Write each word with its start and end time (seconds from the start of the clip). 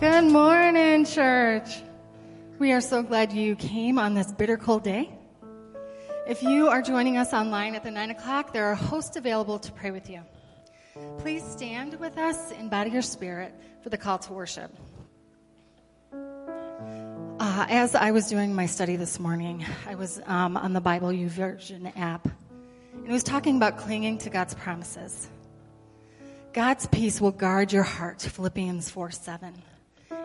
Good 0.00 0.24
morning, 0.24 1.04
church. 1.04 1.82
We 2.58 2.72
are 2.72 2.80
so 2.80 3.02
glad 3.02 3.32
you 3.32 3.56
came 3.56 3.98
on 3.98 4.14
this 4.14 4.30
bitter 4.32 4.56
cold 4.56 4.84
day. 4.84 5.10
If 6.26 6.42
you 6.42 6.68
are 6.68 6.80
joining 6.82 7.16
us 7.16 7.32
online 7.32 7.74
at 7.74 7.84
the 7.84 7.90
9 7.90 8.10
o'clock, 8.10 8.52
there 8.52 8.64
are 8.66 8.74
hosts 8.74 9.16
available 9.16 9.58
to 9.58 9.72
pray 9.72 9.90
with 9.90 10.08
you. 10.08 10.22
Please 11.18 11.44
stand 11.44 11.98
with 12.00 12.16
us 12.16 12.52
in 12.52 12.68
body 12.68 12.96
or 12.96 13.02
spirit 13.02 13.54
for 13.82 13.90
the 13.90 13.98
call 13.98 14.18
to 14.18 14.32
worship. 14.32 14.70
Uh, 16.12 17.66
as 17.68 17.94
I 17.94 18.12
was 18.12 18.28
doing 18.28 18.54
my 18.54 18.66
study 18.66 18.96
this 18.96 19.18
morning, 19.18 19.64
I 19.86 19.96
was 19.96 20.20
um, 20.26 20.56
on 20.56 20.72
the 20.72 20.80
Bible 20.80 21.08
YouVersion 21.08 21.92
app, 21.96 22.28
and 22.96 23.08
it 23.08 23.12
was 23.12 23.22
talking 23.22 23.56
about 23.56 23.78
clinging 23.78 24.18
to 24.18 24.30
God's 24.30 24.54
promises. 24.54 25.28
God's 26.52 26.86
peace 26.86 27.20
will 27.20 27.32
guard 27.32 27.72
your 27.72 27.82
heart, 27.82 28.22
Philippians 28.22 28.88
4 28.90 29.10
7. 29.10 29.54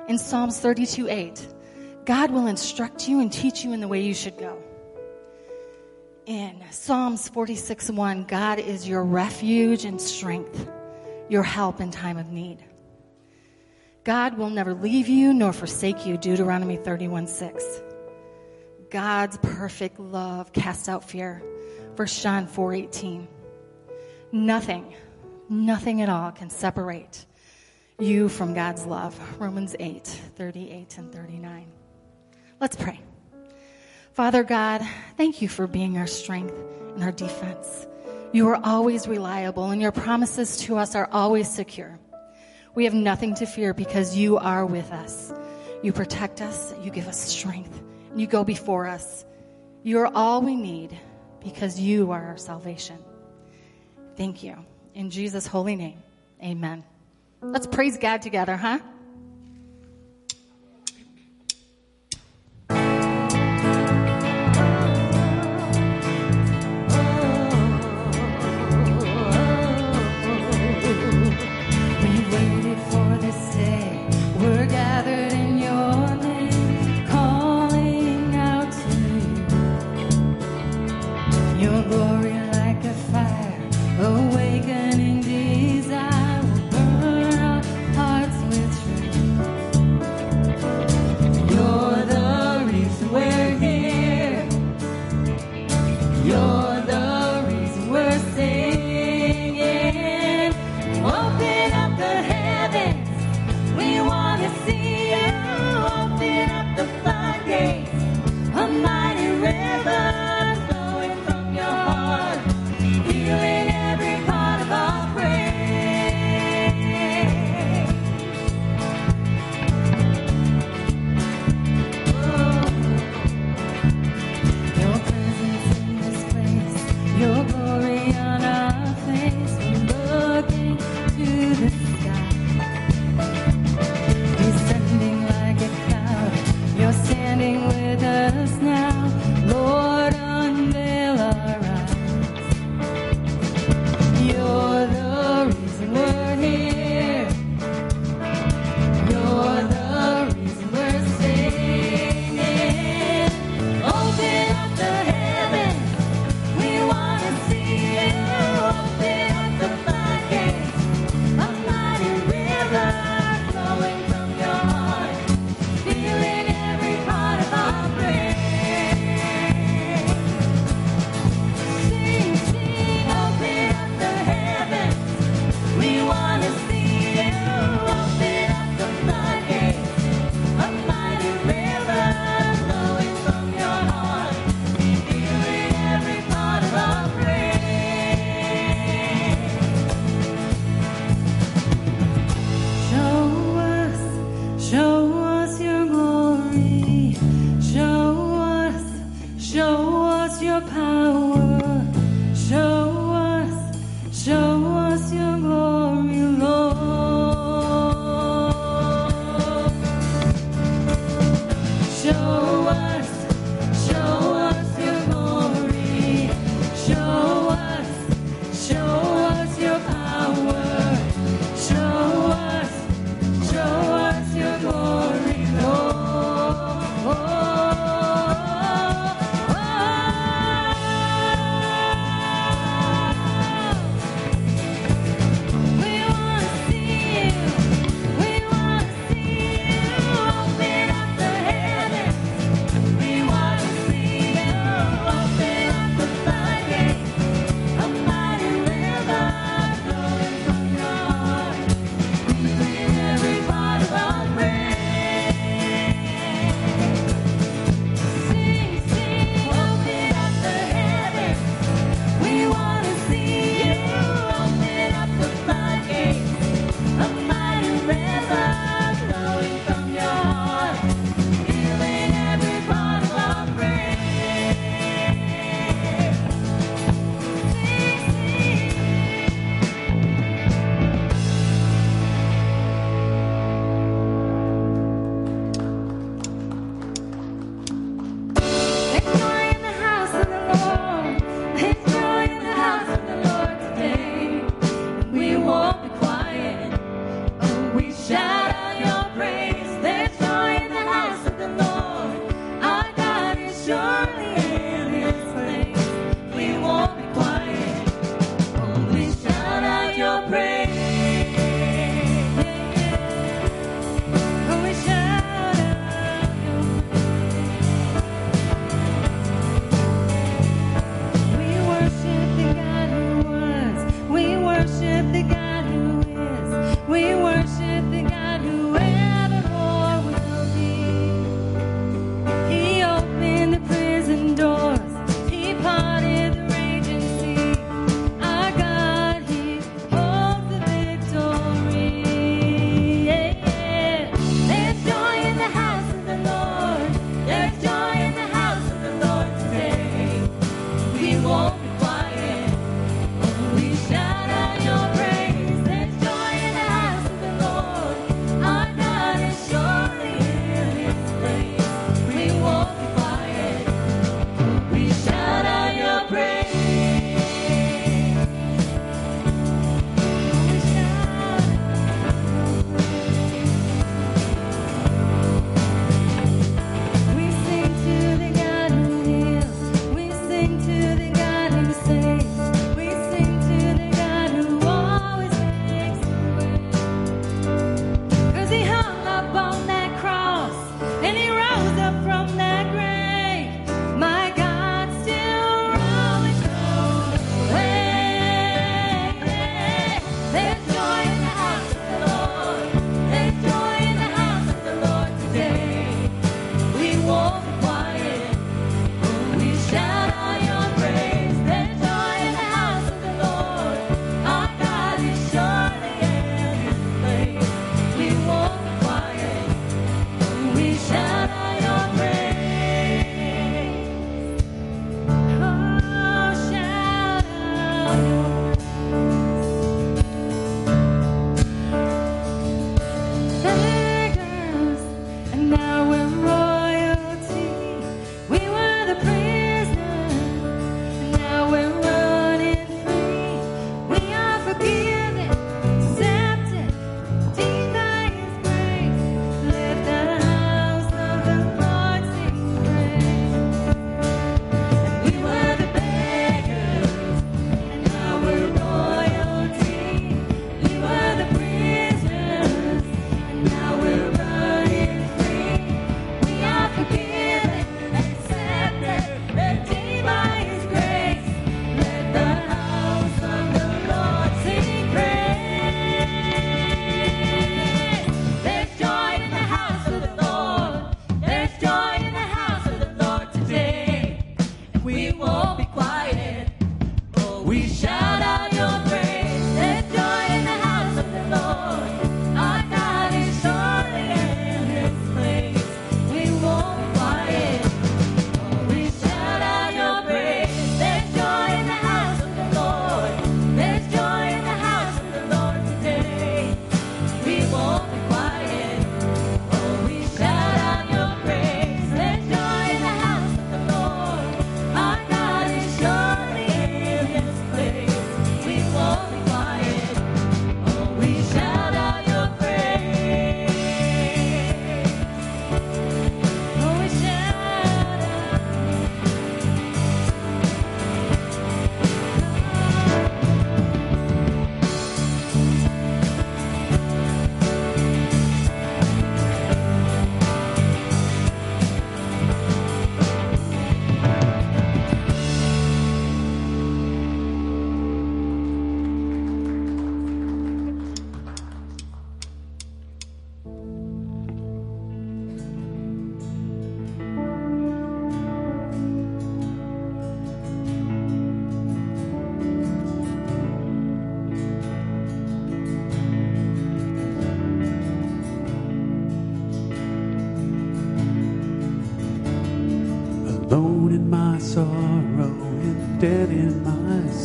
In 0.08 0.18
Psalms 0.18 0.60
32 0.60 1.08
8, 1.10 1.48
God 2.06 2.32
will 2.32 2.48
instruct 2.48 3.08
you 3.08 3.20
and 3.20 3.32
teach 3.32 3.64
you 3.64 3.74
in 3.74 3.82
the 3.82 3.88
way 3.88 4.02
you 4.02 4.14
should 4.14 4.38
go. 4.38 4.62
In 6.26 6.64
Psalms 6.70 7.28
46 7.30 7.90
1, 7.90 8.26
God 8.26 8.60
is 8.60 8.88
your 8.88 9.04
refuge 9.04 9.86
and 9.86 10.00
strength, 10.00 10.70
your 11.30 11.44
help 11.44 11.82
in 11.82 11.90
time 11.90 12.18
of 12.18 12.32
need. 12.32 12.64
God 14.04 14.38
will 14.38 14.50
never 14.50 14.74
leave 14.74 15.08
you 15.08 15.34
nor 15.34 15.54
forsake 15.54 16.06
you, 16.06 16.18
Deuteronomy 16.18 16.78
31 16.78 17.28
6. 17.28 17.82
God's 18.90 19.38
perfect 19.40 20.00
love 20.00 20.54
casts 20.54 20.90
out 20.90 21.04
fear, 21.08 21.44
1 22.00 22.08
John 22.08 22.48
4:18. 22.48 23.28
Nothing, 24.32 24.96
nothing 25.50 26.02
at 26.02 26.08
all 26.08 26.32
can 26.32 26.50
separate 26.50 27.26
you 28.00 28.30
from 28.30 28.54
God's 28.54 28.86
love. 28.86 29.20
Romans 29.38 29.76
8:38 29.82 30.98
and 30.98 31.12
39. 31.12 31.66
Let's 32.62 32.78
pray. 32.78 33.02
Father 34.14 34.46
God, 34.46 34.82
thank 35.18 35.42
you 35.42 35.50
for 35.50 35.68
being 35.68 35.98
our 35.98 36.08
strength 36.08 36.56
and 36.94 37.04
our 37.04 37.12
defense. 37.12 37.86
You 38.32 38.48
are 38.48 38.62
always 38.64 39.06
reliable 39.06 39.72
and 39.72 39.82
your 39.82 39.92
promises 39.92 40.56
to 40.60 40.78
us 40.78 40.96
are 40.96 41.10
always 41.12 41.50
secure. 41.50 42.00
We 42.76 42.86
have 42.86 42.94
nothing 42.94 43.36
to 43.36 43.46
fear 43.46 43.74
because 43.74 44.16
you 44.16 44.38
are 44.38 44.66
with 44.66 44.90
us. 44.94 45.34
You 45.84 45.92
protect 45.92 46.40
us, 46.40 46.74
you 46.82 46.92
give 46.92 47.10
us 47.10 47.20
strength, 47.20 47.84
and 48.12 48.22
you 48.22 48.28
go 48.28 48.46
before 48.46 48.88
us. 48.88 49.26
You 49.84 50.00
are 50.00 50.12
all 50.16 50.42
we 50.42 50.56
need 50.56 50.98
because 51.44 51.80
you 51.80 52.12
are 52.12 52.24
our 52.28 52.38
salvation. 52.38 52.98
Thank 54.16 54.44
you. 54.44 54.58
In 54.96 55.10
Jesus' 55.10 55.48
holy 55.48 55.76
name, 55.76 56.02
amen. 56.44 56.84
Let's 57.42 57.68
praise 57.68 57.98
God 57.98 58.22
together, 58.22 58.58
huh? 58.58 58.80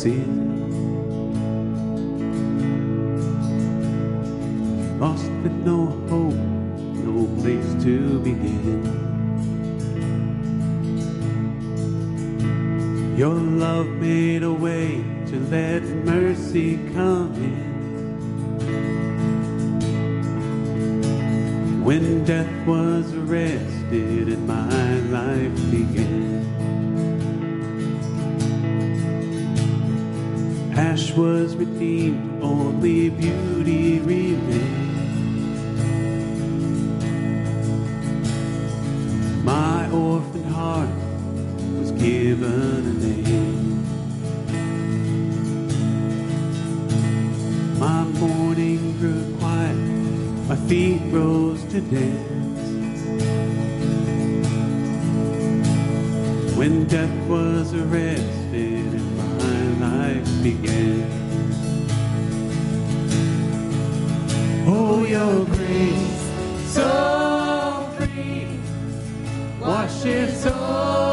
decir. 0.05 0.44
washes 69.61 70.45
over. 70.45 71.04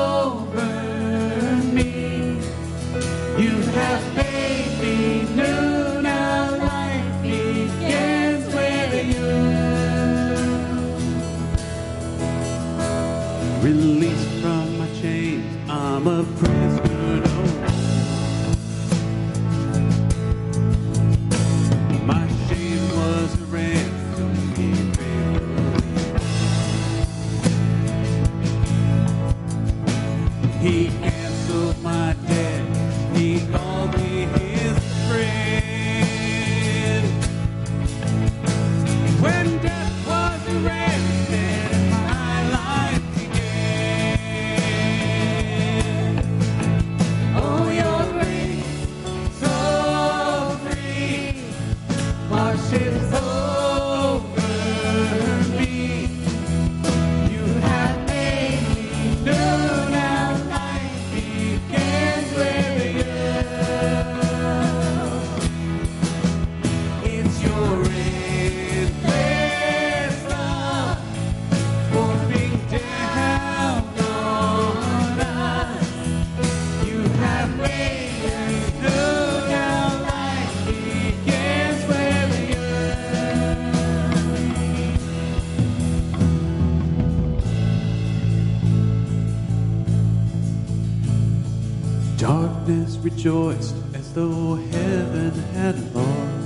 rejoiced 93.02 93.74
as 93.94 94.12
though 94.14 94.54
heaven 94.54 95.32
had 95.54 95.94
lost. 95.94 96.42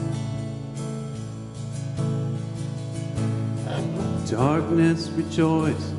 Darkness 4.30 5.08
rejoiced 5.10 5.95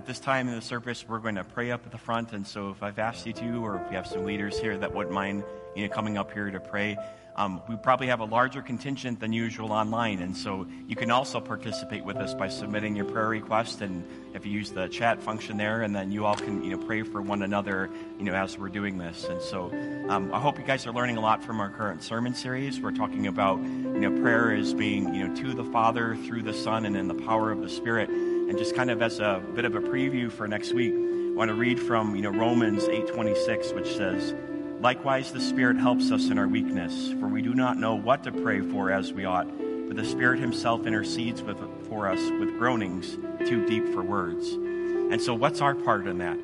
at 0.00 0.06
this 0.06 0.18
time 0.18 0.48
in 0.48 0.54
the 0.54 0.62
service, 0.62 1.04
we're 1.06 1.18
going 1.18 1.34
to 1.34 1.44
pray 1.44 1.70
up 1.70 1.84
at 1.84 1.92
the 1.92 1.98
front. 1.98 2.32
And 2.32 2.46
so 2.46 2.70
if 2.70 2.82
I've 2.82 2.98
asked 2.98 3.26
you 3.26 3.34
to, 3.34 3.62
or 3.62 3.76
if 3.76 3.90
you 3.90 3.96
have 3.98 4.06
some 4.06 4.24
leaders 4.24 4.58
here 4.58 4.78
that 4.78 4.94
wouldn't 4.94 5.14
mind, 5.14 5.44
you 5.76 5.86
know, 5.86 5.92
coming 5.92 6.16
up 6.16 6.32
here 6.32 6.50
to 6.50 6.58
pray, 6.58 6.96
um, 7.36 7.60
we 7.68 7.76
probably 7.76 8.06
have 8.06 8.20
a 8.20 8.24
larger 8.24 8.62
contingent 8.62 9.20
than 9.20 9.34
usual 9.34 9.72
online. 9.72 10.20
And 10.20 10.34
so 10.34 10.66
you 10.88 10.96
can 10.96 11.10
also 11.10 11.38
participate 11.38 12.02
with 12.02 12.16
us 12.16 12.32
by 12.32 12.48
submitting 12.48 12.96
your 12.96 13.04
prayer 13.04 13.28
request. 13.28 13.82
And 13.82 14.06
if 14.34 14.46
you 14.46 14.52
use 14.52 14.70
the 14.70 14.88
chat 14.88 15.22
function 15.22 15.58
there, 15.58 15.82
and 15.82 15.94
then 15.94 16.10
you 16.10 16.24
all 16.24 16.34
can, 16.34 16.64
you 16.64 16.70
know, 16.70 16.86
pray 16.86 17.02
for 17.02 17.20
one 17.20 17.42
another, 17.42 17.90
you 18.16 18.24
know, 18.24 18.32
as 18.32 18.56
we're 18.56 18.70
doing 18.70 18.96
this. 18.96 19.24
And 19.24 19.42
so 19.42 19.70
um, 20.08 20.32
I 20.32 20.40
hope 20.40 20.58
you 20.58 20.64
guys 20.64 20.86
are 20.86 20.92
learning 20.92 21.18
a 21.18 21.20
lot 21.20 21.44
from 21.44 21.60
our 21.60 21.68
current 21.68 22.02
sermon 22.02 22.34
series. 22.34 22.80
We're 22.80 22.92
talking 22.92 23.26
about, 23.26 23.58
you 23.58 24.00
know, 24.00 24.22
prayer 24.22 24.50
as 24.54 24.72
being, 24.72 25.14
you 25.14 25.28
know, 25.28 25.36
to 25.42 25.52
the 25.52 25.64
Father, 25.64 26.16
through 26.16 26.44
the 26.44 26.54
Son, 26.54 26.86
and 26.86 26.96
in 26.96 27.06
the 27.06 27.14
power 27.26 27.52
of 27.52 27.60
the 27.60 27.68
Spirit. 27.68 28.08
And 28.50 28.58
just 28.58 28.74
kind 28.74 28.90
of 28.90 29.00
as 29.00 29.20
a 29.20 29.40
bit 29.54 29.64
of 29.64 29.76
a 29.76 29.80
preview 29.80 30.28
for 30.28 30.48
next 30.48 30.72
week, 30.72 30.92
I 30.92 31.36
want 31.36 31.50
to 31.50 31.54
read 31.54 31.78
from 31.78 32.16
you 32.16 32.22
know 32.22 32.30
Romans 32.30 32.82
8:26, 32.82 33.72
which 33.72 33.86
says, 33.94 34.34
"Likewise, 34.80 35.30
the 35.30 35.40
Spirit 35.40 35.76
helps 35.76 36.10
us 36.10 36.30
in 36.30 36.36
our 36.36 36.48
weakness, 36.48 37.14
for 37.20 37.28
we 37.28 37.42
do 37.42 37.54
not 37.54 37.78
know 37.78 37.94
what 37.94 38.24
to 38.24 38.32
pray 38.32 38.60
for 38.60 38.90
as 38.90 39.12
we 39.12 39.24
ought, 39.24 39.46
but 39.86 39.94
the 39.94 40.04
Spirit 40.04 40.40
Himself 40.40 40.84
intercedes 40.84 41.44
with, 41.44 41.58
for 41.88 42.08
us 42.08 42.18
with 42.40 42.58
groanings 42.58 43.16
too 43.46 43.64
deep 43.66 43.86
for 43.94 44.02
words." 44.02 44.54
And 44.54 45.22
so, 45.22 45.32
what's 45.32 45.60
our 45.60 45.76
part 45.76 46.08
in 46.08 46.18
that? 46.18 46.36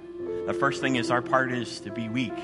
The 0.46 0.54
first 0.54 0.80
thing 0.80 0.94
is 0.94 1.10
our 1.10 1.22
part 1.22 1.50
is 1.50 1.80
to 1.80 1.90
be 1.90 2.08
weak. 2.08 2.38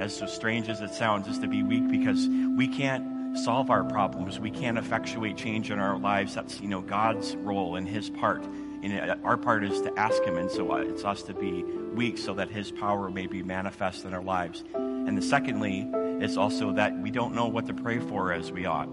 As 0.00 0.20
strange 0.26 0.68
as 0.68 0.80
it 0.80 0.92
sounds, 0.92 1.28
is 1.28 1.38
to 1.38 1.46
be 1.46 1.62
weak 1.62 1.88
because 1.88 2.28
we 2.56 2.66
can't 2.66 3.38
solve 3.38 3.70
our 3.70 3.84
problems. 3.84 4.40
We 4.40 4.50
can't 4.50 4.76
effectuate 4.76 5.36
change 5.36 5.70
in 5.70 5.78
our 5.78 5.98
lives. 5.98 6.34
That's 6.34 6.60
you 6.60 6.66
know 6.66 6.80
God's 6.80 7.36
role 7.36 7.76
and 7.76 7.88
His 7.88 8.10
part. 8.10 8.44
And 8.84 9.24
our 9.24 9.36
part 9.36 9.64
is 9.64 9.80
to 9.80 9.98
ask 9.98 10.22
Him, 10.24 10.36
and 10.36 10.50
so 10.50 10.72
uh, 10.72 10.76
it's 10.76 11.04
us 11.04 11.22
to 11.22 11.34
be 11.34 11.62
weak 11.62 12.18
so 12.18 12.34
that 12.34 12.50
His 12.50 12.70
power 12.70 13.10
may 13.10 13.26
be 13.26 13.42
manifest 13.42 14.04
in 14.04 14.12
our 14.12 14.22
lives. 14.22 14.62
And 14.74 15.16
the 15.16 15.22
secondly, 15.22 15.88
is 16.20 16.36
also 16.36 16.72
that 16.72 16.96
we 16.98 17.10
don't 17.10 17.34
know 17.34 17.46
what 17.46 17.66
to 17.66 17.74
pray 17.74 17.98
for 17.98 18.32
as 18.32 18.52
we 18.52 18.66
ought. 18.66 18.88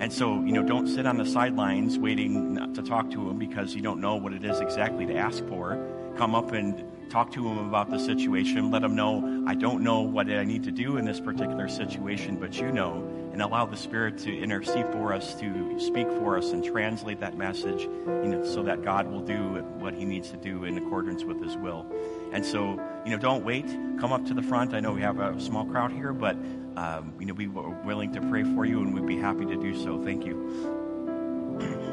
And 0.00 0.12
so, 0.12 0.42
you 0.42 0.52
know, 0.52 0.62
don't 0.62 0.88
sit 0.88 1.06
on 1.06 1.18
the 1.18 1.26
sidelines 1.26 1.98
waiting 1.98 2.56
to 2.74 2.82
talk 2.82 3.10
to 3.12 3.30
Him 3.30 3.38
because 3.38 3.74
you 3.74 3.80
don't 3.80 4.00
know 4.00 4.16
what 4.16 4.32
it 4.32 4.44
is 4.44 4.60
exactly 4.60 5.06
to 5.06 5.14
ask 5.14 5.46
for. 5.46 5.78
Come 6.16 6.34
up 6.34 6.52
and 6.52 6.84
talk 7.10 7.32
to 7.32 7.46
Him 7.46 7.58
about 7.58 7.90
the 7.90 7.98
situation. 7.98 8.70
Let 8.70 8.82
Him 8.82 8.96
know, 8.96 9.44
I 9.46 9.54
don't 9.54 9.82
know 9.82 10.00
what 10.00 10.28
I 10.28 10.44
need 10.44 10.64
to 10.64 10.72
do 10.72 10.96
in 10.96 11.04
this 11.04 11.20
particular 11.20 11.68
situation, 11.68 12.36
but 12.36 12.58
you 12.58 12.72
know 12.72 13.08
and 13.34 13.42
allow 13.42 13.66
the 13.66 13.76
Spirit 13.76 14.16
to 14.16 14.32
intercede 14.32 14.86
for 14.92 15.12
us, 15.12 15.34
to 15.34 15.80
speak 15.80 16.06
for 16.06 16.38
us, 16.38 16.52
and 16.52 16.62
translate 16.62 17.18
that 17.18 17.36
message, 17.36 17.82
you 17.82 18.28
know, 18.28 18.44
so 18.44 18.62
that 18.62 18.84
God 18.84 19.08
will 19.08 19.22
do 19.22 19.60
what 19.80 19.92
He 19.92 20.04
needs 20.04 20.30
to 20.30 20.36
do 20.36 20.62
in 20.62 20.78
accordance 20.78 21.24
with 21.24 21.42
His 21.42 21.56
will. 21.56 21.84
And 22.32 22.46
so, 22.46 22.80
you 23.04 23.10
know, 23.10 23.18
don't 23.18 23.44
wait. 23.44 23.66
Come 23.98 24.12
up 24.12 24.24
to 24.26 24.34
the 24.34 24.42
front. 24.42 24.72
I 24.72 24.78
know 24.78 24.92
we 24.92 25.02
have 25.02 25.18
a 25.18 25.40
small 25.40 25.64
crowd 25.64 25.90
here, 25.90 26.12
but 26.12 26.36
um, 26.76 27.12
you 27.18 27.26
know, 27.26 27.34
we 27.34 27.46
are 27.46 27.70
willing 27.84 28.12
to 28.12 28.20
pray 28.20 28.44
for 28.44 28.64
you, 28.64 28.80
and 28.80 28.94
we'd 28.94 29.04
be 29.04 29.18
happy 29.18 29.46
to 29.46 29.56
do 29.56 29.76
so. 29.82 30.00
Thank 30.04 30.24
you. 30.24 31.92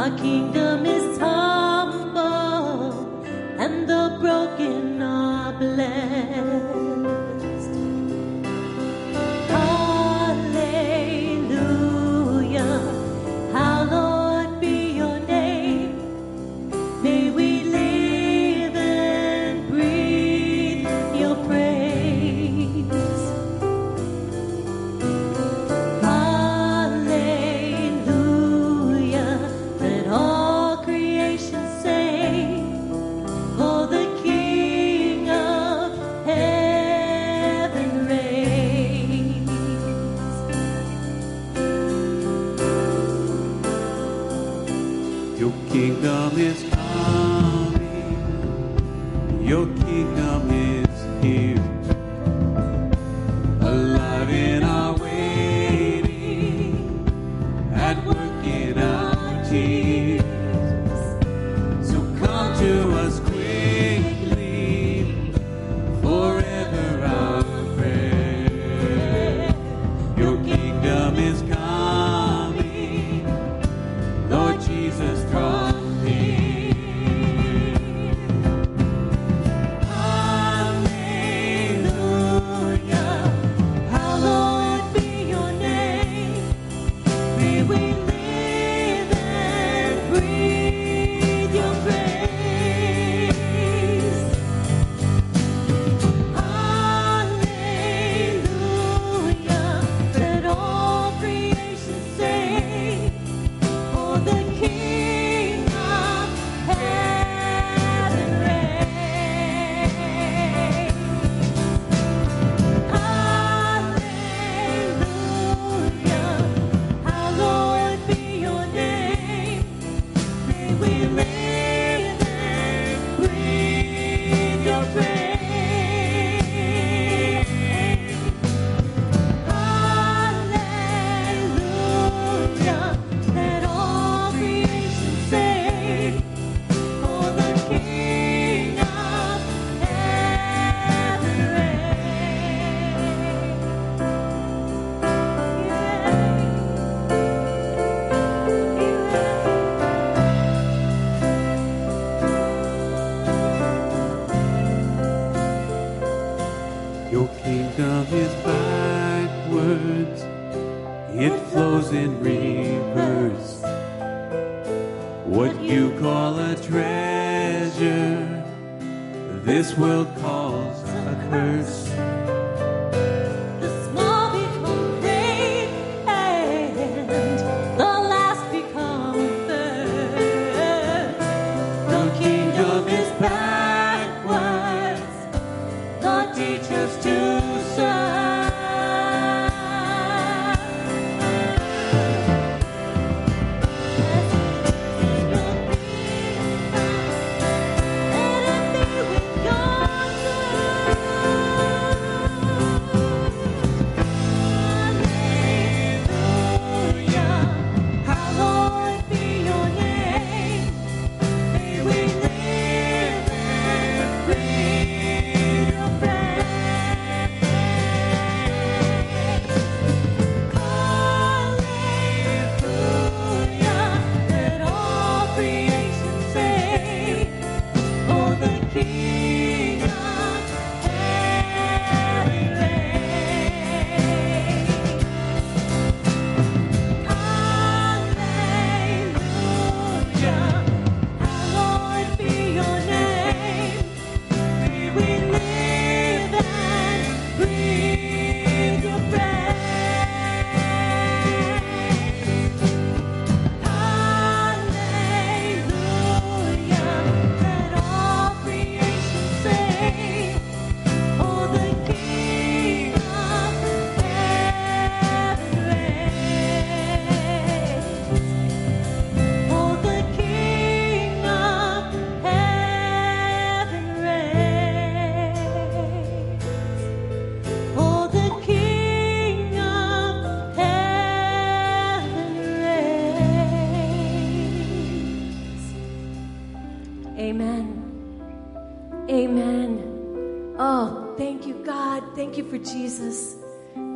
a 0.00 0.10
kingdom. 0.16 0.69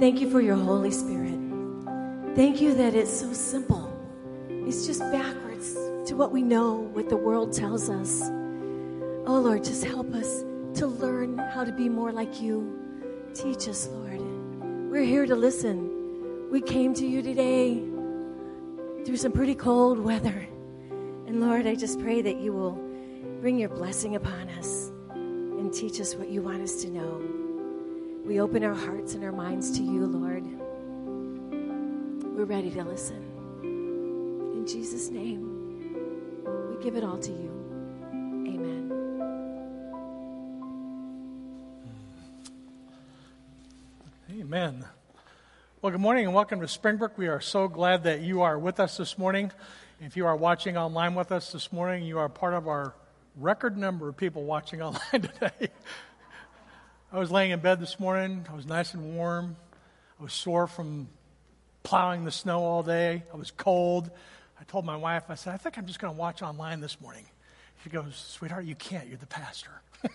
Thank 0.05 0.21
you 0.21 0.29
for 0.29 0.43
your 0.43 0.57
Holy 0.57 0.91
Spirit. 0.91 1.39
Thank 2.37 2.61
you 2.61 2.75
that 2.75 2.95
it's 2.95 3.11
so 3.11 3.33
simple. 3.33 3.91
It's 4.51 4.87
just 4.87 5.01
backwards 5.01 5.73
to 6.07 6.15
what 6.15 6.31
we 6.31 6.43
know, 6.43 6.75
what 6.93 7.09
the 7.09 7.17
world 7.17 7.55
tells 7.55 7.89
us. 7.89 8.21
Oh, 9.27 9.41
Lord, 9.43 9.65
just 9.65 9.83
help 9.83 10.13
us 10.13 10.45
to 10.75 10.87
learn 10.87 11.39
how 11.39 11.65
to 11.65 11.73
be 11.73 11.89
more 11.89 12.13
like 12.13 12.39
you. 12.39 12.79
Teach 13.33 13.67
us, 13.67 13.89
Lord. 13.89 14.21
We're 14.91 15.05
here 15.05 15.25
to 15.25 15.35
listen. 15.35 16.51
We 16.51 16.61
came 16.61 16.93
to 16.93 17.07
you 17.07 17.23
today 17.23 17.83
through 19.07 19.17
some 19.17 19.33
pretty 19.33 19.55
cold 19.55 19.99
weather. 19.99 20.47
And 21.27 21.41
Lord, 21.41 21.67
I 21.67 21.77
just 21.77 21.99
pray 21.99 22.21
that 22.21 22.37
you 22.37 22.53
will 22.53 22.79
bring 23.41 23.59
your 23.59 23.71
blessing 23.71 24.17
upon 24.17 24.51
us 24.51 24.93
and 25.15 25.73
teach 25.73 25.99
us 25.99 26.15
what 26.15 26.29
you 26.29 26.43
want 26.43 26.61
us 26.61 26.83
to 26.83 26.91
know. 26.91 27.44
We 28.25 28.41
open 28.41 28.65
our 28.65 28.75
hearts 28.75 29.13
and 29.13 29.23
our 29.23 29.33
minds 29.33 29.71
to 29.73 29.83
you, 29.83 30.07
Lord. 30.07 30.45
We're 32.35 32.47
ready 32.47 32.71
to 32.71 32.83
listen. 32.83 33.23
In 33.63 34.67
Jesus' 34.67 35.11
name, 35.11 36.43
we 36.71 36.83
give 36.83 36.97
it 36.97 37.05
all 37.05 37.19
to 37.19 37.31
you. 37.31 37.51
Amen. 38.49 38.91
Amen. 44.41 44.87
Well, 45.83 45.93
good 45.93 46.01
morning 46.01 46.25
and 46.25 46.35
welcome 46.35 46.63
to 46.63 46.69
Springbrook. 46.69 47.19
We 47.19 47.29
are 47.29 47.43
so 47.43 47.69
glad 47.69 48.05
that 48.05 48.23
you 48.23 48.41
are 48.41 48.59
with 48.59 48.81
us 48.81 48.97
this 48.97 49.19
morning. 49.19 49.53
If 50.01 50.17
you 50.17 50.25
are 50.25 50.35
watching 50.35 50.79
online 50.79 51.15
with 51.15 51.31
us 51.31 51.53
this 51.53 51.71
morning, 51.71 52.05
you 52.05 52.19
are 52.19 52.31
part 52.31 52.55
of 52.55 52.69
our 52.69 52.95
record 53.37 53.77
number 53.77 54.09
of 54.09 54.17
people 54.17 54.45
watching 54.45 54.81
online 54.83 55.03
today. 55.13 55.69
I 57.15 57.19
was 57.19 57.31
laying 57.31 57.53
in 57.53 57.61
bed 57.61 57.79
this 57.79 58.01
morning. 58.01 58.45
I 58.51 58.57
was 58.57 58.67
nice 58.67 58.93
and 58.93 59.15
warm. 59.15 59.55
I 60.19 60.23
was 60.25 60.33
sore 60.33 60.67
from 60.67 61.07
plowing 61.85 62.25
the 62.25 62.33
snow 62.33 62.65
all 62.65 62.83
day. 62.83 63.23
I 63.33 63.37
was 63.37 63.53
cold. 63.53 64.11
I 64.61 64.65
told 64.65 64.85
my 64.85 64.97
wife, 64.97 65.23
I 65.29 65.37
said, 65.37 65.55
I 65.55 65.57
think 65.59 65.79
I'm 65.79 65.87
just 65.87 66.01
going 66.01 66.13
to 66.13 66.19
watch 66.19 66.43
online 66.43 66.81
this 66.81 67.01
morning. 67.01 67.25
She 67.85 67.89
goes, 67.91 68.17
Sweetheart, 68.17 68.65
you 68.65 68.75
can't. 68.75 69.07
You're 69.07 69.19
the 69.19 69.29
pastor. 69.29 69.71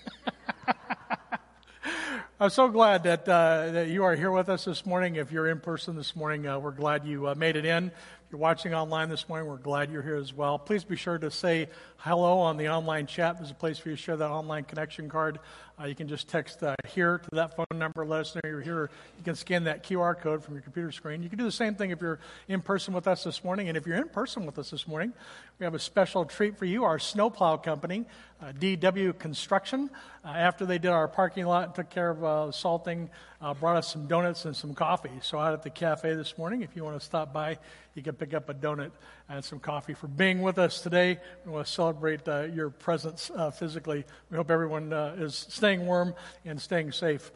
I'm 2.41 2.49
so 2.49 2.67
glad 2.67 3.03
that, 3.03 3.27
uh, 3.29 3.71
that 3.71 3.87
you 3.87 4.03
are 4.03 4.15
here 4.15 4.31
with 4.31 4.49
us 4.49 4.65
this 4.65 4.85
morning. 4.85 5.15
If 5.15 5.31
you're 5.31 5.47
in 5.47 5.61
person 5.61 5.95
this 5.95 6.17
morning, 6.17 6.47
uh, 6.47 6.59
we're 6.59 6.71
glad 6.71 7.05
you 7.05 7.29
uh, 7.29 7.35
made 7.35 7.55
it 7.55 7.63
in. 7.63 7.87
If 7.87 7.93
you're 8.31 8.39
watching 8.39 8.73
online 8.73 9.09
this 9.09 9.27
morning, 9.27 9.47
we're 9.47 9.57
glad 9.57 9.89
you're 9.89 10.01
here 10.01 10.17
as 10.17 10.33
well. 10.33 10.59
Please 10.59 10.83
be 10.83 10.95
sure 10.95 11.17
to 11.17 11.31
say 11.31 11.67
hello 11.97 12.39
on 12.39 12.57
the 12.57 12.69
online 12.69 13.07
chat. 13.07 13.37
There's 13.37 13.51
a 13.51 13.55
place 13.55 13.79
for 13.79 13.89
you 13.89 13.95
to 13.95 14.01
share 14.01 14.17
that 14.17 14.29
online 14.29 14.65
connection 14.65 15.09
card. 15.09 15.39
Uh, 15.79 15.85
you 15.85 15.95
can 15.95 16.09
just 16.09 16.27
text 16.27 16.61
uh, 16.61 16.75
here 16.89 17.19
to 17.19 17.29
that 17.31 17.55
phone 17.55 17.79
number. 17.79 18.05
Let 18.05 18.21
us 18.21 18.35
know 18.35 18.41
you're 18.43 18.59
here. 18.59 18.89
You 19.17 19.23
can 19.23 19.35
scan 19.35 19.63
that 19.63 19.83
QR 19.83 20.19
code 20.19 20.43
from 20.43 20.55
your 20.55 20.61
computer 20.61 20.91
screen. 20.91 21.23
You 21.23 21.29
can 21.29 21.37
do 21.37 21.45
the 21.45 21.51
same 21.51 21.75
thing 21.75 21.91
if 21.91 22.01
you're 22.01 22.19
in 22.49 22.59
person 22.61 22.93
with 22.93 23.07
us 23.07 23.23
this 23.23 23.45
morning. 23.45 23.69
And 23.69 23.77
if 23.77 23.87
you're 23.87 23.95
in 23.95 24.09
person 24.09 24.45
with 24.45 24.59
us 24.59 24.71
this 24.71 24.89
morning, 24.89 25.13
we 25.59 25.65
have 25.65 25.75
a 25.75 25.79
special 25.79 26.23
treat 26.23 26.57
for 26.57 26.63
you. 26.63 26.85
Our 26.85 26.99
snowplow 26.99 27.57
company, 27.57 28.05
uh, 28.41 28.53
DW 28.53 29.19
Construction, 29.19 29.89
uh, 30.23 30.29
after 30.29 30.65
they 30.65 30.77
did 30.77 30.91
our 30.91 31.09
parking 31.09 31.45
lot 31.45 31.65
and 31.65 31.75
took 31.75 31.89
care 31.89 32.09
of 32.09 32.23
uh, 32.23 32.51
salting, 32.53 33.09
uh, 33.41 33.53
brought 33.53 33.75
us 33.75 33.91
some 33.91 34.07
donuts 34.07 34.45
and 34.45 34.55
some 34.55 34.73
coffee. 34.73 35.11
So 35.21 35.37
out 35.37 35.51
at 35.51 35.63
the 35.63 35.69
cafe 35.69 36.13
this 36.13 36.37
morning, 36.37 36.61
if 36.61 36.77
you 36.77 36.85
want 36.85 36.97
to 36.97 37.05
stop 37.05 37.33
by, 37.33 37.57
you 37.93 38.01
can 38.01 38.15
pick 38.15 38.33
up 38.33 38.47
a 38.47 38.53
donut 38.53 38.91
and 39.27 39.43
some 39.43 39.59
coffee 39.59 39.93
for 39.93 40.07
being 40.07 40.41
with 40.41 40.57
us 40.57 40.79
today. 40.79 41.19
We 41.45 41.51
want 41.51 41.67
to 41.67 41.73
celebrate 41.73 42.25
uh, 42.25 42.43
your 42.43 42.69
presence 42.69 43.29
uh, 43.35 43.51
physically. 43.51 44.05
We 44.31 44.37
hope 44.37 44.49
everyone 44.49 44.93
is 44.93 45.45
staying 45.49 45.85
warm 45.85 46.15
and 46.45 46.61
staying 46.61 46.93
safe. 46.93 47.31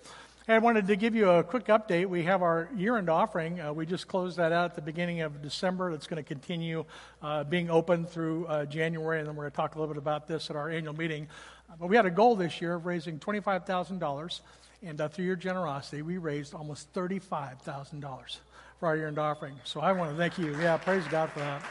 I 0.46 0.58
wanted 0.58 0.88
to 0.88 0.98
give 0.98 1.16
you 1.16 1.30
a 1.30 1.42
quick 1.42 1.68
update. 1.68 2.08
We 2.08 2.24
have 2.24 2.42
our 2.42 2.68
year 2.76 2.98
end 2.98 3.10
offering. 3.10 3.62
Uh, 3.62 3.72
we 3.72 3.86
just 3.86 4.10
closed 4.10 4.36
that 4.36 4.52
out 4.52 4.72
at 4.72 4.76
the 4.76 4.82
beginning 4.82 5.22
of 5.22 5.42
December. 5.42 5.90
It's 5.92 6.06
going 6.06 6.22
to 6.22 6.28
continue 6.28 6.84
uh, 7.22 7.46
being 7.46 7.70
open 7.70 8.06
through 8.06 8.46
uh, 8.48 8.66
January, 8.66 9.20
and 9.20 9.28
then 9.28 9.38
we're 9.38 9.44
going 9.44 9.52
to 9.52 9.56
talk 9.56 9.76
a 9.76 9.80
little 9.80 9.94
bit 9.94 10.02
about 10.02 10.28
this 10.28 10.50
at 10.50 10.58
our 10.58 10.70
annual 10.70 10.94
meeting. 10.94 11.30
Uh, 11.70 11.76
but 11.80 11.88
we 11.88 11.96
had 11.96 12.06
a 12.06 12.12
goal 12.12 12.36
this 12.36 12.60
year 12.60 12.74
of 12.74 12.86
raising 12.86 13.20
$25,000, 13.20 14.42
and 14.84 15.00
uh, 15.00 15.08
through 15.08 15.24
your 15.24 15.38
generosity, 15.38 16.02
we 16.02 16.18
raised 16.18 16.54
almost 16.54 16.92
$35,000 16.92 18.38
for 18.82 18.88
our 18.88 18.98
year 18.98 19.08
end 19.08 19.20
offering. 19.20 19.56
So 19.64 19.80
I 19.80 19.94
want 19.94 20.12
to 20.12 20.18
thank 20.18 20.38
you. 20.38 20.60
Yeah, 20.60 20.76
praise 20.76 21.06
God 21.10 21.30
for 21.30 21.40
that. 21.40 21.64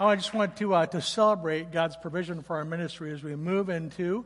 I 0.00 0.16
just 0.16 0.32
want 0.32 0.56
to, 0.56 0.74
uh, 0.74 0.86
to 0.86 1.02
celebrate 1.02 1.70
God's 1.70 1.96
provision 1.96 2.42
for 2.42 2.56
our 2.56 2.64
ministry 2.64 3.12
as 3.12 3.22
we 3.22 3.36
move 3.36 3.68
into 3.68 4.24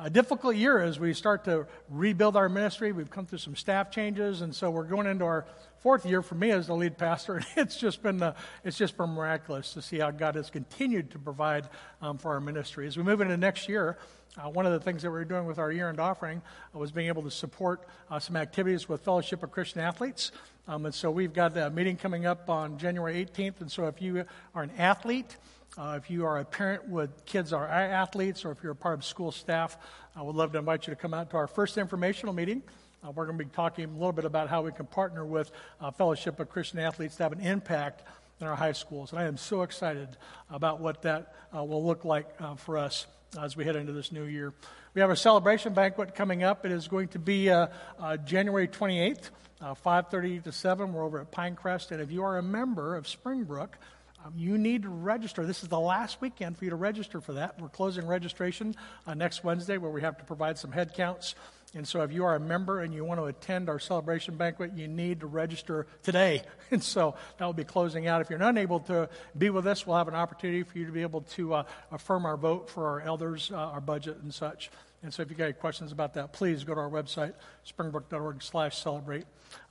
a 0.00 0.10
difficult 0.10 0.54
year 0.54 0.80
as 0.80 1.00
we 1.00 1.12
start 1.12 1.44
to 1.44 1.66
rebuild 1.88 2.36
our 2.36 2.48
ministry. 2.48 2.92
We've 2.92 3.10
come 3.10 3.26
through 3.26 3.38
some 3.38 3.56
staff 3.56 3.90
changes, 3.90 4.42
and 4.42 4.54
so 4.54 4.70
we're 4.70 4.84
going 4.84 5.06
into 5.06 5.24
our 5.24 5.44
fourth 5.78 6.06
year 6.06 6.22
for 6.22 6.34
me 6.34 6.50
as 6.50 6.68
the 6.68 6.74
lead 6.74 6.98
pastor. 6.98 7.42
And 7.56 7.66
it's 7.66 7.76
just 7.76 8.02
been 8.02 8.22
uh, 8.22 8.34
it's 8.64 8.76
just 8.76 8.96
been 8.96 9.10
miraculous 9.10 9.72
to 9.74 9.82
see 9.82 9.98
how 9.98 10.10
God 10.10 10.36
has 10.36 10.50
continued 10.50 11.10
to 11.12 11.18
provide 11.18 11.68
um, 12.00 12.18
for 12.18 12.32
our 12.32 12.40
ministry. 12.40 12.86
As 12.86 12.96
we 12.96 13.02
move 13.02 13.20
into 13.20 13.36
next 13.36 13.68
year, 13.68 13.98
uh, 14.36 14.48
one 14.48 14.66
of 14.66 14.72
the 14.72 14.80
things 14.80 15.02
that 15.02 15.10
we're 15.10 15.24
doing 15.24 15.46
with 15.46 15.58
our 15.58 15.72
year-end 15.72 15.98
offering 15.98 16.42
uh, 16.74 16.78
was 16.78 16.92
being 16.92 17.08
able 17.08 17.22
to 17.22 17.30
support 17.30 17.86
uh, 18.10 18.18
some 18.18 18.36
activities 18.36 18.88
with 18.88 19.02
Fellowship 19.02 19.42
of 19.42 19.50
Christian 19.50 19.80
Athletes. 19.80 20.30
Um, 20.68 20.86
and 20.86 20.94
so 20.94 21.10
we've 21.10 21.32
got 21.32 21.56
a 21.56 21.70
meeting 21.70 21.96
coming 21.96 22.26
up 22.26 22.48
on 22.50 22.78
January 22.78 23.24
18th. 23.24 23.62
And 23.62 23.72
so 23.72 23.86
if 23.86 24.00
you 24.02 24.24
are 24.54 24.62
an 24.62 24.70
athlete, 24.78 25.36
Uh, 25.78 25.94
if 25.96 26.10
you 26.10 26.26
are 26.26 26.40
a 26.40 26.44
parent 26.44 26.88
with 26.88 27.24
kids 27.24 27.52
are 27.52 27.68
athletes 27.68 28.44
or 28.44 28.50
if 28.50 28.60
you're 28.64 28.72
a 28.72 28.76
part 28.76 28.98
of 28.98 29.04
school 29.04 29.30
staff, 29.30 29.78
I 30.16 30.22
would 30.22 30.34
love 30.34 30.50
to 30.52 30.58
invite 30.58 30.88
you 30.88 30.92
to 30.92 31.00
come 31.00 31.14
out 31.14 31.30
to 31.30 31.36
our 31.36 31.46
first 31.46 31.78
informational 31.78 32.34
meeting. 32.34 32.62
Uh, 33.06 33.12
we're 33.12 33.26
going 33.26 33.38
to 33.38 33.44
be 33.44 33.50
talking 33.52 33.84
a 33.84 33.92
little 33.92 34.10
bit 34.10 34.24
about 34.24 34.48
how 34.48 34.62
we 34.62 34.72
can 34.72 34.86
partner 34.86 35.24
with 35.24 35.52
uh, 35.80 35.92
Fellowship 35.92 36.40
of 36.40 36.48
Christian 36.48 36.80
Athletes 36.80 37.14
to 37.16 37.22
have 37.22 37.30
an 37.30 37.40
impact 37.40 38.02
in 38.40 38.48
our 38.48 38.56
high 38.56 38.72
schools. 38.72 39.12
And 39.12 39.20
I 39.20 39.26
am 39.26 39.36
so 39.36 39.62
excited 39.62 40.08
about 40.50 40.80
what 40.80 41.02
that 41.02 41.36
uh, 41.56 41.62
will 41.62 41.86
look 41.86 42.04
like 42.04 42.26
uh, 42.40 42.56
for 42.56 42.76
us 42.76 43.06
as 43.40 43.56
we 43.56 43.64
head 43.64 43.76
into 43.76 43.92
this 43.92 44.10
new 44.10 44.24
year. 44.24 44.52
We 44.94 45.00
have 45.00 45.10
a 45.10 45.16
celebration 45.16 45.74
banquet 45.74 46.12
coming 46.12 46.42
up. 46.42 46.66
It 46.66 46.72
is 46.72 46.88
going 46.88 47.06
to 47.08 47.20
be 47.20 47.50
uh, 47.50 47.68
uh, 48.00 48.16
January 48.16 48.66
28th, 48.66 49.30
5:30 49.62 50.42
to 50.42 50.50
7. 50.50 50.92
We're 50.92 51.04
over 51.04 51.20
at 51.20 51.30
Pinecrest, 51.30 51.92
and 51.92 52.00
if 52.00 52.10
you 52.10 52.24
are 52.24 52.38
a 52.38 52.42
member 52.42 52.96
of 52.96 53.06
Springbrook, 53.06 53.78
um, 54.24 54.32
you 54.36 54.58
need 54.58 54.82
to 54.82 54.88
register. 54.88 55.46
This 55.46 55.62
is 55.62 55.68
the 55.68 55.78
last 55.78 56.20
weekend 56.20 56.58
for 56.58 56.64
you 56.64 56.70
to 56.70 56.76
register 56.76 57.20
for 57.20 57.34
that. 57.34 57.60
We're 57.60 57.68
closing 57.68 58.06
registration 58.06 58.74
uh, 59.06 59.14
next 59.14 59.44
Wednesday 59.44 59.78
where 59.78 59.90
we 59.90 60.00
have 60.02 60.18
to 60.18 60.24
provide 60.24 60.58
some 60.58 60.72
head 60.72 60.94
counts. 60.94 61.34
And 61.74 61.86
so 61.86 62.02
if 62.02 62.12
you 62.12 62.24
are 62.24 62.34
a 62.34 62.40
member 62.40 62.80
and 62.80 62.94
you 62.94 63.04
want 63.04 63.20
to 63.20 63.24
attend 63.24 63.68
our 63.68 63.78
celebration 63.78 64.36
banquet, 64.36 64.72
you 64.74 64.88
need 64.88 65.20
to 65.20 65.26
register 65.26 65.86
today. 66.02 66.42
And 66.70 66.82
so 66.82 67.14
that 67.38 67.46
will 67.46 67.54
be 67.54 67.64
closing 67.64 68.08
out. 68.08 68.20
If 68.20 68.28
you're 68.28 68.42
unable 68.42 68.80
to 68.80 69.08
be 69.38 69.48
with 69.48 69.66
us, 69.66 69.86
we'll 69.86 69.96
have 69.96 70.06
an 70.06 70.14
opportunity 70.14 70.64
for 70.64 70.76
you 70.76 70.84
to 70.84 70.92
be 70.92 71.00
able 71.00 71.22
to 71.22 71.54
uh, 71.54 71.62
affirm 71.90 72.26
our 72.26 72.36
vote 72.36 72.68
for 72.68 72.86
our 72.88 73.00
elders, 73.00 73.50
uh, 73.50 73.56
our 73.56 73.80
budget, 73.80 74.18
and 74.22 74.34
such. 74.34 74.70
And 75.02 75.14
so 75.14 75.22
if 75.22 75.30
you've 75.30 75.38
got 75.38 75.44
any 75.44 75.52
questions 75.52 75.92
about 75.92 76.14
that, 76.14 76.32
please 76.32 76.64
go 76.64 76.74
to 76.74 76.80
our 76.80 76.90
website, 76.90 77.34
springbrook.org 77.64 78.42
slash 78.42 78.78
celebrate. 78.78 79.24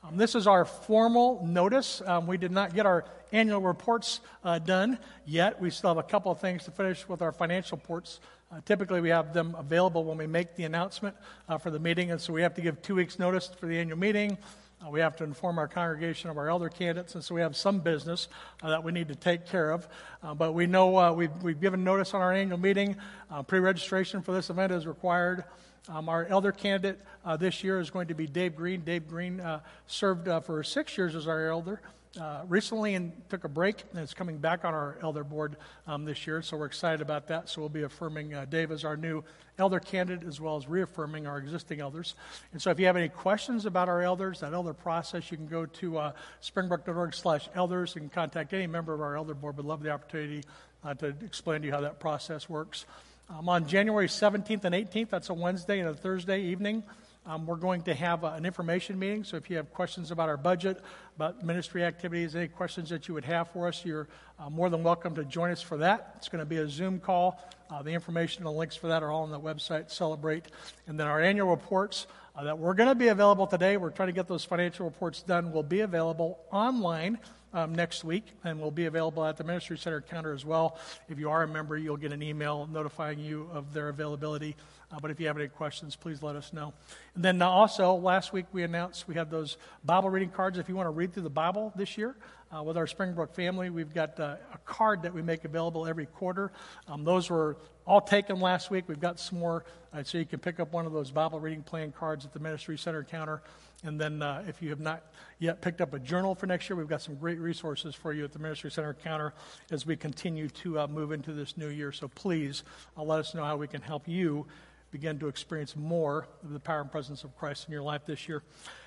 Um, 0.03 0.15
this 0.15 0.35
is 0.35 0.47
our 0.47 0.63
formal 0.63 1.45
notice. 1.45 2.01
Um, 2.05 2.27
we 2.27 2.37
did 2.37 2.51
not 2.51 2.73
get 2.73 2.85
our 2.85 3.03
annual 3.33 3.59
reports 3.59 4.21
uh, 4.45 4.59
done 4.59 4.97
yet. 5.25 5.59
We 5.61 5.69
still 5.69 5.89
have 5.89 5.97
a 5.97 6.07
couple 6.07 6.31
of 6.31 6.39
things 6.39 6.63
to 6.63 6.71
finish 6.71 7.07
with 7.09 7.21
our 7.21 7.33
financial 7.33 7.77
reports. 7.77 8.21
Uh, 8.49 8.61
typically, 8.63 9.01
we 9.01 9.09
have 9.09 9.33
them 9.33 9.53
available 9.57 10.05
when 10.05 10.17
we 10.17 10.27
make 10.27 10.55
the 10.55 10.63
announcement 10.63 11.13
uh, 11.49 11.57
for 11.57 11.69
the 11.69 11.79
meeting, 11.79 12.11
and 12.11 12.21
so 12.21 12.31
we 12.31 12.41
have 12.41 12.53
to 12.53 12.61
give 12.61 12.81
two 12.81 12.95
weeks' 12.95 13.19
notice 13.19 13.47
for 13.59 13.65
the 13.65 13.77
annual 13.77 13.99
meeting. 13.99 14.37
Uh, 14.85 14.91
we 14.91 14.99
have 14.99 15.15
to 15.15 15.23
inform 15.23 15.57
our 15.57 15.67
congregation 15.67 16.29
of 16.29 16.37
our 16.37 16.49
elder 16.49 16.69
candidates, 16.69 17.15
and 17.15 17.23
so 17.23 17.33
we 17.33 17.41
have 17.41 17.55
some 17.55 17.79
business 17.79 18.27
uh, 18.61 18.69
that 18.69 18.83
we 18.83 18.91
need 18.91 19.07
to 19.07 19.15
take 19.15 19.43
care 19.47 19.71
of. 19.71 19.87
Uh, 20.21 20.35
but 20.35 20.53
we 20.53 20.67
know 20.67 20.95
uh, 20.95 21.11
we've, 21.11 21.31
we've 21.41 21.59
given 21.59 21.83
notice 21.83 22.13
on 22.13 22.21
our 22.21 22.31
annual 22.31 22.59
meeting. 22.59 22.95
Uh, 23.31 23.41
Pre 23.41 23.59
registration 23.59 24.21
for 24.21 24.33
this 24.33 24.51
event 24.51 24.71
is 24.71 24.85
required. 24.85 25.45
Um, 25.89 26.09
our 26.09 26.25
elder 26.25 26.51
candidate 26.51 26.99
uh, 27.25 27.35
this 27.37 27.63
year 27.63 27.79
is 27.79 27.89
going 27.89 28.07
to 28.09 28.13
be 28.13 28.27
Dave 28.27 28.55
Green. 28.55 28.81
Dave 28.81 29.07
Green 29.07 29.41
served 29.87 30.29
for 30.45 30.61
six 30.63 30.95
years 30.95 31.15
as 31.15 31.27
our 31.27 31.47
elder 31.47 31.81
uh, 32.17 32.43
recently 32.47 32.95
and 32.95 33.11
took 33.29 33.43
a 33.43 33.49
break 33.49 33.83
and 33.91 34.01
is 34.01 34.13
coming 34.13 34.37
back 34.37 34.65
on 34.65 34.73
our 34.73 34.97
elder 35.01 35.23
board 35.23 35.57
um, 35.85 36.05
this 36.05 36.27
year. 36.27 36.41
So 36.41 36.57
we're 36.57 36.65
excited 36.65 37.01
about 37.01 37.27
that. 37.27 37.49
So 37.49 37.61
we'll 37.61 37.69
be 37.69 37.83
affirming 37.83 38.33
uh, 38.33 38.45
Dave 38.45 38.71
as 38.71 38.83
our 38.83 38.97
new 38.97 39.23
elder 39.59 39.79
candidate 39.79 40.27
as 40.27 40.39
well 40.39 40.57
as 40.57 40.67
reaffirming 40.67 41.27
our 41.27 41.37
existing 41.37 41.79
elders. 41.79 42.15
And 42.53 42.61
so 42.61 42.69
if 42.71 42.79
you 42.79 42.85
have 42.85 42.97
any 42.97 43.09
questions 43.09 43.65
about 43.65 43.89
our 43.89 44.01
elders, 44.01 44.39
that 44.41 44.53
elder 44.53 44.73
process, 44.73 45.31
you 45.31 45.37
can 45.37 45.47
go 45.47 45.65
to 45.65 45.97
uh, 45.97 46.11
springbrook.org 46.41 47.13
slash 47.13 47.49
elders 47.55 47.95
and 47.95 48.11
contact 48.11 48.53
any 48.53 48.67
member 48.67 48.93
of 48.93 49.01
our 49.01 49.15
elder 49.15 49.33
board. 49.33 49.57
We'd 49.57 49.65
love 49.65 49.83
the 49.83 49.91
opportunity 49.91 50.43
uh, 50.83 50.93
to 50.95 51.07
explain 51.25 51.61
to 51.61 51.67
you 51.67 51.73
how 51.73 51.81
that 51.81 51.99
process 51.99 52.49
works. 52.49 52.85
Um, 53.29 53.49
on 53.49 53.67
January 53.67 54.07
17th 54.07 54.63
and 54.63 54.73
18th, 54.73 55.09
that's 55.09 55.29
a 55.29 55.33
Wednesday 55.33 55.79
and 55.79 55.89
a 55.89 55.93
Thursday 55.93 56.43
evening, 56.43 56.83
um, 57.27 57.45
we're 57.45 57.57
going 57.57 57.81
to 57.83 57.93
have 57.93 58.23
an 58.23 58.45
information 58.45 58.97
meeting. 58.97 59.23
So 59.25 59.35
if 59.35 59.49
you 59.49 59.57
have 59.57 59.71
questions 59.73 60.11
about 60.11 60.29
our 60.29 60.37
budget, 60.37 60.81
about 61.17 61.43
ministry 61.43 61.83
activities, 61.83 62.35
any 62.35 62.47
questions 62.47 62.89
that 62.89 63.07
you 63.09 63.13
would 63.13 63.25
have 63.25 63.49
for 63.49 63.67
us, 63.67 63.83
you're 63.83 64.07
uh, 64.39 64.49
more 64.49 64.69
than 64.69 64.81
welcome 64.81 65.13
to 65.15 65.25
join 65.25 65.51
us 65.51 65.61
for 65.61 65.77
that. 65.77 66.13
It's 66.15 66.29
going 66.29 66.39
to 66.39 66.45
be 66.45 66.57
a 66.57 66.69
Zoom 66.69 66.99
call. 66.99 67.43
Uh, 67.69 67.81
the 67.81 67.91
information 67.91 68.39
and 68.39 68.47
the 68.47 68.57
links 68.57 68.77
for 68.77 68.87
that 68.87 69.03
are 69.03 69.11
all 69.11 69.23
on 69.23 69.31
the 69.31 69.39
website, 69.39 69.91
Celebrate. 69.91 70.45
And 70.87 70.97
then 70.97 71.07
our 71.07 71.19
annual 71.19 71.49
reports 71.49 72.07
uh, 72.33 72.45
that 72.45 72.57
we're 72.57 72.73
going 72.73 72.89
to 72.89 72.95
be 72.95 73.09
available 73.09 73.45
today. 73.45 73.75
We're 73.75 73.89
trying 73.89 74.07
to 74.07 74.13
get 74.13 74.29
those 74.29 74.45
financial 74.45 74.85
reports 74.85 75.21
done. 75.21 75.51
Will 75.51 75.63
be 75.63 75.81
available 75.81 76.39
online 76.51 77.19
um, 77.53 77.73
next 77.73 78.03
week 78.03 78.25
and 78.43 78.59
will 78.59 78.71
be 78.71 78.85
available 78.85 79.25
at 79.25 79.37
the 79.37 79.43
Ministry 79.43 79.77
Center 79.77 80.01
counter 80.01 80.33
as 80.33 80.45
well. 80.45 80.77
If 81.09 81.19
you 81.19 81.29
are 81.29 81.43
a 81.43 81.47
member, 81.47 81.77
you'll 81.77 81.97
get 81.97 82.13
an 82.13 82.21
email 82.21 82.69
notifying 82.71 83.19
you 83.19 83.49
of 83.53 83.73
their 83.73 83.89
availability. 83.89 84.55
Uh, 84.91 84.99
but 85.01 85.11
if 85.11 85.19
you 85.19 85.27
have 85.27 85.37
any 85.37 85.47
questions, 85.47 85.95
please 85.95 86.23
let 86.23 86.35
us 86.35 86.53
know. 86.53 86.73
And 87.15 87.23
then 87.23 87.41
uh, 87.41 87.49
also, 87.49 87.93
last 87.95 88.31
week 88.31 88.45
we 88.53 88.63
announced 88.63 89.07
we 89.07 89.15
have 89.15 89.29
those 89.29 89.57
Bible 89.83 90.09
reading 90.09 90.29
cards. 90.29 90.57
If 90.57 90.69
you 90.69 90.75
want 90.75 90.87
to 90.87 90.91
read 90.91 91.13
through 91.13 91.23
the 91.23 91.29
Bible 91.29 91.73
this 91.75 91.97
year 91.97 92.15
uh, 92.55 92.63
with 92.63 92.77
our 92.77 92.87
Springbrook 92.87 93.35
family, 93.35 93.69
we've 93.69 93.93
got 93.93 94.17
uh, 94.19 94.37
a 94.53 94.57
card 94.59 95.01
that 95.01 95.13
we 95.13 95.21
make 95.21 95.43
available 95.43 95.85
every 95.85 96.05
quarter. 96.05 96.53
Um, 96.87 97.03
those 97.03 97.29
were 97.29 97.57
all 97.85 97.99
taken 97.99 98.39
last 98.39 98.71
week. 98.71 98.85
We've 98.87 98.99
got 98.99 99.19
some 99.19 99.39
more, 99.39 99.65
uh, 99.93 100.03
so 100.03 100.17
you 100.17 100.25
can 100.25 100.39
pick 100.39 100.59
up 100.59 100.71
one 100.71 100.85
of 100.85 100.93
those 100.93 101.11
Bible 101.11 101.39
reading 101.39 101.63
plan 101.63 101.91
cards 101.91 102.23
at 102.23 102.31
the 102.31 102.39
Ministry 102.39 102.77
Center 102.77 103.03
counter. 103.03 103.41
And 103.83 103.99
then 103.99 104.21
uh, 104.21 104.43
if 104.47 104.61
you 104.61 104.69
have 104.69 104.79
not 104.79 105.03
yet 105.39 105.61
picked 105.61 105.81
up 105.81 105.93
a 105.93 105.99
journal 105.99 106.33
for 106.33 106.47
next 106.47 106.69
year, 106.69 106.77
we've 106.77 106.87
got 106.87 107.01
some 107.01 107.15
great 107.15 107.39
resources 107.39 107.93
for 107.93 108.11
you 108.11 108.23
at 108.23 108.31
the 108.31 108.39
Ministry 108.39 108.71
Center 108.71 108.93
counter 108.93 109.33
as 109.69 109.85
we 109.85 109.95
continue 109.95 110.47
to 110.49 110.79
uh, 110.79 110.87
move 110.87 111.11
into 111.11 111.33
this 111.33 111.57
new 111.57 111.69
year. 111.69 111.91
So 111.91 112.07
please 112.07 112.63
uh, 112.97 113.03
let 113.03 113.19
us 113.19 113.35
know 113.35 113.43
how 113.43 113.57
we 113.57 113.67
can 113.67 113.81
help 113.81 114.07
you 114.07 114.47
begin 114.91 115.19
to 115.19 115.27
experience 115.27 115.75
more 115.75 116.27
of 116.43 116.53
the 116.53 116.59
power 116.59 116.81
and 116.81 116.91
presence 116.91 117.23
of 117.23 117.35
Christ 117.37 117.67
in 117.67 117.73
your 117.73 117.81
life 117.81 118.05
this 118.05 118.27
year. 118.27 118.43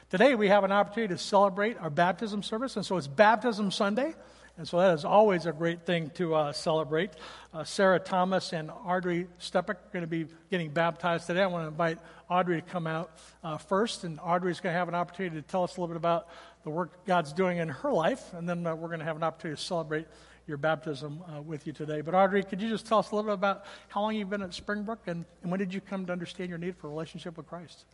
Today 0.08 0.34
we 0.34 0.48
have 0.48 0.64
an 0.64 0.72
opportunity 0.72 1.14
to 1.14 1.18
celebrate 1.18 1.78
our 1.78 1.90
baptism 1.90 2.42
service, 2.42 2.76
and 2.76 2.84
so 2.84 2.96
it's 2.96 3.06
Baptism 3.06 3.70
Sunday. 3.70 4.14
And 4.56 4.68
so 4.68 4.78
that 4.78 4.92
is 4.92 5.06
always 5.06 5.46
a 5.46 5.52
great 5.52 5.86
thing 5.86 6.10
to 6.16 6.34
uh, 6.34 6.52
celebrate. 6.52 7.12
Uh, 7.54 7.64
Sarah 7.64 7.98
Thomas 7.98 8.52
and 8.52 8.70
Audrey 8.70 9.26
Stepek 9.40 9.70
are 9.70 9.88
going 9.90 10.02
to 10.02 10.06
be 10.06 10.26
getting 10.50 10.70
baptized 10.70 11.26
today. 11.26 11.42
I 11.42 11.46
want 11.46 11.64
to 11.64 11.68
invite 11.68 11.98
Audrey 12.28 12.60
to 12.60 12.68
come 12.68 12.86
out 12.86 13.10
uh, 13.42 13.56
first, 13.56 14.04
and 14.04 14.18
Audrey 14.22 14.50
is 14.50 14.60
going 14.60 14.74
to 14.74 14.78
have 14.78 14.88
an 14.88 14.94
opportunity 14.94 15.36
to 15.36 15.42
tell 15.42 15.64
us 15.64 15.76
a 15.76 15.80
little 15.80 15.94
bit 15.94 15.96
about 15.96 16.28
the 16.64 16.70
work 16.70 17.06
God's 17.06 17.32
doing 17.32 17.56
in 17.56 17.68
her 17.68 17.90
life, 17.92 18.34
and 18.34 18.46
then 18.46 18.66
uh, 18.66 18.74
we're 18.74 18.88
going 18.88 18.98
to 18.98 19.06
have 19.06 19.16
an 19.16 19.22
opportunity 19.22 19.58
to 19.58 19.66
celebrate 19.66 20.06
your 20.50 20.58
baptism 20.58 21.22
uh, 21.26 21.40
with 21.40 21.66
you 21.66 21.72
today. 21.72 22.02
But 22.02 22.14
Audrey, 22.14 22.42
could 22.42 22.60
you 22.60 22.68
just 22.68 22.84
tell 22.84 22.98
us 22.98 23.10
a 23.12 23.14
little 23.14 23.30
bit 23.30 23.34
about 23.34 23.64
how 23.88 24.02
long 24.02 24.14
you've 24.14 24.28
been 24.28 24.42
at 24.42 24.52
Springbrook, 24.52 25.06
and, 25.06 25.24
and 25.42 25.50
when 25.50 25.58
did 25.58 25.72
you 25.72 25.80
come 25.80 26.04
to 26.06 26.12
understand 26.12 26.50
your 26.50 26.58
need 26.58 26.76
for 26.76 26.88
a 26.88 26.90
relationship 26.90 27.38
with 27.38 27.46
Christ? 27.48 27.84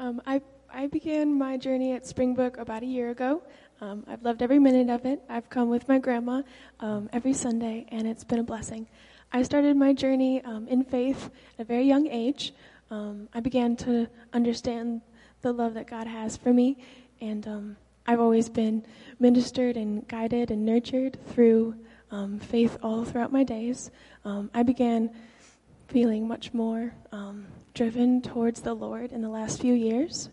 Um, 0.00 0.20
I 0.26 0.42
I 0.72 0.86
began 0.86 1.38
my 1.38 1.56
journey 1.56 1.92
at 1.92 2.06
Springbrook 2.06 2.58
about 2.58 2.82
a 2.82 2.86
year 2.86 3.10
ago. 3.10 3.42
Um, 3.80 4.04
I've 4.06 4.22
loved 4.22 4.42
every 4.42 4.58
minute 4.58 4.90
of 4.90 5.06
it. 5.06 5.22
I've 5.28 5.48
come 5.48 5.70
with 5.70 5.88
my 5.88 5.98
grandma 5.98 6.42
um, 6.80 7.08
every 7.12 7.32
Sunday, 7.32 7.86
and 7.88 8.06
it's 8.06 8.24
been 8.24 8.38
a 8.38 8.44
blessing. 8.44 8.86
I 9.32 9.42
started 9.42 9.76
my 9.76 9.92
journey 9.92 10.44
um, 10.44 10.68
in 10.68 10.84
faith 10.84 11.30
at 11.58 11.62
a 11.62 11.64
very 11.64 11.84
young 11.84 12.06
age. 12.08 12.52
Um, 12.90 13.28
I 13.32 13.40
began 13.40 13.76
to 13.76 14.08
understand 14.32 15.00
the 15.42 15.52
love 15.52 15.74
that 15.74 15.86
God 15.86 16.06
has 16.06 16.36
for 16.36 16.52
me, 16.52 16.76
and 17.20 17.46
um, 17.48 17.76
I've 18.08 18.20
always 18.20 18.48
been 18.48 18.86
ministered 19.20 19.76
and 19.76 20.08
guided 20.08 20.50
and 20.50 20.64
nurtured 20.64 21.18
through 21.26 21.74
um, 22.10 22.38
faith 22.38 22.78
all 22.82 23.04
throughout 23.04 23.30
my 23.30 23.44
days. 23.44 23.90
I 24.24 24.62
began 24.62 25.10
feeling 25.88 26.26
much 26.26 26.54
more 26.54 26.94
driven 27.74 28.22
towards 28.22 28.62
the 28.62 28.72
Lord 28.72 29.12
in 29.12 29.20
the 29.20 29.28
last 29.28 29.60
few 29.60 29.74
years 29.74 30.30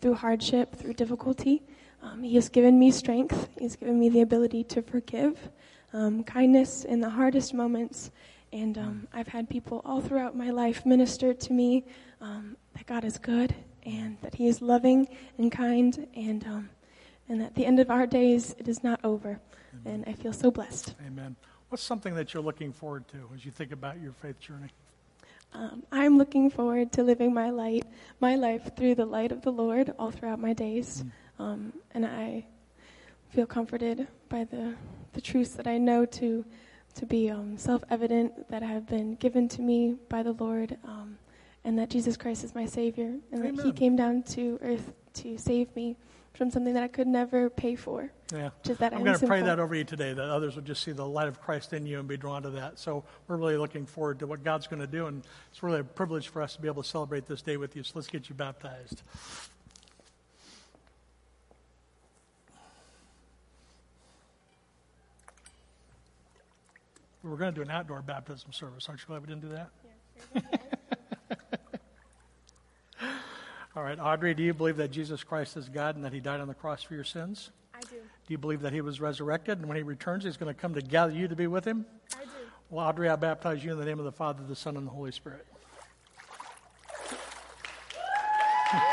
through 0.00 0.14
hardship, 0.14 0.74
through 0.74 0.94
difficulty. 0.94 1.62
Um, 2.02 2.24
he 2.24 2.34
has 2.34 2.48
given 2.48 2.76
me 2.78 2.90
strength. 2.90 3.48
He's 3.56 3.76
given 3.76 4.00
me 4.00 4.08
the 4.08 4.22
ability 4.22 4.64
to 4.64 4.82
forgive, 4.82 5.38
um, 5.92 6.24
kindness 6.24 6.84
in 6.84 7.00
the 7.00 7.10
hardest 7.10 7.54
moments. 7.54 8.10
And 8.52 8.76
um, 8.78 9.08
I've 9.12 9.28
had 9.28 9.48
people 9.48 9.80
all 9.84 10.00
throughout 10.00 10.36
my 10.36 10.50
life 10.50 10.84
minister 10.84 11.32
to 11.32 11.52
me 11.52 11.84
um, 12.20 12.56
that 12.74 12.86
God 12.86 13.04
is 13.04 13.16
good 13.18 13.54
and 13.86 14.18
that 14.22 14.34
He 14.34 14.48
is 14.48 14.60
loving 14.60 15.06
and 15.38 15.50
kind, 15.50 16.06
and 16.14 16.44
um, 16.46 16.70
and 17.28 17.42
at 17.42 17.54
the 17.54 17.64
end 17.64 17.80
of 17.80 17.90
our 17.90 18.06
days, 18.06 18.54
it 18.58 18.68
is 18.68 18.82
not 18.82 19.00
over. 19.04 19.40
Amen. 19.74 19.94
And 19.94 20.04
I 20.06 20.12
feel 20.12 20.32
so 20.32 20.50
blessed. 20.50 20.94
Amen. 21.06 21.36
What's 21.68 21.82
something 21.82 22.14
that 22.16 22.34
you're 22.34 22.42
looking 22.42 22.72
forward 22.72 23.08
to 23.08 23.28
as 23.34 23.44
you 23.44 23.50
think 23.50 23.72
about 23.72 24.00
your 24.00 24.12
faith 24.12 24.38
journey? 24.38 24.68
Um, 25.54 25.82
I'm 25.92 26.18
looking 26.18 26.50
forward 26.50 26.92
to 26.92 27.02
living 27.02 27.32
my 27.34 27.50
light, 27.50 27.84
my 28.20 28.36
life 28.36 28.74
through 28.76 28.94
the 28.94 29.04
light 29.04 29.32
of 29.32 29.42
the 29.42 29.52
Lord 29.52 29.94
all 29.98 30.10
throughout 30.10 30.40
my 30.40 30.52
days. 30.52 31.04
Mm. 31.38 31.44
Um, 31.44 31.72
and 31.92 32.06
I 32.06 32.46
feel 33.30 33.46
comforted 33.46 34.06
by 34.28 34.44
the, 34.44 34.74
the 35.12 35.20
truths 35.20 35.52
that 35.54 35.66
I 35.66 35.78
know 35.78 36.04
to, 36.06 36.44
to 36.94 37.06
be 37.06 37.30
um, 37.30 37.56
self 37.58 37.82
evident 37.90 38.50
that 38.50 38.62
have 38.62 38.86
been 38.86 39.14
given 39.16 39.48
to 39.48 39.62
me 39.62 39.96
by 40.08 40.22
the 40.22 40.32
Lord, 40.32 40.76
um, 40.84 41.18
and 41.64 41.78
that 41.78 41.90
Jesus 41.90 42.16
Christ 42.16 42.44
is 42.44 42.54
my 42.54 42.66
Savior, 42.66 43.14
and 43.30 43.40
Amen. 43.40 43.56
that 43.56 43.64
He 43.64 43.72
came 43.72 43.96
down 43.96 44.22
to 44.24 44.58
earth 44.62 44.92
to 45.14 45.36
save 45.36 45.74
me 45.76 45.96
from 46.34 46.50
something 46.50 46.74
that 46.74 46.82
I 46.82 46.88
could 46.88 47.06
never 47.06 47.50
pay 47.50 47.74
for. 47.76 48.10
Yeah. 48.32 48.50
Just 48.62 48.80
that 48.80 48.94
I'm 48.94 49.04
going 49.04 49.18
to 49.18 49.26
pray 49.26 49.42
that 49.42 49.60
over 49.60 49.74
you 49.74 49.84
today, 49.84 50.14
that 50.14 50.30
others 50.30 50.56
would 50.56 50.64
just 50.64 50.82
see 50.82 50.92
the 50.92 51.06
light 51.06 51.28
of 51.28 51.40
Christ 51.40 51.72
in 51.72 51.84
you 51.84 51.98
and 51.98 52.08
be 52.08 52.16
drawn 52.16 52.42
to 52.42 52.50
that. 52.50 52.78
So 52.78 53.04
we're 53.28 53.36
really 53.36 53.56
looking 53.56 53.84
forward 53.84 54.18
to 54.20 54.26
what 54.26 54.42
God's 54.42 54.66
going 54.66 54.80
to 54.80 54.86
do, 54.86 55.06
and 55.06 55.22
it's 55.50 55.62
really 55.62 55.80
a 55.80 55.84
privilege 55.84 56.28
for 56.28 56.40
us 56.40 56.54
to 56.56 56.62
be 56.62 56.68
able 56.68 56.82
to 56.82 56.88
celebrate 56.88 57.26
this 57.26 57.42
day 57.42 57.56
with 57.58 57.76
you. 57.76 57.82
So 57.82 57.92
let's 57.96 58.08
get 58.08 58.28
you 58.28 58.34
baptized. 58.34 59.02
We 67.22 67.30
were 67.30 67.36
going 67.36 67.52
to 67.52 67.56
do 67.56 67.62
an 67.62 67.70
outdoor 67.70 68.02
baptism 68.02 68.52
service. 68.52 68.88
Aren't 68.88 69.02
you 69.02 69.06
glad 69.06 69.20
we 69.20 69.28
didn't 69.28 69.42
do 69.42 69.48
that? 69.50 70.68
All 73.74 73.82
right, 73.82 73.98
Audrey, 73.98 74.34
do 74.34 74.42
you 74.42 74.52
believe 74.52 74.76
that 74.76 74.90
Jesus 74.90 75.24
Christ 75.24 75.56
is 75.56 75.70
God 75.70 75.96
and 75.96 76.04
that 76.04 76.12
he 76.12 76.20
died 76.20 76.40
on 76.40 76.48
the 76.48 76.54
cross 76.54 76.82
for 76.82 76.92
your 76.92 77.04
sins? 77.04 77.52
I 77.74 77.80
do. 77.80 77.96
Do 77.96 78.02
you 78.28 78.36
believe 78.36 78.60
that 78.60 78.74
he 78.74 78.82
was 78.82 79.00
resurrected 79.00 79.58
and 79.58 79.66
when 79.66 79.78
he 79.78 79.82
returns, 79.82 80.24
he's 80.24 80.36
going 80.36 80.54
to 80.54 80.60
come 80.60 80.74
to 80.74 80.82
gather 80.82 81.12
you 81.12 81.26
to 81.26 81.34
be 81.34 81.46
with 81.46 81.64
him? 81.64 81.86
I 82.14 82.24
do. 82.24 82.30
Well, 82.68 82.86
Audrey, 82.86 83.08
I 83.08 83.16
baptize 83.16 83.64
you 83.64 83.72
in 83.72 83.78
the 83.78 83.86
name 83.86 83.98
of 83.98 84.04
the 84.04 84.12
Father, 84.12 84.42
the 84.46 84.54
Son, 84.54 84.76
and 84.76 84.86
the 84.86 84.90
Holy 84.90 85.10
Spirit. 85.10 85.46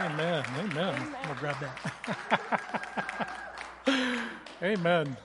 Amen. 0.00 0.44
Amen. 0.58 0.94
I'm 0.94 1.12
going 1.12 1.34
to 1.34 1.40
grab 1.40 1.56
that. 1.60 1.78
Amen. 4.62 5.16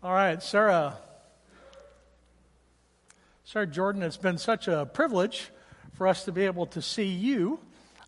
All 0.00 0.12
right, 0.12 0.40
Sarah. 0.40 0.96
Sarah 3.46 3.66
Jordan, 3.66 4.02
it's 4.02 4.16
been 4.16 4.38
such 4.38 4.68
a 4.68 4.86
privilege 4.86 5.50
for 5.92 6.08
us 6.08 6.24
to 6.24 6.32
be 6.32 6.46
able 6.46 6.64
to 6.68 6.80
see 6.80 7.04
you 7.04 7.60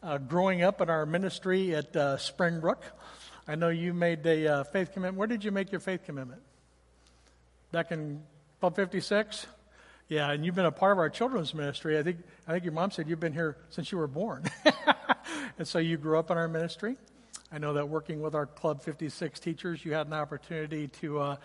uh, 0.03 0.17
growing 0.17 0.63
up 0.63 0.81
in 0.81 0.89
our 0.89 1.05
ministry 1.05 1.75
at 1.75 1.95
uh, 1.95 2.17
Springbrook. 2.17 2.83
I 3.47 3.55
know 3.55 3.69
you 3.69 3.93
made 3.93 4.27
a 4.27 4.49
uh, 4.49 4.65
faith 4.65 4.95
commitment. 4.95 5.19
Where 5.19 5.27
did 5.27 5.45
you 5.45 5.51
make 5.51 5.71
your 5.71 5.81
faith 5.83 6.05
commitment? 6.07 6.41
Back 7.71 7.93
in 7.93 8.23
Club 8.61 8.77
56? 8.77 9.47
Yeah, 10.09 10.31
and 10.31 10.43
you've 10.43 10.55
been 10.55 10.65
a 10.65 10.73
part 10.73 10.93
of 10.93 10.99
our 10.99 11.11
children's 11.11 11.53
ministry. 11.53 11.99
I 11.99 12.03
think, 12.03 12.17
I 12.49 12.53
think 12.53 12.65
your 12.65 12.73
mom 12.73 12.91
said 12.91 13.07
you've 13.07 13.21
been 13.21 13.35
here 13.35 13.59
since 13.69 13.93
you 13.93 13.99
were 13.99 14.07
born. 14.07 14.43
and 15.59 15.69
so 15.69 15.79
you 15.79 15.99
grew 15.99 16.19
up 16.19 16.31
in 16.31 16.39
our 16.39 16.49
ministry. 16.49 16.97
I 17.53 17.59
know 17.59 17.75
that 17.75 17.91
working 17.91 18.23
with 18.23 18.35
our 18.35 18.47
Club 18.47 18.83
56 18.83 19.39
teachers, 19.39 19.85
you 19.85 19.93
had 19.93 20.07
an 20.07 20.15
opportunity 20.15 20.89
to 21.01 21.19
uh, 21.19 21.37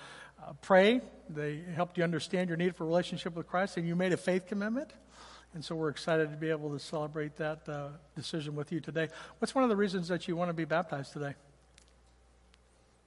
uh, 0.45 0.53
pray. 0.61 1.01
They 1.29 1.61
helped 1.75 1.97
you 1.97 2.03
understand 2.03 2.49
your 2.49 2.57
need 2.57 2.75
for 2.75 2.85
relationship 2.85 3.35
with 3.35 3.47
Christ, 3.47 3.77
and 3.77 3.87
you 3.87 3.95
made 3.95 4.13
a 4.13 4.17
faith 4.17 4.47
commitment. 4.47 4.91
And 5.53 5.63
so 5.63 5.75
we're 5.75 5.89
excited 5.89 6.31
to 6.31 6.37
be 6.37 6.49
able 6.49 6.71
to 6.71 6.79
celebrate 6.79 7.35
that 7.37 7.67
uh, 7.67 7.89
decision 8.15 8.55
with 8.55 8.71
you 8.71 8.79
today. 8.79 9.09
What's 9.39 9.53
one 9.53 9.63
of 9.63 9.69
the 9.69 9.75
reasons 9.75 10.07
that 10.07 10.27
you 10.27 10.35
want 10.35 10.49
to 10.49 10.53
be 10.53 10.63
baptized 10.65 11.11
today? 11.11 11.33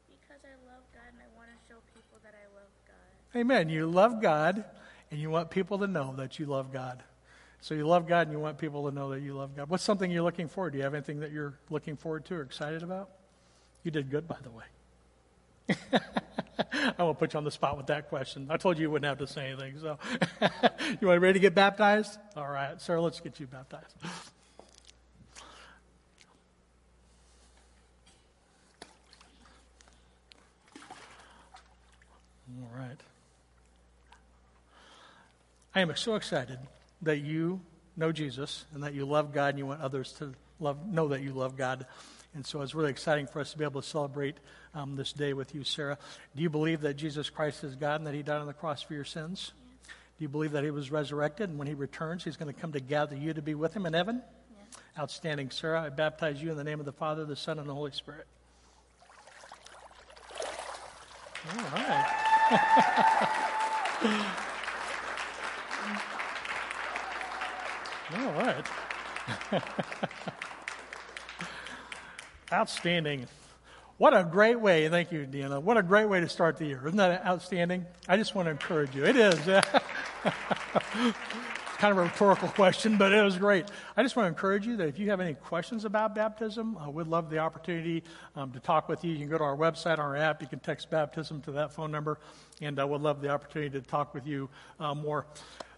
Because 0.08 0.42
I 0.44 0.54
love 0.70 0.82
God 0.92 1.08
and 1.10 1.20
I 1.20 1.36
want 1.36 1.48
to 1.48 1.68
show 1.68 1.80
people 1.94 2.18
that 2.22 2.34
I 2.34 2.46
love 2.54 2.68
God. 2.86 3.40
Amen. 3.40 3.70
You 3.70 3.86
love 3.86 4.20
God, 4.20 4.62
and 5.10 5.18
you 5.18 5.30
want 5.30 5.50
people 5.50 5.78
to 5.78 5.86
know 5.86 6.14
that 6.16 6.38
you 6.38 6.44
love 6.46 6.72
God. 6.72 7.02
So 7.62 7.74
you 7.74 7.86
love 7.86 8.06
God, 8.06 8.26
and 8.26 8.32
you 8.32 8.38
want 8.38 8.58
people 8.58 8.90
to 8.90 8.94
know 8.94 9.08
that 9.10 9.22
you 9.22 9.32
love 9.32 9.56
God. 9.56 9.70
What's 9.70 9.82
something 9.82 10.10
you're 10.10 10.22
looking 10.22 10.48
forward? 10.48 10.72
Do 10.72 10.78
you 10.78 10.84
have 10.84 10.92
anything 10.92 11.20
that 11.20 11.32
you're 11.32 11.54
looking 11.70 11.96
forward 11.96 12.26
to 12.26 12.34
or 12.34 12.42
excited 12.42 12.82
about? 12.82 13.08
You 13.84 13.90
did 13.90 14.10
good, 14.10 14.28
by 14.28 14.36
the 14.42 14.50
way. 14.50 14.64
I 16.98 17.02
won't 17.02 17.18
put 17.18 17.32
you 17.32 17.38
on 17.38 17.44
the 17.44 17.50
spot 17.50 17.76
with 17.76 17.86
that 17.86 18.08
question. 18.08 18.46
I 18.50 18.56
told 18.56 18.78
you 18.78 18.82
you 18.82 18.90
wouldn't 18.90 19.08
have 19.08 19.26
to 19.26 19.32
say 19.32 19.50
anything. 19.50 19.78
So, 19.80 19.98
you 21.00 21.08
want 21.08 21.20
ready 21.20 21.34
to 21.34 21.40
get 21.40 21.54
baptized? 21.54 22.18
All 22.36 22.48
right, 22.48 22.80
sir. 22.80 23.00
Let's 23.00 23.20
get 23.20 23.40
you 23.40 23.46
baptized. 23.46 23.96
All 32.62 32.70
right. 32.74 33.00
I 35.74 35.80
am 35.80 35.94
so 35.96 36.14
excited 36.14 36.58
that 37.02 37.18
you 37.18 37.60
know 37.96 38.12
Jesus 38.12 38.64
and 38.74 38.82
that 38.82 38.94
you 38.94 39.04
love 39.04 39.32
God 39.32 39.50
and 39.50 39.58
you 39.58 39.66
want 39.66 39.80
others 39.80 40.12
to 40.18 40.34
love, 40.60 40.86
know 40.86 41.08
that 41.08 41.22
you 41.22 41.32
love 41.32 41.56
God. 41.56 41.86
And 42.34 42.44
so 42.44 42.62
it's 42.62 42.74
really 42.74 42.90
exciting 42.90 43.28
for 43.28 43.40
us 43.40 43.52
to 43.52 43.58
be 43.58 43.64
able 43.64 43.80
to 43.80 43.86
celebrate 43.86 44.36
um, 44.74 44.96
this 44.96 45.12
day 45.12 45.32
with 45.32 45.54
you, 45.54 45.62
Sarah. 45.62 45.98
Do 46.34 46.42
you 46.42 46.50
believe 46.50 46.80
that 46.80 46.94
Jesus 46.94 47.30
Christ 47.30 47.62
is 47.62 47.76
God 47.76 48.00
and 48.00 48.06
that 48.06 48.14
He 48.14 48.22
died 48.22 48.40
on 48.40 48.46
the 48.46 48.52
cross 48.52 48.82
for 48.82 48.94
your 48.94 49.04
sins? 49.04 49.52
Yes. 49.56 49.94
Do 50.18 50.24
you 50.24 50.28
believe 50.28 50.52
that 50.52 50.64
He 50.64 50.72
was 50.72 50.90
resurrected 50.90 51.48
and 51.48 51.58
when 51.58 51.68
He 51.68 51.74
returns, 51.74 52.24
He's 52.24 52.36
going 52.36 52.52
to 52.52 52.60
come 52.60 52.72
to 52.72 52.80
gather 52.80 53.14
you 53.14 53.32
to 53.34 53.42
be 53.42 53.54
with 53.54 53.72
Him 53.72 53.86
in 53.86 53.92
heaven? 53.92 54.20
Yes. 54.58 54.80
Outstanding, 54.98 55.50
Sarah. 55.50 55.82
I 55.82 55.90
baptize 55.90 56.42
you 56.42 56.50
in 56.50 56.56
the 56.56 56.64
name 56.64 56.80
of 56.80 56.86
the 56.86 56.92
Father, 56.92 57.24
the 57.24 57.36
Son, 57.36 57.60
and 57.60 57.68
the 57.68 57.74
Holy 57.74 57.92
Spirit. 57.92 58.26
All 61.50 61.64
right. 61.72 62.06
All 68.16 68.32
right. 68.32 68.66
Outstanding. 72.54 73.26
What 73.98 74.16
a 74.16 74.22
great 74.22 74.60
way. 74.60 74.88
Thank 74.88 75.10
you, 75.10 75.26
Deanna. 75.26 75.60
What 75.60 75.76
a 75.76 75.82
great 75.82 76.04
way 76.04 76.20
to 76.20 76.28
start 76.28 76.56
the 76.56 76.66
year. 76.66 76.80
Isn't 76.86 76.98
that 76.98 77.26
outstanding? 77.26 77.84
I 78.08 78.16
just 78.16 78.36
want 78.36 78.46
to 78.46 78.52
encourage 78.52 78.94
you. 78.94 79.04
It 79.04 79.16
is. 79.16 79.34
it's 79.48 79.68
kind 81.78 81.90
of 81.90 81.98
a 81.98 82.02
rhetorical 82.02 82.46
question, 82.46 82.96
but 82.96 83.12
it 83.12 83.24
was 83.24 83.38
great. 83.38 83.66
I 83.96 84.04
just 84.04 84.14
want 84.14 84.26
to 84.26 84.28
encourage 84.28 84.68
you 84.68 84.76
that 84.76 84.86
if 84.86 85.00
you 85.00 85.10
have 85.10 85.18
any 85.20 85.34
questions 85.34 85.84
about 85.84 86.14
baptism, 86.14 86.76
uh, 86.76 86.90
we'd 86.90 87.08
love 87.08 87.28
the 87.28 87.38
opportunity 87.38 88.04
um, 88.36 88.52
to 88.52 88.60
talk 88.60 88.88
with 88.88 89.02
you. 89.02 89.10
You 89.10 89.18
can 89.18 89.28
go 89.28 89.38
to 89.38 89.44
our 89.44 89.56
website, 89.56 89.98
our 89.98 90.14
app. 90.14 90.40
You 90.40 90.46
can 90.46 90.60
text 90.60 90.90
baptism 90.90 91.40
to 91.42 91.52
that 91.52 91.72
phone 91.72 91.90
number, 91.90 92.20
and 92.60 92.78
uh, 92.78 92.86
we'd 92.86 93.00
love 93.00 93.20
the 93.20 93.30
opportunity 93.30 93.80
to 93.80 93.84
talk 93.84 94.14
with 94.14 94.28
you 94.28 94.48
uh, 94.78 94.94
more. 94.94 95.26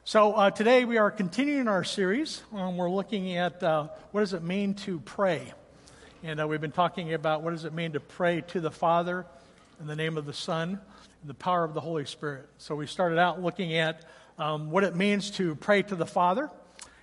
So 0.05 0.35
uh, 0.35 0.51
today 0.51 0.85
we 0.85 0.99
are 0.99 1.11
continuing 1.11 1.69
our 1.69 1.85
series. 1.85 2.43
Um, 2.55 2.77
we're 2.77 2.91
looking 2.91 3.35
at 3.39 3.62
uh, 3.62 3.89
what 4.12 4.21
does 4.21 4.35
it 4.35 4.43
mean 4.43 4.75
to 4.75 5.01
pray, 5.01 5.55
and 6.27 6.41
uh, 6.41 6.49
we've 6.49 6.61
been 6.61 6.73
talking 6.73 7.15
about 7.15 7.43
what 7.43 7.53
does 7.53 7.65
it 7.65 7.73
mean 7.73 7.93
to 7.93 8.01
pray 8.01 8.41
to 8.49 8.59
the 8.59 8.71
Father 8.71 9.25
in 9.81 9.87
the 9.87 9.95
name 9.95 10.19
of 10.19 10.27
the 10.27 10.33
Son 10.33 10.71
and 10.71 11.31
the 11.31 11.35
power 11.35 11.62
of 11.62 11.73
the 11.73 11.81
Holy 11.81 12.05
Spirit. 12.05 12.49
So 12.59 12.75
we 12.75 12.89
started 12.89 13.17
out 13.17 13.41
looking 13.41 13.75
at 13.75 14.05
um, 14.37 14.73
what 14.73 14.83
it 14.83 14.96
means 14.96 15.31
to 15.33 15.55
pray 15.55 15.83
to 15.83 15.94
the 15.94 16.05
Father, 16.05 16.50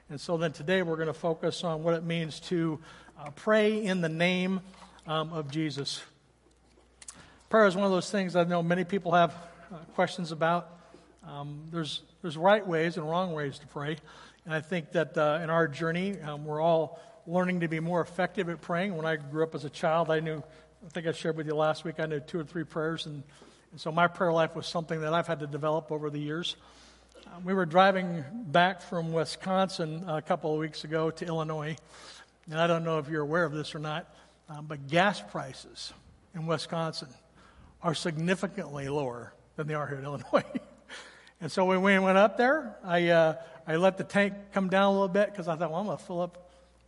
and 0.10 0.20
so 0.20 0.36
then 0.36 0.52
today 0.52 0.82
we're 0.82 0.97
going 0.97 1.08
to 1.08 1.14
focus 1.14 1.64
on 1.64 1.84
what 1.84 1.93
it 1.93 2.04
means 2.04 2.41
to 2.41 2.82
uh, 3.18 3.30
pray 3.30 3.82
in 3.82 4.02
the 4.02 4.10
name 4.10 4.60
um, 5.08 5.32
of 5.32 5.50
Jesus. 5.50 6.04
Prayer 7.50 7.66
is 7.66 7.78
one 7.78 7.86
of 7.86 7.91
those 7.91 8.12
things 8.12 8.36
I 8.36 8.43
know 8.43 8.62
many 8.62 8.84
people 8.84 9.14
have 9.14 9.34
uh, 9.72 9.78
questions 9.95 10.34
about. 10.34 10.70
Um, 11.26 11.62
there's 11.72 12.02
there's 12.22 12.36
right 12.36 12.68
ways 12.68 12.97
and 12.97 13.10
wrong 13.10 13.32
ways 13.32 13.58
to 13.60 13.68
pray. 13.68 13.95
And 14.43 14.54
I 14.54 14.60
think 14.60 14.91
that 14.91 15.18
uh, 15.18 15.39
in 15.41 15.50
our 15.50 15.70
journey, 15.70 16.20
um, 16.20 16.43
we're 16.43 16.60
all 16.60 17.00
learning 17.26 17.61
to 17.61 17.67
be 17.67 17.80
more 17.80 18.01
effective 18.01 18.49
at 18.49 18.61
praying. 18.61 18.95
When 18.95 19.05
I 19.05 19.15
grew 19.15 19.43
up 19.43 19.55
as 19.55 19.65
a 19.65 19.69
child, 19.69 20.11
I 20.11 20.19
knew, 20.19 20.43
I 20.86 20.89
think 20.89 21.07
I 21.07 21.11
shared 21.11 21.38
with 21.38 21.47
you 21.47 21.55
last 21.55 21.84
week, 21.84 21.95
I 21.99 22.05
knew 22.05 22.19
two 22.19 22.39
or 22.39 22.43
three 22.43 22.63
prayers. 22.63 23.05
And, 23.05 23.24
and 23.71 23.80
so 23.80 23.91
my 23.91 24.07
prayer 24.07 24.32
life 24.32 24.55
was 24.55 24.67
something 24.67 25.01
that 25.01 25.13
I've 25.13 25.28
had 25.28 25.39
to 25.39 25.47
develop 25.47 25.91
over 25.91 26.09
the 26.09 26.19
years. 26.19 26.55
Um, 27.34 27.45
we 27.45 27.53
were 27.53 27.65
driving 27.65 28.24
back 28.47 28.82
from 28.82 29.13
Wisconsin 29.13 30.03
a 30.07 30.21
couple 30.21 30.53
of 30.53 30.59
weeks 30.59 30.84
ago 30.84 31.09
to 31.11 31.26
Illinois. 31.26 31.78
And 32.49 32.59
I 32.59 32.67
don't 32.67 32.84
know 32.84 32.99
if 32.99 33.07
you're 33.07 33.21
aware 33.21 33.45
of 33.45 33.53
this 33.53 33.74
or 33.74 33.80
not, 33.80 34.13
um, 34.49 34.65
but 34.65 34.88
gas 34.88 35.21
prices 35.21 35.93
in 36.36 36.45
Wisconsin 36.45 37.07
are 37.82 37.95
significantly 37.95 38.89
lower 38.89 39.34
than 39.55 39.67
they 39.67 39.74
are 39.74 39.88
here 39.88 39.97
in 39.97 40.03
Illinois. 40.05 40.43
And 41.39 41.51
so 41.51 41.65
when 41.65 41.82
we 41.82 41.97
went 41.99 42.17
up 42.17 42.38
there, 42.38 42.78
I, 42.84 43.09
uh, 43.09 43.36
I 43.67 43.78
let 43.78 43.97
the 43.97 44.03
tank 44.03 44.34
come 44.53 44.69
down 44.69 44.89
a 44.89 44.91
little 44.91 45.07
bit 45.07 45.32
because 45.32 45.47
I 45.47 45.55
thought, 45.55 45.71
well, 45.71 45.80
I'm 45.80 45.86
going 45.86 45.97
to 45.97 46.03
fill 46.03 46.21
up 46.21 46.43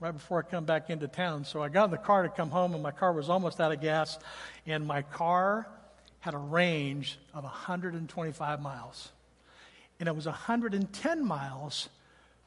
right 0.06 0.12
before 0.12 0.38
I 0.38 0.44
come 0.44 0.66
back 0.66 0.92
into 0.92 1.08
town. 1.08 1.46
So 1.46 1.64
I 1.64 1.70
got 1.70 1.86
in 1.86 1.92
the 1.92 1.98
car 1.98 2.22
to 2.22 2.30
come 2.30 2.52
home, 2.52 2.76
and 2.76 2.84
my 2.84 2.92
car 2.92 3.12
was 3.12 3.28
almost 3.28 3.60
out 3.60 3.72
of 3.72 3.82
gas. 3.82 4.20
And 4.68 4.86
my 4.86 5.02
car 5.02 5.68
had 6.20 6.36
a 6.36 6.38
range 6.38 7.18
of 7.34 7.44
125 7.44 8.62
miles. 8.62 9.10
And 10.00 10.08
it 10.08 10.16
was 10.16 10.28
110 10.28 11.26
miles 11.26 11.90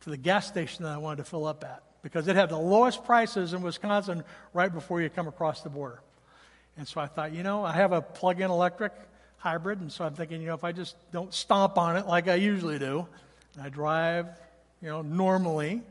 to 0.02 0.10
the 0.10 0.16
gas 0.16 0.46
station 0.46 0.84
that 0.84 0.92
I 0.92 0.98
wanted 0.98 1.16
to 1.16 1.24
fill 1.24 1.46
up 1.46 1.64
at 1.64 1.82
because 2.00 2.28
it 2.28 2.36
had 2.36 2.48
the 2.48 2.56
lowest 2.56 3.04
prices 3.04 3.54
in 3.54 3.62
Wisconsin 3.62 4.22
right 4.54 4.72
before 4.72 5.02
you 5.02 5.10
come 5.10 5.26
across 5.26 5.62
the 5.62 5.68
border. 5.68 6.00
And 6.76 6.86
so 6.86 7.00
I 7.00 7.06
thought, 7.06 7.32
you 7.32 7.42
know, 7.42 7.64
I 7.64 7.72
have 7.72 7.90
a 7.90 8.00
plug 8.00 8.40
in 8.40 8.52
electric 8.52 8.92
hybrid, 9.38 9.80
and 9.80 9.90
so 9.90 10.04
I'm 10.04 10.14
thinking, 10.14 10.40
you 10.40 10.46
know, 10.46 10.54
if 10.54 10.62
I 10.62 10.70
just 10.70 10.94
don't 11.10 11.34
stomp 11.34 11.76
on 11.76 11.96
it 11.96 12.06
like 12.06 12.28
I 12.28 12.36
usually 12.36 12.78
do, 12.78 13.04
and 13.54 13.64
I 13.64 13.68
drive, 13.68 14.28
you 14.80 14.88
know, 14.88 15.02
normally, 15.02 15.82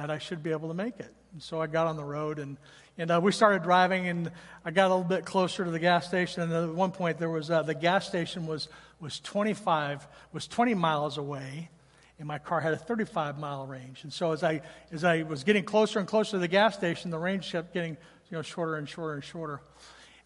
that 0.00 0.10
I 0.10 0.18
should 0.18 0.42
be 0.42 0.50
able 0.50 0.68
to 0.68 0.74
make 0.74 0.98
it. 0.98 1.12
And 1.32 1.42
so 1.42 1.60
I 1.60 1.66
got 1.66 1.86
on 1.86 1.96
the 1.96 2.04
road, 2.04 2.38
and 2.38 2.56
and 2.98 3.10
uh, 3.10 3.20
we 3.22 3.32
started 3.32 3.62
driving, 3.62 4.08
and 4.08 4.30
I 4.64 4.70
got 4.70 4.86
a 4.86 4.94
little 4.94 5.08
bit 5.08 5.24
closer 5.24 5.64
to 5.64 5.70
the 5.70 5.78
gas 5.78 6.08
station. 6.08 6.42
And 6.42 6.52
at 6.52 6.74
one 6.74 6.90
point, 6.90 7.18
there 7.18 7.30
was 7.30 7.50
uh, 7.50 7.62
the 7.62 7.74
gas 7.74 8.06
station 8.06 8.46
was 8.46 8.68
was 8.98 9.20
25 9.20 10.06
was 10.32 10.48
20 10.48 10.74
miles 10.74 11.18
away, 11.18 11.70
and 12.18 12.26
my 12.26 12.38
car 12.38 12.60
had 12.60 12.72
a 12.72 12.76
35 12.76 13.38
mile 13.38 13.66
range. 13.66 14.02
And 14.02 14.12
so 14.12 14.32
as 14.32 14.42
I 14.42 14.62
as 14.90 15.04
I 15.04 15.22
was 15.22 15.44
getting 15.44 15.64
closer 15.64 15.98
and 15.98 16.08
closer 16.08 16.32
to 16.32 16.38
the 16.38 16.48
gas 16.48 16.74
station, 16.74 17.10
the 17.10 17.18
range 17.18 17.52
kept 17.52 17.72
getting 17.72 17.96
you 18.30 18.36
know 18.36 18.42
shorter 18.42 18.76
and 18.76 18.88
shorter 18.88 19.14
and 19.14 19.24
shorter. 19.24 19.60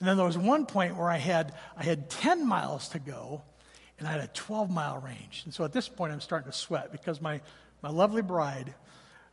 And 0.01 0.09
then 0.09 0.16
there 0.16 0.27
was 0.27 0.37
one 0.37 0.66
point 0.66 0.97
where 0.97 1.09
I 1.09 1.16
had, 1.16 1.55
I 1.77 1.85
had 1.85 2.11
10 2.11 2.47
miles 2.47 2.89
to 2.91 2.99
go, 2.99 3.43
and 3.99 4.09
I 4.09 4.12
had 4.12 4.20
a 4.20 4.27
12 4.29 4.70
mile 4.70 4.99
range. 4.99 5.43
And 5.45 5.55
so 5.55 5.64
at 5.64 5.72
this 5.72 5.89
point, 5.89 6.12
I'm 6.12 6.20
starting 6.20 6.51
to 6.51 6.57
sweat 6.57 6.93
because 6.93 7.20
my, 7.20 7.41
my 7.83 7.91
lovely 7.91 8.22
bride 8.22 8.75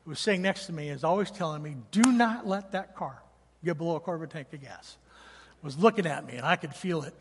who 0.03 0.11
was 0.11 0.19
sitting 0.19 0.41
next 0.41 0.65
to 0.65 0.73
me 0.73 0.89
is 0.89 1.03
always 1.03 1.29
telling 1.31 1.61
me, 1.61 1.75
do 1.91 2.01
not 2.01 2.47
let 2.47 2.71
that 2.71 2.95
car 2.95 3.21
get 3.63 3.77
below 3.77 3.95
a 3.95 3.99
quarter 3.99 4.25
tank 4.25 4.47
of 4.53 4.61
gas. 4.61 4.97
was 5.61 5.77
looking 5.77 6.05
at 6.05 6.25
me, 6.25 6.35
and 6.35 6.45
I 6.45 6.55
could 6.55 6.73
feel 6.73 7.03
it. 7.03 7.13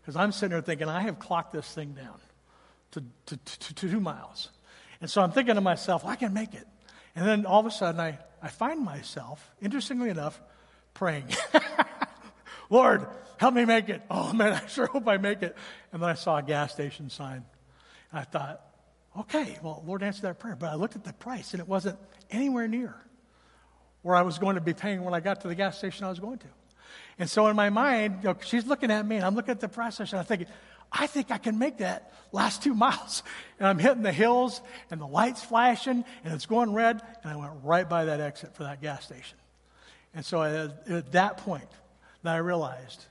Because 0.00 0.16
I'm 0.16 0.32
sitting 0.32 0.50
there 0.50 0.60
thinking, 0.60 0.88
I 0.88 1.02
have 1.02 1.18
clocked 1.18 1.52
this 1.52 1.72
thing 1.72 1.92
down 1.92 2.18
to, 2.92 3.04
to, 3.26 3.36
to, 3.36 3.74
to 3.74 3.88
two 3.88 4.00
miles. 4.00 4.50
And 5.00 5.08
so 5.10 5.22
I'm 5.22 5.30
thinking 5.30 5.54
to 5.54 5.60
myself, 5.60 6.04
I 6.04 6.16
can 6.16 6.32
make 6.32 6.54
it. 6.54 6.66
And 7.14 7.26
then 7.26 7.46
all 7.46 7.60
of 7.60 7.66
a 7.66 7.70
sudden, 7.70 8.00
I, 8.00 8.18
I 8.42 8.48
find 8.48 8.84
myself, 8.84 9.50
interestingly 9.60 10.10
enough, 10.10 10.40
praying. 10.94 11.26
Lord, 12.70 13.06
help 13.38 13.54
me 13.54 13.64
make 13.64 13.88
it. 13.88 14.02
Oh, 14.10 14.32
man, 14.32 14.52
I 14.64 14.66
sure 14.66 14.86
hope 14.86 15.06
I 15.06 15.18
make 15.18 15.42
it. 15.42 15.56
And 15.92 16.02
then 16.02 16.08
I 16.08 16.14
saw 16.14 16.38
a 16.38 16.42
gas 16.42 16.72
station 16.72 17.10
sign. 17.10 17.44
And 18.10 18.20
I 18.20 18.22
thought, 18.22 18.67
okay, 19.20 19.58
well, 19.62 19.82
Lord 19.86 20.02
answered 20.02 20.22
that 20.22 20.38
prayer. 20.38 20.56
But 20.56 20.70
I 20.70 20.74
looked 20.74 20.96
at 20.96 21.04
the 21.04 21.12
price, 21.12 21.52
and 21.52 21.60
it 21.60 21.68
wasn't 21.68 21.98
anywhere 22.30 22.68
near 22.68 22.94
where 24.02 24.16
I 24.16 24.22
was 24.22 24.38
going 24.38 24.54
to 24.54 24.60
be 24.60 24.74
paying 24.74 25.02
when 25.04 25.14
I 25.14 25.20
got 25.20 25.40
to 25.42 25.48
the 25.48 25.54
gas 25.54 25.78
station 25.78 26.04
I 26.04 26.08
was 26.08 26.20
going 26.20 26.38
to. 26.38 26.46
And 27.18 27.28
so 27.28 27.48
in 27.48 27.56
my 27.56 27.70
mind, 27.70 28.18
you 28.22 28.28
know, 28.28 28.36
she's 28.40 28.66
looking 28.66 28.90
at 28.90 29.04
me, 29.06 29.16
and 29.16 29.24
I'm 29.24 29.34
looking 29.34 29.50
at 29.50 29.60
the 29.60 29.68
price, 29.68 29.98
and 29.98 30.14
I'm 30.14 30.24
thinking, 30.24 30.46
I 30.90 31.06
think 31.06 31.30
I 31.30 31.38
can 31.38 31.58
make 31.58 31.78
that 31.78 32.12
last 32.32 32.62
two 32.62 32.74
miles. 32.86 33.22
And 33.58 33.68
I'm 33.68 33.78
hitting 33.78 34.02
the 34.02 34.12
hills, 34.12 34.60
and 34.90 35.00
the 35.00 35.06
light's 35.06 35.42
flashing, 35.42 36.04
and 36.24 36.34
it's 36.34 36.46
going 36.46 36.72
red, 36.72 37.02
and 37.22 37.32
I 37.32 37.36
went 37.36 37.52
right 37.62 37.88
by 37.88 38.06
that 38.06 38.20
exit 38.20 38.54
for 38.54 38.64
that 38.64 38.80
gas 38.80 39.04
station. 39.04 39.38
And 40.14 40.24
so 40.24 40.42
at, 40.42 40.88
at 40.88 41.12
that 41.12 41.38
point, 41.38 41.68
that 42.22 42.34
I 42.34 42.38
realized 42.38 43.04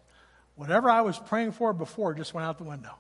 whatever 0.55 0.89
I 0.89 1.01
was 1.01 1.17
praying 1.17 1.53
for 1.53 1.73
before 1.73 2.13
just 2.13 2.33
went 2.33 2.45
out 2.45 2.57
the 2.57 2.63
window. 2.63 2.93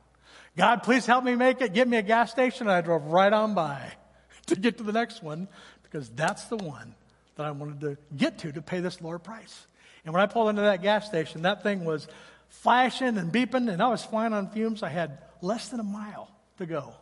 God, 0.57 0.81
please 0.81 1.05
help 1.05 1.23
me 1.23 1.35
make 1.35 1.61
it. 1.61 1.73
Give 1.73 1.87
me 1.87 1.97
a 1.97 2.01
gas 2.01 2.31
station. 2.31 2.67
And 2.67 2.75
I 2.75 2.81
drove 2.81 3.05
right 3.05 3.31
on 3.31 3.53
by 3.53 3.93
to 4.47 4.55
get 4.55 4.79
to 4.79 4.83
the 4.83 4.91
next 4.91 5.21
one 5.21 5.47
because 5.83 6.09
that's 6.09 6.45
the 6.45 6.57
one 6.57 6.95
that 7.35 7.45
I 7.45 7.51
wanted 7.51 7.79
to 7.81 7.97
get 8.17 8.39
to 8.39 8.51
to 8.51 8.61
pay 8.61 8.79
this 8.79 8.99
lower 8.99 9.19
price. 9.19 9.67
And 10.03 10.13
when 10.13 10.23
I 10.23 10.25
pulled 10.25 10.49
into 10.49 10.63
that 10.63 10.81
gas 10.81 11.05
station, 11.05 11.43
that 11.43 11.61
thing 11.61 11.85
was 11.85 12.07
flashing 12.49 13.17
and 13.17 13.31
beeping, 13.31 13.71
and 13.71 13.81
I 13.81 13.89
was 13.89 14.03
flying 14.03 14.33
on 14.33 14.49
fumes. 14.49 14.81
I 14.81 14.89
had 14.89 15.19
less 15.41 15.69
than 15.69 15.79
a 15.79 15.83
mile 15.83 16.31
to 16.57 16.65
go 16.65 16.95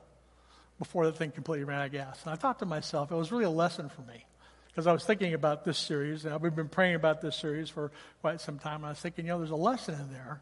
before 0.78 1.06
the 1.06 1.14
thing 1.14 1.32
completely 1.32 1.64
ran 1.64 1.80
out 1.80 1.86
of 1.86 1.92
gas. 1.94 2.22
And 2.24 2.34
I 2.34 2.36
thought 2.36 2.60
to 2.60 2.66
myself, 2.66 3.10
it 3.10 3.16
was 3.16 3.32
really 3.32 3.46
a 3.46 3.50
lesson 3.50 3.88
for 3.88 4.02
me 4.02 4.26
because 4.68 4.86
I 4.86 4.92
was 4.92 5.06
thinking 5.06 5.34
about 5.34 5.64
this 5.64 5.78
series, 5.78 6.26
and 6.26 6.42
we've 6.42 6.56
been 6.56 6.68
praying 6.68 6.96
about 6.96 7.22
this 7.22 7.38
series 7.38 7.70
for 7.70 7.92
quite 8.20 8.42
some 8.42 8.60
time. 8.60 8.78
And 8.78 8.88
I 8.88 8.90
was 8.90 9.00
thinking, 9.00 9.26
you 9.26 9.32
know, 9.32 9.38
there's 9.38 9.52
a 9.52 9.56
lesson 9.56 9.94
in 9.94 10.12
there 10.12 10.42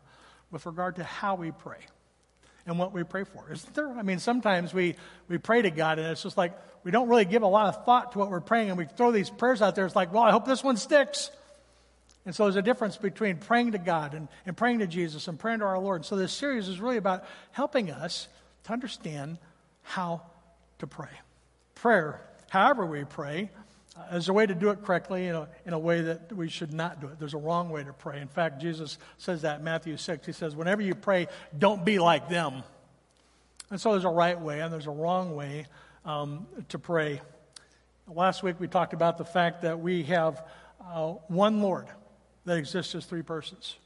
with 0.50 0.66
regard 0.66 0.96
to 0.96 1.04
how 1.04 1.36
we 1.36 1.52
pray 1.52 1.86
and 2.66 2.80
what 2.80 2.94
we 2.94 3.04
pray 3.04 3.24
for. 3.24 3.52
Isn't 3.52 3.74
there? 3.74 3.90
I 3.90 4.04
mean, 4.04 4.20
sometimes 4.20 4.74
we, 4.74 4.96
we 5.28 5.38
pray 5.38 5.62
to 5.62 5.72
God, 5.72 6.00
and 6.00 6.08
it's 6.08 6.24
just 6.24 6.38
like 6.38 6.54
we 6.84 6.92
don't 6.92 7.10
really 7.10 7.26
give 7.26 7.42
a 7.42 7.48
lot 7.48 7.68
of 7.68 7.86
thought 7.86 8.14
to 8.14 8.20
what 8.20 8.30
we're 8.30 8.42
praying, 8.42 8.70
and 8.70 8.78
we 8.78 8.86
throw 8.86 9.12
these 9.12 9.30
prayers 9.30 9.62
out 9.62 9.76
there. 9.76 9.86
It's 9.86 9.96
like, 9.96 10.14
well, 10.14 10.24
I 10.24 10.32
hope 10.32 10.46
this 10.46 10.64
one 10.64 10.78
sticks. 10.78 11.30
And 12.26 12.34
so 12.34 12.44
there's 12.44 12.56
a 12.56 12.62
difference 12.62 12.96
between 12.96 13.38
praying 13.38 13.74
to 13.74 13.78
God 13.78 14.14
and, 14.14 14.30
and 14.46 14.56
praying 14.56 14.80
to 14.80 14.88
Jesus 14.88 15.28
and 15.28 15.38
praying 15.38 15.60
to 15.60 15.66
our 15.66 15.80
Lord. 15.80 15.98
And 15.98 16.06
so 16.06 16.16
this 16.16 16.32
series 16.32 16.70
is 16.70 16.80
really 16.80 16.98
about 16.98 17.26
helping 17.52 17.92
us 17.92 18.30
to 18.64 18.74
understand 18.74 19.38
how 19.82 20.22
to 20.80 20.88
pray. 20.88 21.10
Prayer, 21.76 22.22
however 22.50 22.86
we 22.86 23.04
pray, 23.04 23.50
uh, 23.96 24.16
is 24.16 24.30
a 24.30 24.34
way 24.34 24.46
to 24.46 24.56
do 24.56 24.70
it 24.70 24.84
correctly 24.84 25.28
in 25.28 25.36
a, 25.36 25.48
in 25.66 25.74
a 25.74 25.80
way 25.80 26.02
that 26.02 26.34
we 26.34 26.50
should 26.50 26.74
not 26.74 27.00
do 27.00 27.08
it. 27.08 27.20
There's 27.20 27.34
a 27.34 27.40
wrong 27.40 27.70
way 27.70 27.84
to 27.84 27.94
pray. 27.94 28.20
In 28.20 28.28
fact, 28.28 28.62
Jesus 28.62 28.98
says 29.18 29.44
that 29.44 29.60
in 29.60 29.64
Matthew 29.64 29.98
6. 29.98 30.26
He 30.26 30.32
says, 30.32 30.56
whenever 30.56 30.82
you 30.82 30.96
pray, 30.96 31.28
don't 31.58 31.86
be 31.86 32.00
like 32.00 32.30
them. 32.30 32.64
And 33.70 33.80
so 33.80 33.92
there's 33.92 34.06
a 34.06 34.10
right 34.10 34.40
way 34.40 34.62
and 34.62 34.72
there's 34.72 34.88
a 34.88 34.92
wrong 34.92 35.36
way 35.36 35.66
um, 36.06 36.48
to 36.70 36.80
pray. 36.80 37.22
Last 38.08 38.44
week 38.44 38.60
we 38.60 38.68
talked 38.68 38.94
about 38.94 39.18
the 39.18 39.26
fact 39.26 39.62
that 39.62 39.80
we 39.80 40.04
have 40.04 40.44
uh, 40.86 41.14
one 41.28 41.62
Lord 41.62 41.88
that 42.46 42.58
exists 42.58 42.94
as 42.96 43.06
three 43.06 43.22
persons. 43.22 43.78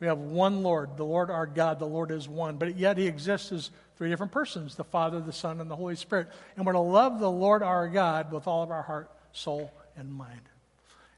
We 0.00 0.06
have 0.06 0.18
one 0.18 0.62
Lord, 0.62 0.96
the 0.96 1.04
Lord 1.04 1.30
our 1.30 1.46
God, 1.46 1.78
the 1.78 1.86
Lord 1.86 2.10
is 2.10 2.28
one, 2.28 2.56
but 2.56 2.76
yet 2.76 2.96
he 2.96 3.06
exists 3.06 3.52
as 3.52 3.70
three 3.96 4.08
different 4.08 4.32
persons 4.32 4.74
the 4.74 4.84
Father, 4.84 5.20
the 5.20 5.32
Son, 5.32 5.60
and 5.60 5.70
the 5.70 5.76
Holy 5.76 5.94
Spirit. 5.94 6.28
And 6.56 6.64
we're 6.64 6.72
to 6.72 6.80
love 6.80 7.20
the 7.20 7.30
Lord 7.30 7.62
our 7.62 7.86
God 7.86 8.32
with 8.32 8.46
all 8.46 8.62
of 8.62 8.70
our 8.70 8.82
heart, 8.82 9.10
soul, 9.32 9.72
and 9.96 10.12
mind. 10.12 10.40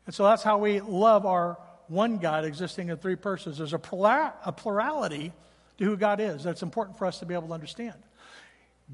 And 0.07 0.15
so 0.15 0.25
that's 0.25 0.43
how 0.43 0.59
we 0.59 0.81
love 0.81 1.27
our 1.27 1.59
one 1.89 2.19
God 2.19 2.45
existing 2.45 2.89
in 2.89 2.97
three 2.97 3.17
persons. 3.17 3.59
There's 3.59 3.73
a, 3.73 3.79
plural, 3.79 4.33
a 4.45 4.53
plurality 4.53 5.33
to 5.79 5.85
who 5.85 5.97
God 5.97 6.21
is 6.21 6.43
that's 6.45 6.63
important 6.63 6.99
for 6.99 7.07
us 7.07 7.19
to 7.21 7.27
be 7.27 7.35
able 7.35 7.49
to 7.49 7.55
understand. 7.55 7.95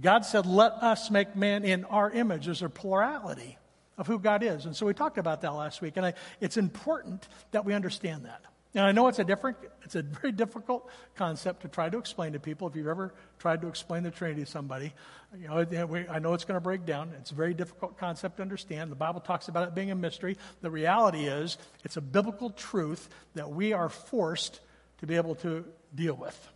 God 0.00 0.24
said, 0.24 0.46
Let 0.46 0.72
us 0.72 1.10
make 1.10 1.34
man 1.34 1.64
in 1.64 1.84
our 1.86 2.10
image. 2.10 2.46
There's 2.46 2.62
a 2.62 2.68
plurality 2.68 3.58
of 3.96 4.06
who 4.06 4.18
God 4.18 4.42
is. 4.42 4.64
And 4.64 4.76
so 4.76 4.86
we 4.86 4.94
talked 4.94 5.18
about 5.18 5.40
that 5.42 5.54
last 5.54 5.82
week. 5.82 5.96
And 5.96 6.06
I, 6.06 6.14
it's 6.40 6.56
important 6.56 7.26
that 7.50 7.64
we 7.64 7.74
understand 7.74 8.24
that. 8.26 8.42
And 8.74 8.84
I 8.84 8.92
know 8.92 9.08
it's 9.08 9.18
a 9.18 9.24
different, 9.24 9.56
it's 9.82 9.94
a 9.94 10.02
very 10.02 10.32
difficult 10.32 10.88
concept 11.16 11.62
to 11.62 11.68
try 11.68 11.88
to 11.88 11.98
explain 11.98 12.34
to 12.34 12.38
people. 12.38 12.68
If 12.68 12.76
you've 12.76 12.86
ever 12.86 13.14
tried 13.38 13.62
to 13.62 13.68
explain 13.68 14.02
the 14.02 14.10
Trinity 14.10 14.44
to 14.44 14.50
somebody, 14.50 14.92
you 15.38 15.48
know, 15.48 16.04
I 16.10 16.18
know 16.18 16.34
it's 16.34 16.44
going 16.44 16.56
to 16.56 16.60
break 16.60 16.84
down. 16.84 17.12
It's 17.18 17.30
a 17.30 17.34
very 17.34 17.54
difficult 17.54 17.98
concept 17.98 18.36
to 18.36 18.42
understand. 18.42 18.90
The 18.90 18.96
Bible 18.96 19.20
talks 19.20 19.48
about 19.48 19.66
it 19.68 19.74
being 19.74 19.90
a 19.90 19.94
mystery. 19.94 20.36
The 20.60 20.70
reality 20.70 21.26
is, 21.26 21.56
it's 21.84 21.96
a 21.96 22.02
biblical 22.02 22.50
truth 22.50 23.08
that 23.34 23.50
we 23.50 23.72
are 23.72 23.88
forced 23.88 24.60
to 24.98 25.06
be 25.06 25.16
able 25.16 25.34
to 25.36 25.64
deal 25.94 26.14
with. 26.14 26.48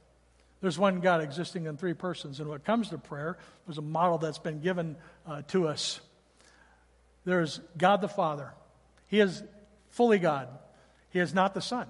There's 0.61 0.79
one 0.79 1.01
God 1.01 1.23
existing 1.23 1.67
in 1.67 1.77
three 1.77 1.95
persons. 1.95 2.41
And 2.41 2.49
when 2.49 2.57
it 2.57 2.65
comes 2.65 2.91
to 2.91 2.99
prayer, 2.99 3.39
there's 3.67 3.79
a 3.79 3.83
model 3.83 4.19
that's 4.19 4.39
been 4.39 4.61
given 4.61 4.97
uh, 5.27 5.43
to 5.49 5.67
us 5.67 6.01
there's 7.25 7.61
God 7.77 8.01
the 8.01 8.09
Father. 8.09 8.53
He 9.09 9.21
is 9.21 9.43
fully 9.91 10.19
God. 10.19 10.49
He 11.11 11.19
is 11.19 11.35
not 11.35 11.55
the 11.55 11.61
Son. 11.61 11.87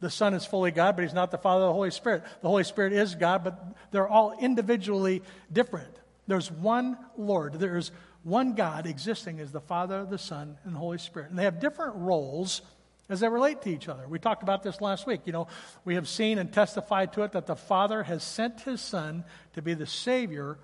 The 0.00 0.10
Son 0.10 0.34
is 0.34 0.44
fully 0.44 0.70
God, 0.70 0.96
but 0.96 1.02
He's 1.02 1.14
not 1.14 1.30
the 1.30 1.38
Father 1.38 1.64
of 1.64 1.70
the 1.70 1.74
Holy 1.74 1.90
Spirit. 1.90 2.22
The 2.40 2.48
Holy 2.48 2.64
Spirit 2.64 2.92
is 2.92 3.14
God, 3.14 3.42
but 3.42 3.76
they're 3.90 4.08
all 4.08 4.36
individually 4.38 5.22
different. 5.52 5.94
There's 6.26 6.50
one 6.50 6.96
Lord. 7.16 7.54
There's 7.54 7.90
one 8.22 8.54
God 8.54 8.86
existing 8.86 9.40
as 9.40 9.50
the 9.50 9.60
Father, 9.60 10.04
the 10.04 10.18
Son, 10.18 10.56
and 10.64 10.74
the 10.74 10.78
Holy 10.78 10.98
Spirit. 10.98 11.30
And 11.30 11.38
they 11.38 11.44
have 11.44 11.60
different 11.60 11.96
roles 11.96 12.62
as 13.08 13.20
they 13.20 13.28
relate 13.28 13.62
to 13.62 13.70
each 13.70 13.88
other. 13.88 14.06
We 14.06 14.18
talked 14.18 14.42
about 14.42 14.62
this 14.62 14.80
last 14.80 15.06
week. 15.06 15.22
You 15.24 15.32
know, 15.32 15.48
we 15.84 15.94
have 15.94 16.06
seen 16.06 16.38
and 16.38 16.52
testified 16.52 17.14
to 17.14 17.22
it 17.22 17.32
that 17.32 17.46
the 17.46 17.56
Father 17.56 18.02
has 18.02 18.22
sent 18.22 18.60
His 18.60 18.80
Son 18.80 19.24
to 19.54 19.62
be 19.62 19.74
the 19.74 19.86
Savior 19.86 20.58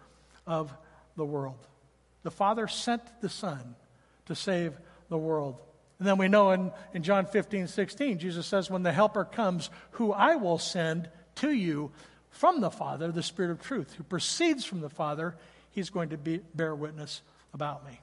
of 0.47 0.73
the 1.17 1.25
world. 1.25 1.67
The 2.23 2.31
Father 2.31 2.69
sent 2.69 3.03
the 3.21 3.29
Son 3.29 3.75
to 4.27 4.35
save 4.35 4.79
the 5.09 5.19
world. 5.19 5.61
And 5.99 6.09
then 6.09 6.19
we 6.19 6.29
know 6.29 6.51
in, 6.51 6.73
in 6.93 7.03
John 7.03 7.27
15, 7.27 7.69
16, 7.69 8.19
Jesus 8.19 8.47
says, 8.47 8.71
When 8.71 8.83
the 8.83 8.93
Helper 8.93 9.25
comes, 9.25 9.71
who 9.93 10.13
I 10.13 10.37
will 10.37 10.59
send 10.59 11.09
to 11.37 11.51
you 11.51 11.93
from 12.31 12.61
the 12.61 12.71
Father, 12.71 13.13
the 13.13 13.23
Spirit 13.23 13.53
of 13.53 13.63
truth, 13.63 13.95
who 13.95 14.03
proceeds 14.03 14.65
from 14.65 14.81
the 14.81 14.91
Father, 14.91 15.37
he's 15.71 15.91
going 15.91 16.09
to 16.11 16.19
be, 16.19 16.41
bear 16.55 16.75
witness 16.75 17.23
about 17.53 17.87
me. 17.87 18.01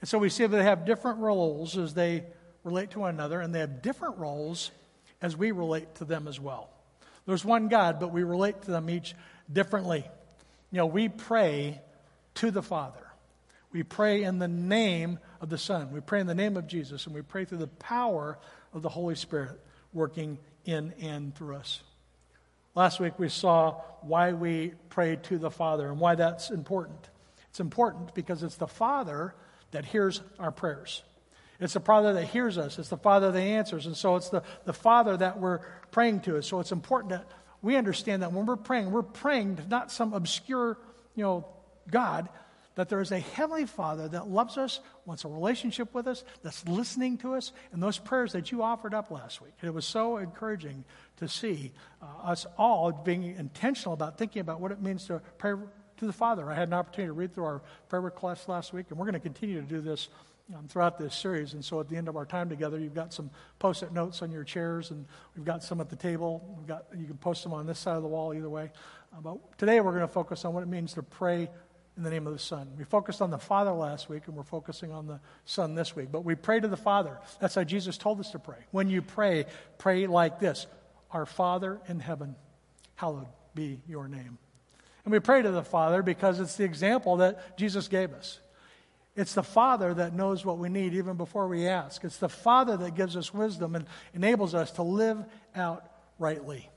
And 0.00 0.08
so 0.08 0.18
we 0.18 0.28
see 0.28 0.44
that 0.44 0.54
they 0.54 0.62
have 0.62 0.84
different 0.84 1.20
roles 1.20 1.78
as 1.78 1.94
they 1.94 2.24
relate 2.62 2.90
to 2.90 3.00
one 3.00 3.14
another, 3.14 3.40
and 3.40 3.54
they 3.54 3.60
have 3.60 3.80
different 3.80 4.18
roles 4.18 4.70
as 5.22 5.36
we 5.36 5.50
relate 5.50 5.94
to 5.96 6.04
them 6.04 6.28
as 6.28 6.38
well. 6.38 6.68
There's 7.26 7.44
one 7.44 7.68
God, 7.68 7.98
but 8.00 8.12
we 8.12 8.22
relate 8.22 8.62
to 8.62 8.70
them 8.70 8.90
each 8.90 9.14
differently. 9.50 10.04
You 10.70 10.78
know, 10.78 10.86
we 10.86 11.08
pray 11.08 11.80
to 12.34 12.50
the 12.50 12.62
Father. 12.62 13.00
We 13.72 13.82
pray 13.82 14.22
in 14.22 14.38
the 14.38 14.48
name 14.48 15.18
of 15.44 15.50
the 15.50 15.58
Son. 15.58 15.92
We 15.92 16.00
pray 16.00 16.20
in 16.20 16.26
the 16.26 16.34
name 16.34 16.56
of 16.56 16.66
Jesus, 16.66 17.04
and 17.04 17.14
we 17.14 17.20
pray 17.20 17.44
through 17.44 17.58
the 17.58 17.66
power 17.66 18.38
of 18.72 18.80
the 18.80 18.88
Holy 18.88 19.14
Spirit 19.14 19.60
working 19.92 20.38
in 20.64 20.94
and 21.02 21.34
through 21.34 21.56
us. 21.56 21.82
Last 22.74 22.98
week 22.98 23.18
we 23.18 23.28
saw 23.28 23.82
why 24.00 24.32
we 24.32 24.72
pray 24.88 25.16
to 25.24 25.38
the 25.38 25.50
Father 25.50 25.88
and 25.88 26.00
why 26.00 26.14
that's 26.14 26.50
important. 26.50 27.10
It's 27.50 27.60
important 27.60 28.14
because 28.14 28.42
it's 28.42 28.56
the 28.56 28.66
Father 28.66 29.34
that 29.70 29.84
hears 29.84 30.22
our 30.38 30.50
prayers. 30.50 31.02
It's 31.60 31.74
the 31.74 31.80
Father 31.80 32.14
that 32.14 32.24
hears 32.24 32.56
us. 32.56 32.78
It's 32.78 32.88
the 32.88 32.96
Father 32.96 33.30
that 33.30 33.38
answers. 33.38 33.84
And 33.84 33.96
so 33.96 34.16
it's 34.16 34.30
the, 34.30 34.42
the 34.64 34.72
Father 34.72 35.14
that 35.18 35.38
we're 35.38 35.60
praying 35.90 36.20
to. 36.20 36.42
So 36.42 36.58
it's 36.60 36.72
important 36.72 37.10
that 37.10 37.28
we 37.60 37.76
understand 37.76 38.22
that 38.22 38.32
when 38.32 38.46
we're 38.46 38.56
praying, 38.56 38.90
we're 38.90 39.02
praying 39.02 39.56
to 39.56 39.68
not 39.68 39.92
some 39.92 40.14
obscure, 40.14 40.78
you 41.14 41.22
know, 41.22 41.46
God, 41.90 42.30
that 42.74 42.88
there 42.88 43.00
is 43.00 43.12
a 43.12 43.20
Heavenly 43.20 43.66
Father 43.66 44.08
that 44.08 44.28
loves 44.28 44.58
us, 44.58 44.80
wants 45.06 45.24
a 45.24 45.28
relationship 45.28 45.94
with 45.94 46.06
us, 46.06 46.24
that's 46.42 46.66
listening 46.66 47.18
to 47.18 47.34
us, 47.34 47.52
and 47.72 47.82
those 47.82 47.98
prayers 47.98 48.32
that 48.32 48.50
you 48.50 48.62
offered 48.62 48.94
up 48.94 49.10
last 49.10 49.40
week. 49.40 49.52
It 49.62 49.72
was 49.72 49.86
so 49.86 50.16
encouraging 50.16 50.84
to 51.18 51.28
see 51.28 51.72
uh, 52.02 52.06
us 52.28 52.46
all 52.58 52.90
being 52.92 53.24
intentional 53.36 53.94
about 53.94 54.18
thinking 54.18 54.40
about 54.40 54.60
what 54.60 54.72
it 54.72 54.82
means 54.82 55.06
to 55.06 55.20
pray 55.38 55.54
to 55.96 56.06
the 56.06 56.12
Father. 56.12 56.50
I 56.50 56.54
had 56.54 56.68
an 56.68 56.74
opportunity 56.74 57.08
to 57.08 57.12
read 57.12 57.34
through 57.34 57.44
our 57.44 57.62
prayer 57.88 58.02
requests 58.02 58.48
last 58.48 58.72
week, 58.72 58.86
and 58.90 58.98
we're 58.98 59.06
going 59.06 59.14
to 59.14 59.20
continue 59.20 59.60
to 59.60 59.66
do 59.66 59.80
this 59.80 60.08
um, 60.54 60.66
throughout 60.68 60.98
this 60.98 61.14
series. 61.14 61.54
And 61.54 61.64
so 61.64 61.80
at 61.80 61.88
the 61.88 61.96
end 61.96 62.08
of 62.08 62.16
our 62.16 62.26
time 62.26 62.48
together, 62.48 62.78
you've 62.78 62.94
got 62.94 63.12
some 63.12 63.30
post-it 63.58 63.92
notes 63.92 64.20
on 64.20 64.30
your 64.30 64.44
chairs, 64.44 64.90
and 64.90 65.06
we've 65.36 65.44
got 65.44 65.62
some 65.62 65.80
at 65.80 65.88
the 65.88 65.96
table. 65.96 66.44
We've 66.58 66.66
got, 66.66 66.86
you 66.98 67.06
can 67.06 67.16
post 67.16 67.44
them 67.44 67.52
on 67.52 67.66
this 67.66 67.78
side 67.78 67.96
of 67.96 68.02
the 68.02 68.08
wall 68.08 68.34
either 68.34 68.50
way. 68.50 68.70
Uh, 69.16 69.20
but 69.20 69.58
today 69.58 69.80
we're 69.80 69.92
going 69.92 70.02
to 70.02 70.08
focus 70.08 70.44
on 70.44 70.52
what 70.52 70.62
it 70.62 70.68
means 70.68 70.94
to 70.94 71.02
pray 71.02 71.48
in 71.96 72.02
the 72.02 72.10
name 72.10 72.26
of 72.26 72.32
the 72.32 72.38
Son. 72.38 72.68
We 72.76 72.84
focused 72.84 73.22
on 73.22 73.30
the 73.30 73.38
Father 73.38 73.70
last 73.70 74.08
week, 74.08 74.24
and 74.26 74.36
we're 74.36 74.42
focusing 74.42 74.90
on 74.92 75.06
the 75.06 75.20
Son 75.44 75.74
this 75.74 75.94
week. 75.94 76.10
But 76.10 76.24
we 76.24 76.34
pray 76.34 76.60
to 76.60 76.68
the 76.68 76.76
Father. 76.76 77.18
That's 77.40 77.54
how 77.54 77.64
Jesus 77.64 77.96
told 77.96 78.20
us 78.20 78.30
to 78.32 78.38
pray. 78.38 78.58
When 78.72 78.90
you 78.90 79.00
pray, 79.00 79.46
pray 79.78 80.06
like 80.06 80.40
this 80.40 80.66
Our 81.10 81.26
Father 81.26 81.80
in 81.88 82.00
heaven, 82.00 82.34
hallowed 82.96 83.26
be 83.54 83.80
your 83.86 84.08
name. 84.08 84.38
And 85.04 85.12
we 85.12 85.20
pray 85.20 85.42
to 85.42 85.50
the 85.50 85.62
Father 85.62 86.02
because 86.02 86.40
it's 86.40 86.56
the 86.56 86.64
example 86.64 87.18
that 87.18 87.56
Jesus 87.56 87.88
gave 87.88 88.12
us. 88.12 88.40
It's 89.16 89.34
the 89.34 89.42
Father 89.42 89.94
that 89.94 90.12
knows 90.12 90.44
what 90.44 90.58
we 90.58 90.68
need 90.68 90.94
even 90.94 91.16
before 91.16 91.46
we 91.46 91.68
ask. 91.68 92.02
It's 92.02 92.16
the 92.16 92.28
Father 92.28 92.76
that 92.78 92.96
gives 92.96 93.16
us 93.16 93.32
wisdom 93.32 93.76
and 93.76 93.86
enables 94.12 94.54
us 94.54 94.72
to 94.72 94.82
live 94.82 95.24
out 95.54 95.88
rightly. 96.18 96.68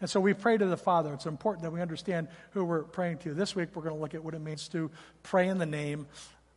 And 0.00 0.08
so 0.08 0.20
we 0.20 0.32
pray 0.32 0.56
to 0.56 0.66
the 0.66 0.76
Father. 0.76 1.12
It's 1.12 1.26
important 1.26 1.64
that 1.64 1.72
we 1.72 1.80
understand 1.80 2.28
who 2.52 2.64
we're 2.64 2.82
praying 2.82 3.18
to. 3.18 3.34
This 3.34 3.56
week, 3.56 3.70
we're 3.74 3.82
going 3.82 3.94
to 3.94 4.00
look 4.00 4.14
at 4.14 4.22
what 4.22 4.34
it 4.34 4.40
means 4.40 4.68
to 4.68 4.90
pray 5.22 5.48
in 5.48 5.58
the 5.58 5.66
name 5.66 6.06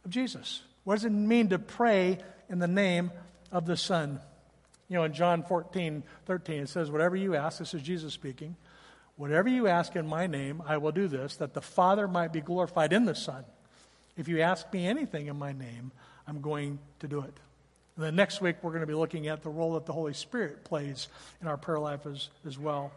of 0.05 0.11
Jesus. 0.11 0.61
What 0.83 0.95
does 0.95 1.05
it 1.05 1.11
mean 1.11 1.49
to 1.49 1.59
pray 1.59 2.19
in 2.49 2.59
the 2.59 2.67
name 2.67 3.11
of 3.51 3.65
the 3.65 3.77
Son? 3.77 4.19
You 4.89 4.97
know, 4.97 5.03
in 5.03 5.13
John 5.13 5.43
14, 5.43 6.03
13, 6.25 6.59
it 6.63 6.69
says, 6.69 6.91
Whatever 6.91 7.15
you 7.15 7.35
ask, 7.35 7.59
this 7.59 7.73
is 7.73 7.81
Jesus 7.81 8.13
speaking, 8.13 8.55
whatever 9.15 9.49
you 9.49 9.67
ask 9.67 9.95
in 9.95 10.07
my 10.07 10.27
name, 10.27 10.61
I 10.67 10.77
will 10.77 10.91
do 10.91 11.07
this, 11.07 11.37
that 11.37 11.53
the 11.53 11.61
Father 11.61 12.07
might 12.07 12.33
be 12.33 12.41
glorified 12.41 12.93
in 12.93 13.05
the 13.05 13.15
Son. 13.15 13.43
If 14.17 14.27
you 14.27 14.41
ask 14.41 14.71
me 14.73 14.85
anything 14.85 15.27
in 15.27 15.39
my 15.39 15.53
name, 15.53 15.91
I'm 16.27 16.41
going 16.41 16.79
to 16.99 17.07
do 17.07 17.21
it. 17.21 17.33
And 17.95 18.05
then 18.05 18.15
next 18.15 18.41
week, 18.41 18.57
we're 18.61 18.71
going 18.71 18.81
to 18.81 18.87
be 18.87 18.93
looking 18.93 19.27
at 19.27 19.43
the 19.43 19.49
role 19.49 19.73
that 19.73 19.85
the 19.85 19.93
Holy 19.93 20.13
Spirit 20.13 20.63
plays 20.63 21.07
in 21.41 21.47
our 21.47 21.57
prayer 21.57 21.79
life 21.79 22.05
as, 22.05 22.29
as 22.45 22.57
well. 22.57 22.91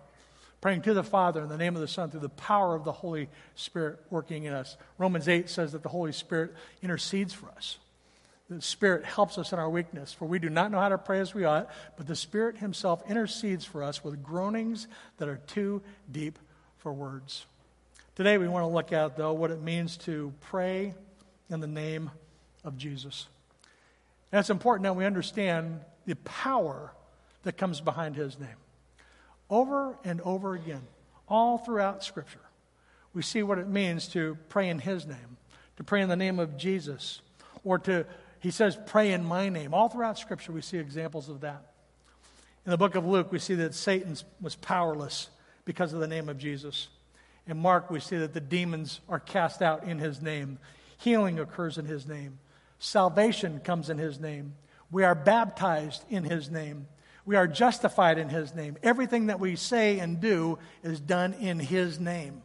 Praying 0.65 0.81
to 0.81 0.95
the 0.95 1.05
Father 1.05 1.43
in 1.43 1.51
the 1.51 1.59
name 1.59 1.75
of 1.75 1.83
the 1.83 1.87
Son 1.87 2.09
through 2.09 2.21
the 2.21 2.31
power 2.31 2.75
of 2.75 2.85
the 2.85 2.93
Holy 2.93 3.29
Spirit 3.55 3.99
working 4.09 4.45
in 4.45 4.55
us. 4.55 4.79
Romans 4.97 5.29
8 5.29 5.51
says 5.51 5.73
that 5.73 5.83
the 5.83 5.91
Holy 5.91 6.11
Spirit 6.11 6.55
intercedes 6.81 7.35
for 7.35 7.51
us. 7.51 7.77
The 8.49 8.63
Spirit 8.63 9.05
helps 9.05 9.37
us 9.37 9.53
in 9.53 9.59
our 9.59 9.69
weakness, 9.69 10.15
for 10.15 10.25
we 10.25 10.39
do 10.39 10.49
not 10.49 10.71
know 10.71 10.81
how 10.81 10.89
to 10.89 10.97
pray 10.97 11.21
as 11.21 11.35
we 11.35 11.45
ought, 11.45 11.69
but 11.99 12.07
the 12.07 12.17
Spirit 12.17 12.57
Himself 12.57 13.03
intercedes 13.11 13.67
for 13.67 13.83
us 13.83 14.03
with 14.03 14.23
groanings 14.23 14.89
that 15.19 15.29
are 15.29 15.39
too 15.47 15.83
deep 16.11 16.39
for 16.79 16.95
words. 16.95 17.45
Today, 18.17 18.39
we 18.39 18.49
want 18.49 18.63
to 18.63 18.69
look 18.69 18.91
at, 18.91 19.19
though, 19.19 19.35
what 19.35 19.51
it 19.51 19.61
means 19.61 19.99
to 19.99 20.33
pray 20.41 20.95
in 21.51 21.61
the 21.61 21.67
name 21.67 22.11
of 22.65 22.79
Jesus. 22.79 23.27
And 24.33 24.41
it's 24.41 24.49
important 24.49 24.85
that 24.85 24.97
we 24.97 25.05
understand 25.05 25.81
the 26.07 26.17
power 26.17 26.95
that 27.43 27.59
comes 27.59 27.83
behind 27.83 28.17
His 28.17 28.39
name. 28.39 28.49
Over 29.51 29.97
and 30.05 30.21
over 30.23 30.55
again, 30.55 30.83
all 31.29 31.59
throughout 31.59 32.03
Scripture, 32.03 32.41
we 33.13 33.23
see 33.23 33.43
what 33.43 33.59
it 33.59 33.69
means 33.69 34.09
to 34.09 34.37
pray 34.49 34.69
in 34.69 34.79
His 34.79 35.07
name, 35.07 35.37
to 35.77 35.85
pray 35.85 36.03
in 36.03 36.09
the 36.09 36.17
name 36.17 36.39
of 36.39 36.57
Jesus, 36.57 37.21
or 37.63 37.79
to, 37.81 38.07
He 38.41 38.51
says, 38.51 38.79
pray 38.87 39.13
in 39.13 39.25
my 39.25 39.49
name. 39.49 39.75
All 39.75 39.89
throughout 39.89 40.19
Scripture, 40.19 40.53
we 40.53 40.61
see 40.61 40.79
examples 40.79 41.29
of 41.29 41.41
that. 41.43 41.73
In 42.65 42.71
the 42.71 42.79
book 42.79 42.95
of 42.95 43.07
Luke, 43.07 43.31
we 43.31 43.39
see 43.39 43.55
that 43.57 43.75
Satan 43.75 44.17
was 44.41 44.57
powerless 44.57 45.29
because 45.65 45.93
of 45.93 46.01
the 46.01 46.09
name 46.09 46.29
of 46.29 46.39
Jesus. 46.39 46.89
In 47.47 47.59
Mark, 47.59 47.91
we 47.91 48.01
see 48.01 48.17
that 48.17 48.33
the 48.33 48.41
demons 48.41 49.01
are 49.09 49.21
cast 49.21 49.61
out 49.61 49.85
in 49.85 49.99
his 49.99 50.23
name. 50.23 50.59
Healing 50.97 51.39
occurs 51.39 51.77
in 51.77 51.85
his 51.85 52.07
name. 52.07 52.39
Salvation 52.79 53.61
comes 53.61 53.91
in 53.91 53.99
his 53.99 54.19
name. 54.19 54.55
We 54.91 55.05
are 55.05 55.15
baptized 55.15 56.05
in 56.09 56.25
his 56.25 56.51
name. 56.51 56.87
We 57.27 57.37
are 57.37 57.47
justified 57.47 58.19
in 58.19 58.29
his 58.29 58.55
name. 58.55 58.77
Everything 58.83 59.27
that 59.27 59.41
we 59.41 59.57
say 59.57 59.99
and 59.99 60.21
do 60.21 60.59
is 60.83 61.01
done 61.01 61.35
in 61.35 61.59
his 61.59 61.99
name. 61.99 62.43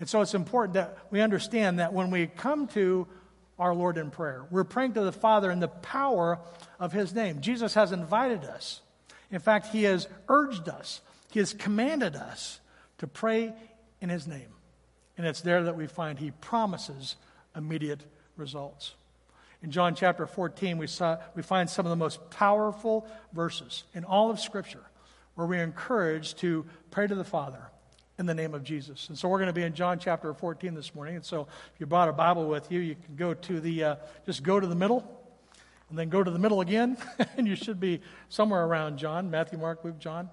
And 0.00 0.08
so 0.08 0.20
it's 0.20 0.34
important 0.34 0.74
that 0.74 0.98
we 1.10 1.20
understand 1.20 1.78
that 1.78 1.92
when 1.92 2.10
we 2.10 2.26
come 2.26 2.66
to 2.68 3.06
our 3.58 3.74
Lord 3.74 3.98
in 3.98 4.10
prayer, 4.10 4.44
we're 4.50 4.64
praying 4.64 4.94
to 4.94 5.02
the 5.02 5.12
Father 5.12 5.50
in 5.50 5.60
the 5.60 5.68
power 5.68 6.40
of 6.78 6.92
his 6.92 7.14
name. 7.14 7.40
Jesus 7.40 7.74
has 7.74 7.92
invited 7.92 8.44
us. 8.44 8.80
In 9.30 9.38
fact, 9.38 9.68
he 9.68 9.84
has 9.84 10.08
urged 10.28 10.68
us, 10.68 11.00
he 11.30 11.38
has 11.38 11.52
commanded 11.52 12.16
us 12.16 12.60
to 12.98 13.06
pray 13.06 13.52
in 14.00 14.08
his 14.08 14.26
name. 14.26 14.48
And 15.16 15.26
it's 15.26 15.42
there 15.42 15.62
that 15.64 15.76
we 15.76 15.86
find 15.86 16.18
he 16.18 16.30
promises 16.30 17.16
immediate 17.54 18.00
results. 18.36 18.94
In 19.62 19.70
John 19.70 19.94
chapter 19.94 20.26
14, 20.26 20.78
we, 20.78 20.86
saw, 20.86 21.18
we 21.34 21.42
find 21.42 21.68
some 21.68 21.84
of 21.84 21.90
the 21.90 21.96
most 21.96 22.30
powerful 22.30 23.06
verses 23.32 23.84
in 23.92 24.04
all 24.04 24.30
of 24.30 24.40
Scripture 24.40 24.82
where 25.34 25.46
we're 25.46 25.62
encouraged 25.62 26.38
to 26.38 26.64
pray 26.90 27.06
to 27.06 27.14
the 27.14 27.24
Father 27.24 27.70
in 28.18 28.24
the 28.26 28.34
name 28.34 28.54
of 28.54 28.64
Jesus. 28.64 29.08
And 29.08 29.18
so 29.18 29.28
we're 29.28 29.38
going 29.38 29.48
to 29.48 29.54
be 29.54 29.62
in 29.62 29.74
John 29.74 29.98
chapter 29.98 30.32
14 30.32 30.74
this 30.74 30.94
morning. 30.94 31.16
And 31.16 31.24
so 31.24 31.46
if 31.74 31.80
you 31.80 31.86
brought 31.86 32.08
a 32.08 32.12
Bible 32.12 32.48
with 32.48 32.72
you, 32.72 32.80
you 32.80 32.94
can 32.94 33.16
go 33.16 33.34
to 33.34 33.60
the, 33.60 33.84
uh, 33.84 33.96
just 34.24 34.42
go 34.42 34.60
to 34.60 34.66
the 34.66 34.74
middle 34.74 35.04
and 35.90 35.98
then 35.98 36.08
go 36.08 36.22
to 36.22 36.30
the 36.30 36.38
middle 36.38 36.62
again. 36.62 36.96
and 37.36 37.46
you 37.46 37.56
should 37.56 37.80
be 37.80 38.00
somewhere 38.30 38.64
around 38.64 38.98
John, 38.98 39.30
Matthew, 39.30 39.58
Mark, 39.58 39.84
Luke, 39.84 39.98
John. 39.98 40.30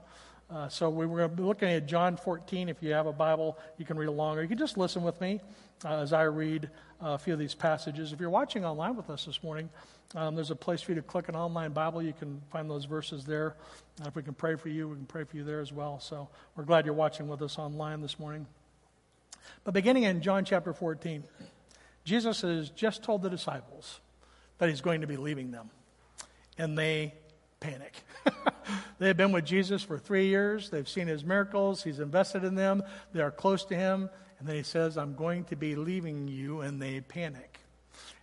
Uh, 0.49 0.69
so 0.69 0.89
we 0.89 1.05
were 1.05 1.17
going 1.17 1.30
to 1.32 1.36
be 1.36 1.43
looking 1.43 1.69
at 1.69 1.86
John 1.86 2.15
14. 2.15 2.69
If 2.69 2.82
you 2.82 2.93
have 2.93 3.07
a 3.07 3.13
Bible, 3.13 3.57
you 3.78 3.86
can 3.86 3.97
read 3.97 4.07
along, 4.07 4.38
or 4.38 4.41
you 4.41 4.47
can 4.47 4.57
just 4.57 4.78
listen 4.78 5.03
with 5.03 5.19
me 5.19 5.41
uh, 5.84 5.99
as 5.99 6.13
I 6.13 6.23
read 6.23 6.69
a 7.02 7.18
few 7.18 7.34
of 7.34 7.39
these 7.39 7.54
passages. 7.54 8.14
If 8.14 8.20
you're 8.20 8.30
watching 8.30 8.66
online 8.66 8.95
with 8.95 9.10
us 9.10 9.26
this 9.26 9.43
morning, 9.43 9.70
um, 10.16 10.36
there's 10.36 10.52
a 10.52 10.56
place 10.56 10.82
for 10.82 10.91
you 10.91 10.95
to 10.95 11.02
click 11.02 11.30
an 11.30 11.36
online 11.36 11.72
Bible. 11.72 12.02
You 12.02 12.14
can 12.14 12.41
find 12.52 12.70
those 12.70 12.86
verses 12.86 13.26
there. 13.26 13.56
And 14.00 14.08
if 14.08 14.16
we 14.16 14.24
can 14.24 14.34
pray 14.34 14.56
for 14.56 14.70
you, 14.70 14.88
we 14.88 14.95
can 14.95 15.06
pray 15.06 15.24
for 15.24 15.38
you 15.38 15.43
there 15.43 15.60
as 15.60 15.72
well. 15.72 16.00
So 16.00 16.30
we're 16.56 16.64
glad 16.64 16.86
you're 16.86 16.95
watching 16.95 17.28
with 17.28 17.41
us 17.41 17.60
online 17.60 18.02
this 18.02 18.20
morning. 18.20 18.48
But 19.64 19.74
beginning 19.74 20.04
in 20.04 20.22
John 20.22 20.45
chapter 20.45 20.74
14, 20.74 21.24
Jesus 22.04 22.41
has 22.41 22.70
just 22.70 23.04
told 23.04 23.22
the 23.22 23.30
disciples 23.30 24.00
that 24.58 24.70
he's 24.70 24.82
going 24.82 25.02
to 25.02 25.08
be 25.08 25.18
leaving 25.18 25.52
them. 25.52 25.70
And 26.58 26.78
they 26.78 27.14
panic. 27.60 27.93
they 29.00 29.08
have 29.08 29.18
been 29.18 29.32
with 29.32 29.45
Jesus 29.45 29.84
for 29.84 29.98
three 29.98 30.28
years. 30.28 30.70
They've 30.70 30.88
seen 30.88 31.08
his 31.08 31.24
miracles. 31.24 31.84
He's 31.84 32.00
invested 32.00 32.43
in 32.43 32.56
them. 32.56 32.84
They 33.14 33.22
are 33.22 33.32
close 33.32 33.66
to 33.66 33.76
him. 33.76 34.10
And 34.39 34.47
then 34.47 34.55
he 34.55 34.63
says, 34.63 34.97
I'm 34.97 35.15
going 35.15 35.45
to 35.45 35.55
be 35.55 35.75
leaving 35.75 36.27
you. 36.27 36.61
And 36.61 36.81
they 36.81 37.01
panic. 37.01 37.59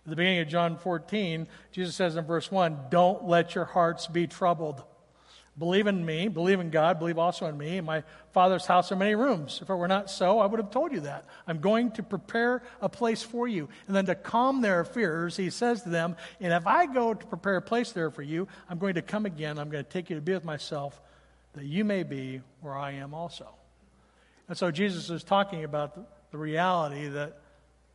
At 0.05 0.09
the 0.09 0.15
beginning 0.15 0.39
of 0.41 0.47
John 0.47 0.77
14, 0.77 1.47
Jesus 1.71 1.95
says 1.95 2.15
in 2.15 2.25
verse 2.25 2.51
1, 2.51 2.77
Don't 2.89 3.27
let 3.27 3.55
your 3.55 3.65
hearts 3.65 4.07
be 4.07 4.27
troubled. 4.27 4.83
Believe 5.57 5.87
in 5.87 6.05
me, 6.05 6.27
believe 6.27 6.59
in 6.59 6.69
God, 6.69 6.99
believe 6.99 7.17
also 7.17 7.45
in 7.45 7.57
me. 7.57 7.77
In 7.77 7.85
my 7.85 8.03
Father's 8.33 8.65
house 8.65 8.91
are 8.91 8.97
many 8.97 9.15
rooms. 9.15 9.59
If 9.61 9.69
it 9.69 9.75
were 9.75 9.87
not 9.87 10.09
so, 10.09 10.39
I 10.39 10.47
would 10.47 10.59
have 10.59 10.69
told 10.69 10.91
you 10.91 10.99
that. 11.01 11.25
I'm 11.47 11.59
going 11.59 11.91
to 11.91 12.03
prepare 12.03 12.61
a 12.81 12.89
place 12.89 13.23
for 13.23 13.47
you. 13.47 13.69
And 13.87 13.95
then 13.95 14.05
to 14.07 14.15
calm 14.15 14.61
their 14.61 14.83
fears, 14.83 15.37
he 15.37 15.49
says 15.49 15.83
to 15.83 15.89
them, 15.89 16.17
And 16.41 16.51
if 16.51 16.67
I 16.67 16.87
go 16.87 17.13
to 17.13 17.25
prepare 17.25 17.55
a 17.55 17.61
place 17.61 17.93
there 17.93 18.11
for 18.11 18.21
you, 18.21 18.49
I'm 18.69 18.79
going 18.79 18.95
to 18.95 19.01
come 19.01 19.25
again. 19.25 19.57
I'm 19.57 19.69
going 19.69 19.83
to 19.83 19.89
take 19.89 20.09
you 20.09 20.17
to 20.17 20.21
be 20.21 20.33
with 20.33 20.43
myself, 20.43 21.01
that 21.53 21.63
you 21.63 21.85
may 21.85 22.03
be 22.03 22.41
where 22.59 22.75
I 22.75 22.91
am 22.91 23.13
also. 23.13 23.47
And 24.47 24.57
so 24.57 24.71
Jesus 24.71 25.09
is 25.09 25.23
talking 25.23 25.63
about 25.63 25.95
the, 25.95 26.05
reality 26.37 27.07
that 27.07 27.37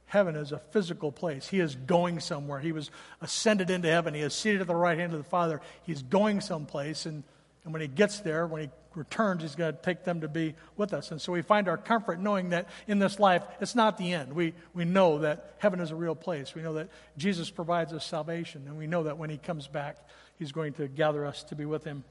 heaven 0.07 0.35
is 0.35 0.51
a 0.51 0.59
physical 0.59 1.13
place. 1.13 1.47
He 1.47 1.61
is 1.61 1.75
going 1.75 2.21
somewhere. 2.21 2.59
He 2.59 2.73
was 2.73 2.91
ascended 3.21 3.69
into 3.69 3.89
heaven. 3.89 4.15
He 4.15 4.23
is 4.23 4.33
seated 4.33 4.63
at 4.63 4.67
the 4.67 4.75
right 4.75 4.99
hand 4.99 5.13
of 5.13 5.19
the 5.19 5.29
Father. 5.29 5.61
He's 5.83 6.03
going 6.03 6.41
someplace. 6.41 7.05
And 7.05 7.23
and 7.65 7.73
when 7.73 7.83
he 7.83 7.89
gets 7.89 8.21
there, 8.21 8.47
when 8.47 8.63
he 8.63 8.71
returns, 8.95 9.43
he's 9.43 9.55
going 9.55 9.75
to 9.75 9.83
take 9.83 10.05
them 10.05 10.23
to 10.23 10.29
be 10.29 10.55
with 10.77 10.95
us. 10.95 11.11
And 11.11 11.21
so 11.21 11.33
we 11.33 11.43
find 11.43 11.69
our 11.69 11.77
comfort 11.77 12.19
knowing 12.19 12.51
that 12.51 12.69
in 12.89 12.99
this 12.99 13.19
life, 13.19 13.43
it's 13.61 13.75
not 13.75 13.99
the 13.99 14.13
end. 14.13 14.33
We, 14.33 14.55
we 14.75 14.85
know 14.85 15.19
that 15.19 15.55
heaven 15.59 15.81
is 15.81 15.91
a 15.91 15.95
real 15.95 16.15
place. 16.15 16.55
We 16.55 16.63
know 16.63 16.75
that 16.75 16.89
Jesus 17.17 17.51
provides 17.51 17.93
us 17.93 18.05
salvation. 18.05 18.65
And 18.67 18.79
we 18.79 18.87
know 18.87 19.05
that 19.05 19.19
when 19.19 19.31
he 19.31 19.37
comes 19.37 19.69
back, 19.69 19.97
he's 20.39 20.53
going 20.53 20.73
to 20.75 20.89
gather 20.89 21.27
us 21.27 21.43
to 21.45 21.55
be 21.55 21.67
with 21.67 21.85
him. 21.85 22.03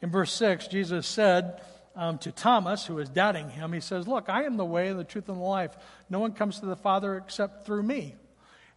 In 0.00 0.10
verse 0.10 0.32
6, 0.32 0.68
Jesus 0.68 1.06
said 1.06 1.60
um, 1.96 2.18
to 2.18 2.32
Thomas, 2.32 2.86
who 2.86 2.94
was 2.94 3.08
doubting 3.08 3.50
him, 3.50 3.72
He 3.72 3.80
says, 3.80 4.06
Look, 4.06 4.28
I 4.28 4.44
am 4.44 4.56
the 4.56 4.64
way, 4.64 4.92
the 4.92 5.04
truth, 5.04 5.28
and 5.28 5.38
the 5.38 5.42
life. 5.42 5.76
No 6.08 6.18
one 6.18 6.32
comes 6.32 6.60
to 6.60 6.66
the 6.66 6.76
Father 6.76 7.16
except 7.16 7.66
through 7.66 7.82
me. 7.82 8.14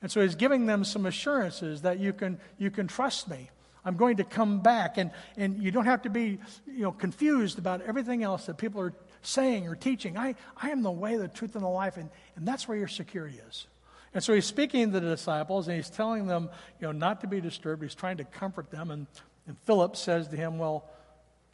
And 0.02 0.12
so 0.12 0.22
he's 0.22 0.36
giving 0.36 0.66
them 0.66 0.84
some 0.84 1.06
assurances 1.06 1.84
that 1.84 2.00
you 2.00 2.12
can, 2.12 2.40
you 2.58 2.70
can 2.70 2.88
trust 2.88 3.30
me. 3.30 3.50
I'm 3.86 3.96
going 3.96 4.18
to 4.18 4.24
come 4.24 4.60
back. 4.60 4.98
And, 4.98 5.12
and 5.38 5.62
you 5.62 5.72
don't 5.72 5.86
have 5.86 6.04
to 6.04 6.10
be 6.10 6.40
you 6.68 6.84
know, 6.84 6.92
confused 6.92 7.58
about 7.58 7.82
everything 7.82 8.24
else 8.24 8.46
that 8.48 8.58
people 8.58 8.82
are 8.82 8.94
saying 9.22 9.68
or 9.68 9.76
teaching. 9.76 10.18
I, 10.18 10.36
I 10.58 10.72
am 10.72 10.84
the 10.84 10.92
way, 10.92 11.16
the 11.16 11.28
truth, 11.28 11.56
and 11.56 11.64
the 11.64 11.70
life. 11.70 11.98
And, 11.98 12.10
and 12.36 12.48
that's 12.48 12.68
where 12.68 12.78
your 12.78 12.88
security 12.88 13.40
is. 13.48 13.68
And 14.14 14.24
so 14.24 14.34
he's 14.34 14.46
speaking 14.46 14.92
to 14.92 15.00
the 15.00 15.08
disciples 15.08 15.68
and 15.68 15.76
he's 15.76 15.90
telling 15.90 16.28
them, 16.28 16.50
you 16.80 16.88
know, 16.88 16.92
not 16.92 17.22
to 17.22 17.28
be 17.28 17.42
disturbed. 17.42 17.82
He's 17.82 17.96
trying 17.96 18.18
to 18.18 18.26
comfort 18.26 18.70
them. 18.70 18.92
And, 18.92 19.08
and 19.48 19.58
Philip 19.60 19.96
says 19.96 20.28
to 20.28 20.36
him, 20.36 20.60
Well, 20.60 20.86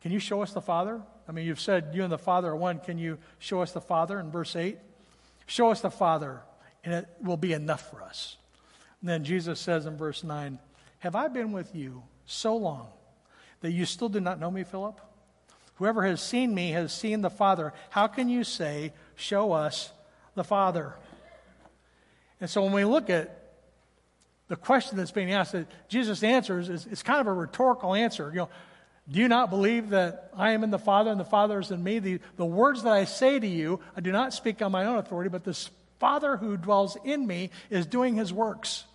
can 0.02 0.12
you 0.12 0.20
show 0.20 0.42
us 0.42 0.54
the 0.54 0.62
Father? 0.62 1.02
I 1.28 1.32
mean, 1.32 1.46
you've 1.46 1.60
said 1.60 1.92
you 1.94 2.04
and 2.04 2.12
the 2.12 2.18
Father 2.18 2.50
are 2.50 2.56
one. 2.56 2.80
Can 2.80 2.98
you 2.98 3.18
show 3.38 3.62
us 3.62 3.72
the 3.72 3.82
Father 3.82 4.20
in 4.20 4.32
verse 4.32 4.56
8? 4.56 4.78
Show 5.46 5.72
us 5.72 5.82
the 5.82 5.92
Father, 5.92 6.42
and 6.84 6.94
it 6.94 7.08
will 7.22 7.38
be 7.38 7.54
enough 7.54 7.90
for 7.90 8.02
us. 8.02 8.38
And 9.02 9.10
then 9.10 9.24
Jesus 9.24 9.60
says 9.60 9.86
in 9.86 9.98
verse 9.98 10.24
9, 10.24 10.60
Have 11.00 11.16
I 11.16 11.28
been 11.28 11.52
with 11.52 11.76
you 11.76 12.04
so 12.26 12.56
long 12.56 12.88
that 13.62 13.72
you 13.72 13.86
still 13.86 14.10
do 14.10 14.20
not 14.20 14.40
know 14.40 14.52
me, 14.52 14.64
Philip? 14.64 15.00
Whoever 15.76 16.04
has 16.04 16.22
seen 16.22 16.54
me 16.54 16.72
has 16.72 16.94
seen 16.94 17.22
the 17.22 17.30
Father. 17.30 17.74
How 17.90 18.08
can 18.08 18.30
you 18.30 18.44
say, 18.44 18.94
Show 19.16 19.52
us 19.52 19.92
the 20.36 20.44
Father? 20.44 20.96
And 22.42 22.50
so 22.50 22.64
when 22.64 22.72
we 22.72 22.86
look 22.86 23.10
at 23.10 23.36
the 24.48 24.56
question 24.56 24.98
that's 24.98 25.12
being 25.12 25.32
asked, 25.32 25.52
that 25.52 25.68
Jesus 25.90 26.24
answers 26.24 26.70
is, 26.70 26.86
is 26.86 27.04
kind 27.04 27.22
of 27.22 27.28
a 27.28 27.34
rhetorical 27.34 27.94
answer. 27.94 28.30
You 28.30 28.40
know, 28.40 28.50
Do 29.12 29.20
you 29.20 29.28
not 29.28 29.50
believe 29.50 29.90
that 29.90 30.32
I 30.38 30.52
am 30.52 30.64
in 30.64 30.70
the 30.70 30.78
Father 30.78 31.10
and 31.10 31.20
the 31.20 31.26
Father 31.26 31.60
is 31.60 31.72
in 31.72 31.84
me? 31.84 32.00
The, 32.00 32.20
the 32.38 32.46
words 32.46 32.84
that 32.84 32.94
I 32.94 33.06
say 33.06 33.40
to 33.40 33.48
you, 33.48 33.80
I 33.96 34.02
do 34.02 34.12
not 34.12 34.34
speak 34.34 34.62
on 34.62 34.72
my 34.72 34.86
own 34.86 34.98
authority, 34.98 35.30
but 35.30 35.44
the 35.44 35.58
Father 36.00 36.38
who 36.38 36.58
dwells 36.58 36.96
in 37.04 37.26
me 37.26 37.50
is 37.70 37.88
doing 37.88 38.16
his 38.16 38.32
works. 38.32 38.86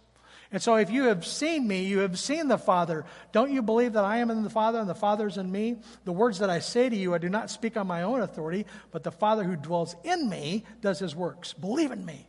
And 0.52 0.62
so 0.62 0.76
if 0.76 0.88
you 0.88 1.04
have 1.04 1.26
seen 1.26 1.66
me, 1.66 1.82
you 1.82 1.98
have 1.98 2.16
seen 2.16 2.46
the 2.46 2.58
Father. 2.58 3.04
Don't 3.32 3.50
you 3.50 3.60
believe 3.60 3.94
that 3.94 4.04
I 4.04 4.18
am 4.18 4.30
in 4.30 4.44
the 4.44 4.50
Father 4.50 4.78
and 4.78 4.88
the 4.88 4.94
Father 4.94 5.26
is 5.26 5.36
in 5.36 5.50
me? 5.50 5.78
The 6.04 6.12
words 6.12 6.38
that 6.38 6.48
I 6.48 6.60
say 6.60 6.88
to 6.88 6.94
you, 6.94 7.12
I 7.12 7.18
do 7.18 7.28
not 7.28 7.50
speak 7.50 7.76
on 7.76 7.88
my 7.88 8.02
own 8.02 8.20
authority, 8.20 8.66
but 8.92 9.02
the 9.02 9.10
Father 9.10 9.42
who 9.42 9.56
dwells 9.56 9.96
in 10.04 10.28
me 10.28 10.64
does 10.80 11.00
his 11.00 11.16
works. 11.16 11.54
Believe 11.54 11.90
in 11.90 12.06
me 12.06 12.24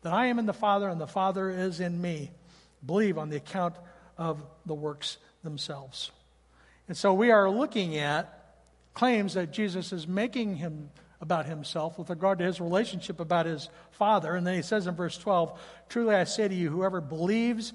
that 0.00 0.14
I 0.14 0.26
am 0.26 0.38
in 0.38 0.46
the 0.46 0.54
Father 0.54 0.88
and 0.88 0.98
the 0.98 1.06
Father 1.06 1.50
is 1.50 1.80
in 1.80 2.00
me. 2.00 2.30
Believe 2.86 3.18
on 3.18 3.28
the 3.28 3.36
account 3.36 3.74
of 4.16 4.42
the 4.64 4.74
works 4.74 5.18
themselves. 5.42 6.10
And 6.88 6.96
so 6.96 7.12
we 7.12 7.30
are 7.30 7.50
looking 7.50 7.96
at 7.96 8.56
claims 8.94 9.34
that 9.34 9.52
Jesus 9.52 9.92
is 9.92 10.08
making 10.08 10.56
him 10.56 10.90
about 11.20 11.46
himself 11.46 11.98
with 11.98 12.10
regard 12.10 12.38
to 12.38 12.44
his 12.44 12.60
relationship 12.60 13.20
about 13.20 13.46
his 13.46 13.68
Father. 13.92 14.34
And 14.34 14.46
then 14.46 14.54
he 14.54 14.62
says 14.62 14.86
in 14.86 14.94
verse 14.94 15.18
12, 15.18 15.60
Truly 15.88 16.14
I 16.14 16.24
say 16.24 16.48
to 16.48 16.54
you, 16.54 16.70
whoever 16.70 17.00
believes 17.00 17.72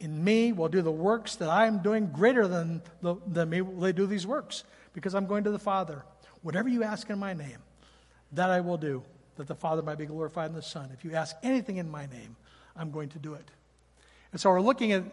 in 0.00 0.22
me 0.22 0.52
will 0.52 0.68
do 0.68 0.82
the 0.82 0.90
works 0.90 1.36
that 1.36 1.48
I 1.48 1.66
am 1.66 1.78
doing 1.78 2.08
greater 2.08 2.48
than, 2.48 2.82
the, 3.00 3.16
than 3.26 3.50
me 3.50 3.60
will 3.60 3.80
they 3.80 3.92
do 3.92 4.06
these 4.06 4.26
works 4.26 4.64
because 4.94 5.14
I'm 5.14 5.26
going 5.26 5.44
to 5.44 5.50
the 5.50 5.58
Father. 5.58 6.04
Whatever 6.42 6.68
you 6.68 6.82
ask 6.82 7.08
in 7.08 7.18
my 7.18 7.34
name, 7.34 7.58
that 8.32 8.50
I 8.50 8.60
will 8.60 8.78
do, 8.78 9.02
that 9.36 9.46
the 9.46 9.54
Father 9.54 9.80
might 9.82 9.98
be 9.98 10.06
glorified 10.06 10.50
in 10.50 10.56
the 10.56 10.62
Son. 10.62 10.90
If 10.92 11.04
you 11.04 11.14
ask 11.14 11.36
anything 11.42 11.76
in 11.76 11.88
my 11.88 12.06
name, 12.06 12.36
I'm 12.76 12.90
going 12.90 13.10
to 13.10 13.18
do 13.18 13.34
it. 13.34 13.48
And 14.32 14.40
so 14.40 14.50
we're 14.50 14.60
looking 14.60 14.92
at 14.92 15.04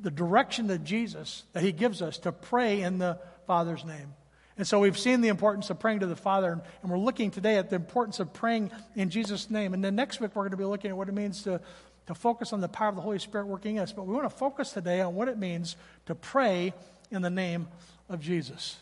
the 0.00 0.10
direction 0.10 0.68
that 0.68 0.84
Jesus, 0.84 1.44
that 1.52 1.62
he 1.62 1.72
gives 1.72 2.02
us 2.02 2.18
to 2.18 2.32
pray 2.32 2.82
in 2.82 2.98
the 2.98 3.18
Father's 3.46 3.84
name. 3.84 4.14
And 4.56 4.66
so 4.66 4.80
we've 4.80 4.98
seen 4.98 5.20
the 5.20 5.28
importance 5.28 5.70
of 5.70 5.78
praying 5.78 6.00
to 6.00 6.06
the 6.06 6.16
Father, 6.16 6.60
and 6.82 6.90
we're 6.90 6.98
looking 6.98 7.30
today 7.30 7.56
at 7.56 7.70
the 7.70 7.76
importance 7.76 8.18
of 8.18 8.32
praying 8.32 8.72
in 8.96 9.08
Jesus' 9.08 9.50
name. 9.50 9.72
And 9.72 9.84
then 9.84 9.94
next 9.94 10.20
week, 10.20 10.34
we're 10.34 10.42
going 10.42 10.50
to 10.50 10.56
be 10.56 10.64
looking 10.64 10.90
at 10.90 10.96
what 10.96 11.08
it 11.08 11.14
means 11.14 11.42
to, 11.44 11.60
to 12.06 12.14
focus 12.14 12.52
on 12.52 12.60
the 12.60 12.68
power 12.68 12.88
of 12.88 12.96
the 12.96 13.00
Holy 13.00 13.20
Spirit 13.20 13.46
working 13.46 13.76
in 13.76 13.82
us. 13.82 13.92
But 13.92 14.06
we 14.06 14.14
want 14.14 14.28
to 14.28 14.36
focus 14.36 14.72
today 14.72 15.00
on 15.00 15.14
what 15.14 15.28
it 15.28 15.38
means 15.38 15.76
to 16.06 16.14
pray 16.16 16.72
in 17.12 17.22
the 17.22 17.30
name 17.30 17.68
of 18.08 18.20
Jesus. 18.20 18.76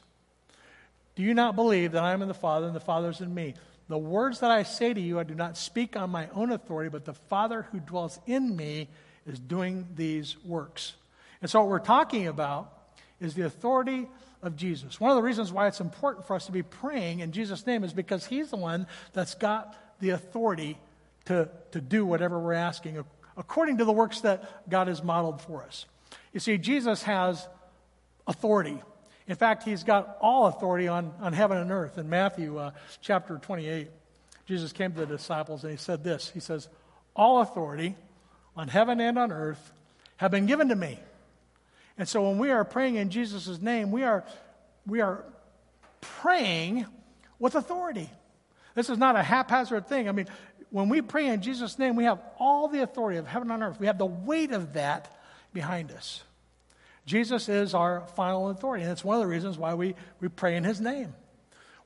Do 1.15 1.23
you 1.23 1.35
not 1.35 1.57
believe 1.57 1.93
that 1.93 2.05
I 2.05 2.13
am 2.13 2.23
in 2.23 2.29
the 2.29 2.35
Father 2.35 2.67
and 2.67 2.75
the 2.75 2.81
Father 2.81 3.11
is 3.11 3.21
in 3.21 3.35
me? 3.35 3.55
The 3.89 3.99
words 3.99 4.41
that 4.41 4.51
I 4.51 4.63
say 4.65 4.93
to 4.95 5.01
you, 5.01 5.19
I 5.19 5.25
do 5.25 5.35
not 5.35 5.57
speak 5.57 5.97
on 5.97 6.11
my 6.11 6.29
own 6.35 6.53
authority, 6.53 6.89
but 6.89 7.05
the 7.05 7.15
Father 7.15 7.67
who 7.71 7.81
dwells 7.81 8.19
in 8.27 8.57
me 8.57 8.89
is 9.27 9.39
doing 9.39 9.87
these 9.95 10.37
works. 10.45 10.95
And 11.41 11.51
so, 11.51 11.61
what 11.61 11.69
we're 11.69 11.79
talking 11.79 12.27
about 12.27 12.73
is 13.21 13.35
the 13.35 13.45
authority 13.47 14.09
of 14.43 14.57
Jesus. 14.57 15.01
One 15.01 15.11
of 15.11 15.17
the 15.17 15.23
reasons 15.23 15.53
why 15.53 15.67
it's 15.67 15.81
important 15.81 16.27
for 16.27 16.37
us 16.37 16.47
to 16.47 16.53
be 16.53 16.63
praying 16.63 17.21
in 17.21 17.33
Jesus' 17.33 17.67
name 17.67 17.85
is 17.85 17.93
because 17.93 18.27
He's 18.27 18.51
the 18.51 18.57
one 18.57 18.87
that's 19.13 19.35
got 19.35 19.77
the 20.01 20.11
authority 20.11 20.79
to, 21.27 21.49
to 21.73 21.81
do 21.81 22.05
whatever 22.05 22.39
we're 22.39 22.53
asking 22.53 23.05
according 23.37 23.79
to 23.79 23.85
the 23.85 23.93
works 23.93 24.21
that 24.21 24.69
God 24.69 24.89
has 24.89 25.03
modeled 25.03 25.43
for 25.43 25.63
us. 25.63 25.87
You 26.33 26.41
see, 26.41 26.59
Jesus 26.59 27.03
has 27.03 27.47
authority. 28.27 28.81
In 29.27 29.37
fact, 29.37 29.65
He's 29.65 29.85
got 29.85 30.17
all 30.21 30.47
authority 30.47 30.89
on, 30.89 31.13
on 31.21 31.33
heaven 31.33 31.59
and 31.59 31.71
earth. 31.71 31.99
In 31.99 32.09
Matthew 32.09 32.59
uh, 32.59 32.71
chapter 33.01 33.39
28, 33.39 33.89
Jesus 34.47 34.73
came 34.73 34.93
to 34.93 35.01
the 35.01 35.07
disciples 35.07 35.65
and 35.65 35.73
He 35.73 35.79
said 35.79 36.05
this 36.05 36.31
He 36.31 36.41
says, 36.41 36.69
All 37.15 37.41
authority 37.41 37.97
on 38.57 38.69
heaven 38.69 39.01
and 39.01 39.19
on 39.19 39.33
earth 39.33 39.73
have 40.19 40.31
been 40.31 40.47
given 40.47 40.69
to 40.69 40.77
me. 40.77 40.99
And 41.99 42.09
so 42.09 42.29
when 42.29 42.39
we 42.39 42.51
are 42.51 42.65
praying 42.65 42.97
in 42.97 43.11
Jesus' 43.11 43.61
name, 43.61 43.91
we 43.91 44.03
are, 44.03 44.25
we 44.87 45.01
are 45.01 45.25
praying 46.01 46.87
with 47.39 47.55
authority. 47.55 48.11
This 48.75 48.91
is 48.91 48.99
not 48.99 49.17
a 49.17 49.23
haphazard 49.23 49.89
thing. 49.89 50.09
I 50.09 50.13
mean, 50.13 50.27
when 50.71 50.89
we 50.89 51.01
pray 51.01 51.27
in 51.29 51.41
Jesus' 51.41 51.79
name, 51.79 51.97
we 51.97 52.05
have 52.05 52.21
all 52.39 52.69
the 52.69 52.83
authority 52.83 53.19
of 53.19 53.27
heaven 53.27 53.51
and 53.51 53.63
earth. 53.63 53.81
We 53.81 53.87
have 53.87 53.99
the 53.99 54.07
weight 54.07 54.53
of 54.53 54.75
that 54.75 55.17
behind 55.53 55.91
us. 55.91 56.23
Jesus 57.07 57.49
is 57.49 57.73
our 57.73 58.07
final 58.17 58.51
authority, 58.51 58.83
and 58.83 58.93
it's 58.93 59.05
one 59.05 59.17
of 59.17 59.23
the 59.23 59.29
reasons 59.29 59.57
why 59.57 59.75
we, 59.75 59.95
we 60.21 60.29
pray 60.29 60.57
in 60.57 60.65
his 60.65 60.81
name. 60.81 61.15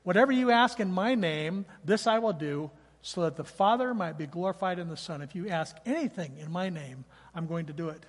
Whatever 0.03 0.31
you 0.31 0.49
ask 0.49 0.79
in 0.79 0.91
my 0.91 1.13
name, 1.13 1.65
this 1.85 2.07
I 2.07 2.19
will 2.19 2.33
do, 2.33 2.71
so 3.03 3.21
that 3.21 3.35
the 3.35 3.43
Father 3.43 3.93
might 3.93 4.17
be 4.17 4.25
glorified 4.25 4.79
in 4.79 4.89
the 4.89 4.97
Son. 4.97 5.21
If 5.21 5.35
you 5.35 5.47
ask 5.47 5.75
anything 5.85 6.37
in 6.39 6.51
my 6.51 6.69
name, 6.69 7.05
I'm 7.35 7.45
going 7.45 7.67
to 7.67 7.73
do 7.73 7.89
it. 7.89 8.03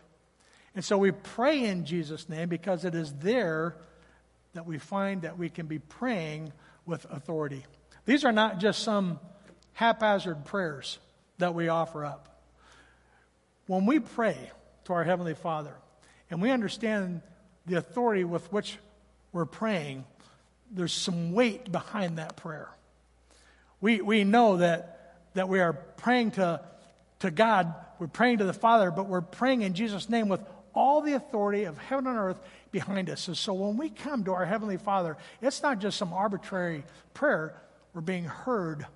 And 0.75 0.85
so 0.85 0.97
we 0.97 1.11
pray 1.11 1.65
in 1.65 1.85
Jesus' 1.85 2.29
name 2.29 2.49
because 2.49 2.85
it 2.85 2.95
is 2.95 3.13
there 3.15 3.77
that 4.55 4.67
we 4.67 4.79
find 4.79 5.23
that 5.23 5.39
we 5.39 5.49
can 5.49 5.67
be 5.67 5.79
praying 5.79 6.53
with 6.87 7.07
authority. 7.11 7.65
These 8.05 8.25
are 8.25 8.33
not 8.33 8.59
just 8.59 8.83
some 8.83 9.21
haphazard 9.75 10.45
prayers 10.45 10.99
that 11.39 11.55
we 11.55 11.69
offer 11.69 12.05
up. 12.05 12.41
When 13.67 13.87
we 13.87 14.01
pray 14.01 14.37
to 14.85 14.93
our 14.93 15.05
Heavenly 15.05 15.35
Father 15.35 15.75
and 16.31 16.43
we 16.43 16.51
understand 16.51 17.23
the 17.67 17.77
authority 17.77 18.25
with 18.25 18.53
which 18.53 18.79
we're 19.33 19.47
praying, 19.47 20.05
there's 20.71 20.93
some 20.93 21.33
weight 21.33 21.71
behind 21.71 22.19
that 22.19 22.37
prayer. 22.37 22.71
We, 23.81 24.01
we 24.01 24.25
know 24.25 24.59
that, 24.59 25.17
that 25.35 25.49
we 25.49 25.61
are 25.61 25.73
praying 25.73 26.33
to, 26.33 26.61
to 27.21 27.31
God, 27.31 27.75
we're 27.99 28.07
praying 28.09 28.39
to 28.39 28.45
the 28.45 28.53
Father, 28.53 28.91
but 28.91 29.07
we're 29.07 29.21
praying 29.21 29.63
in 29.63 29.75
Jesus' 29.75 30.09
name 30.09 30.29
with 30.29 30.41
all 30.75 31.01
the 31.01 31.15
authority 31.15 31.65
of 31.65 31.79
heaven 31.79 32.07
and 32.07 32.19
earth 32.19 32.41
behind 32.71 33.11
us. 33.11 33.29
And 33.29 33.37
so 33.37 33.53
when 33.53 33.77
we 33.77 33.91
come 33.91 34.25
to 34.25 34.33
our 34.33 34.47
Heavenly 34.47 34.77
Father, 34.77 35.17
it's 35.41 35.63
not 35.63 35.79
just 35.79 35.99
some 35.99 36.13
arbitrary 36.13 36.85
prayer. 37.15 37.55
We're 37.95 38.01
being 38.01 38.25
heard 38.25 38.87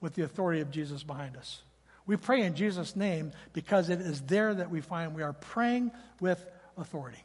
with 0.00 0.14
the 0.14 0.22
authority 0.22 0.60
of 0.60 0.70
Jesus 0.70 1.02
behind 1.02 1.36
us. 1.36 1.62
We 2.06 2.16
pray 2.16 2.42
in 2.42 2.54
Jesus' 2.54 2.96
name 2.96 3.32
because 3.52 3.88
it 3.88 4.00
is 4.00 4.20
there 4.22 4.52
that 4.54 4.70
we 4.70 4.80
find 4.80 5.14
we 5.14 5.22
are 5.22 5.32
praying 5.32 5.92
with 6.20 6.44
authority. 6.76 7.22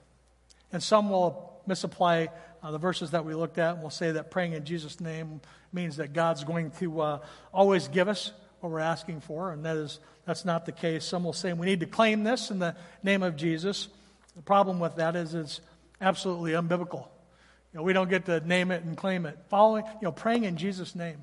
And 0.72 0.84
some 0.84 1.10
will 1.10 1.54
misapply 1.66 2.30
uh, 2.62 2.72
the 2.72 2.78
verses 2.78 3.12
that 3.12 3.26
we 3.26 3.34
looked 3.34 3.58
at 3.58 3.76
and 3.76 3.84
will 3.84 3.90
say 3.90 4.12
that 4.12 4.32
praying 4.32 4.54
in 4.54 4.66
Jesus' 4.66 5.00
name 5.00 5.42
means 5.74 5.98
that 5.98 6.14
God's 6.14 6.44
going 6.44 6.72
to 6.80 7.02
uh, 7.02 7.20
always 7.54 7.88
give 7.88 8.08
us 8.08 8.32
what 8.60 8.72
we're 8.72 8.80
asking 8.80 9.22
for, 9.22 9.52
and 9.52 9.66
that 9.66 9.78
is 9.78 10.00
that's 10.26 10.46
not 10.46 10.66
the 10.66 10.72
case. 10.72 11.06
Some 11.06 11.24
will 11.24 11.34
say 11.34 11.54
we 11.54 11.66
need 11.66 11.80
to 11.80 11.86
claim 11.86 12.24
this 12.24 12.52
in 12.52 12.60
the 12.60 12.76
name 13.04 13.24
of 13.24 13.36
Jesus. 13.36 13.88
The 14.36 14.42
problem 14.42 14.80
with 14.80 14.98
that 14.98 15.16
is 15.16 15.34
it's 15.34 15.62
absolutely 16.02 16.52
unbiblical. 16.52 17.08
You 17.74 17.80
know, 17.80 17.84
we 17.84 17.94
don't 17.94 18.10
get 18.10 18.26
to 18.26 18.40
name 18.42 18.72
it 18.72 18.84
and 18.84 18.98
claim 18.98 19.26
it. 19.26 19.38
Following, 19.50 19.86
you 19.86 20.04
know, 20.04 20.12
praying 20.12 20.44
in 20.44 20.58
Jesus' 20.58 20.96
name 20.96 21.18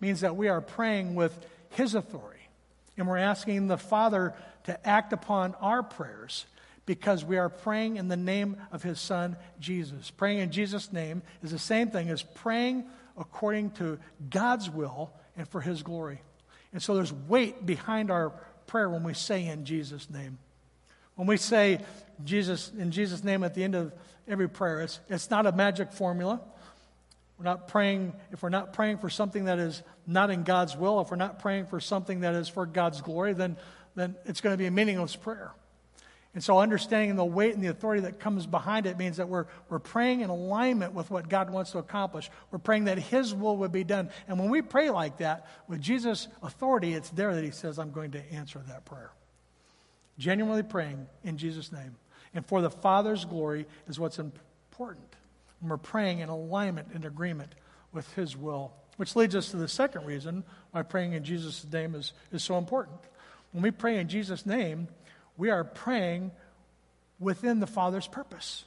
means 0.00 0.20
that 0.20 0.36
we 0.36 0.48
are 0.48 0.60
praying 0.60 1.14
with 1.14 1.36
His 1.70 1.94
authority, 1.94 2.48
and 2.96 3.06
we're 3.06 3.18
asking 3.18 3.68
the 3.68 3.78
Father 3.78 4.34
to 4.64 4.86
act 4.86 5.12
upon 5.12 5.54
our 5.60 5.82
prayers 5.82 6.46
because 6.86 7.24
we 7.24 7.38
are 7.38 7.48
praying 7.48 7.96
in 7.96 8.08
the 8.08 8.16
name 8.16 8.56
of 8.72 8.82
His 8.82 9.00
Son 9.00 9.36
Jesus. 9.60 10.10
Praying 10.10 10.40
in 10.40 10.50
Jesus' 10.50 10.92
name 10.92 11.22
is 11.42 11.52
the 11.52 11.58
same 11.58 11.90
thing 11.90 12.08
as 12.08 12.22
praying 12.22 12.84
according 13.16 13.70
to 13.72 13.98
God's 14.28 14.68
will 14.68 15.12
and 15.36 15.48
for 15.48 15.60
His 15.60 15.82
glory. 15.82 16.20
And 16.72 16.82
so 16.82 16.94
there's 16.94 17.12
weight 17.12 17.66
behind 17.66 18.10
our 18.10 18.32
prayer 18.66 18.88
when 18.88 19.02
we 19.02 19.14
say 19.14 19.46
in 19.46 19.64
Jesus' 19.64 20.08
name. 20.10 20.38
When 21.16 21.26
we 21.26 21.36
say 21.36 21.80
Jesus 22.24 22.70
in 22.78 22.90
Jesus' 22.92 23.24
name 23.24 23.44
at 23.44 23.54
the 23.54 23.64
end 23.64 23.74
of 23.74 23.92
every 24.28 24.48
prayer, 24.48 24.80
it's, 24.82 25.00
it's 25.08 25.30
not 25.30 25.46
a 25.46 25.52
magic 25.52 25.92
formula. 25.92 26.40
We're 27.38 27.44
not 27.44 27.68
praying, 27.68 28.12
if 28.32 28.42
we're 28.42 28.50
not 28.50 28.72
praying 28.72 28.98
for 28.98 29.08
something 29.08 29.46
that 29.46 29.58
is 29.58 29.82
not 30.06 30.30
in 30.30 30.42
God's 30.42 30.76
will, 30.76 31.00
if 31.00 31.10
we're 31.10 31.16
not 31.16 31.38
praying 31.38 31.66
for 31.66 31.80
something 31.80 32.20
that 32.20 32.34
is 32.34 32.48
for 32.48 32.66
God's 32.66 33.00
glory, 33.00 33.32
then, 33.32 33.56
then 33.94 34.14
it's 34.26 34.40
going 34.40 34.52
to 34.52 34.58
be 34.58 34.66
a 34.66 34.70
meaningless 34.70 35.16
prayer. 35.16 35.50
And 36.32 36.44
so, 36.44 36.58
understanding 36.58 37.16
the 37.16 37.24
weight 37.24 37.54
and 37.54 37.62
the 37.62 37.68
authority 37.68 38.02
that 38.02 38.20
comes 38.20 38.46
behind 38.46 38.86
it 38.86 38.96
means 38.96 39.16
that 39.16 39.28
we're, 39.28 39.46
we're 39.68 39.80
praying 39.80 40.20
in 40.20 40.30
alignment 40.30 40.94
with 40.94 41.10
what 41.10 41.28
God 41.28 41.50
wants 41.50 41.72
to 41.72 41.78
accomplish. 41.78 42.30
We're 42.52 42.60
praying 42.60 42.84
that 42.84 42.98
His 42.98 43.34
will 43.34 43.56
would 43.56 43.72
be 43.72 43.82
done. 43.82 44.10
And 44.28 44.38
when 44.38 44.48
we 44.48 44.62
pray 44.62 44.90
like 44.90 45.18
that, 45.18 45.48
with 45.66 45.80
Jesus' 45.80 46.28
authority, 46.40 46.94
it's 46.94 47.10
there 47.10 47.34
that 47.34 47.42
He 47.42 47.50
says, 47.50 47.80
I'm 47.80 47.90
going 47.90 48.12
to 48.12 48.32
answer 48.32 48.60
that 48.68 48.84
prayer. 48.84 49.10
Genuinely 50.18 50.62
praying 50.62 51.08
in 51.24 51.36
Jesus' 51.36 51.72
name. 51.72 51.96
And 52.32 52.46
for 52.46 52.62
the 52.62 52.70
Father's 52.70 53.24
glory 53.24 53.66
is 53.88 53.98
what's 53.98 54.20
important. 54.20 55.16
When 55.58 55.70
we're 55.70 55.78
praying 55.78 56.20
in 56.20 56.28
alignment 56.28 56.88
and 56.94 57.04
agreement 57.04 57.56
with 57.92 58.12
His 58.14 58.36
will. 58.36 58.72
Which 58.98 59.16
leads 59.16 59.34
us 59.34 59.50
to 59.50 59.56
the 59.56 59.66
second 59.66 60.06
reason 60.06 60.44
why 60.70 60.82
praying 60.82 61.14
in 61.14 61.24
Jesus' 61.24 61.66
name 61.72 61.94
is, 61.94 62.12
is 62.30 62.44
so 62.44 62.56
important. 62.56 62.98
When 63.52 63.62
we 63.62 63.70
pray 63.70 63.98
in 63.98 64.08
Jesus' 64.08 64.46
name, 64.46 64.88
we 65.40 65.48
are 65.48 65.64
praying 65.64 66.32
within 67.18 67.60
the 67.60 67.66
Father's 67.66 68.06
purpose. 68.06 68.64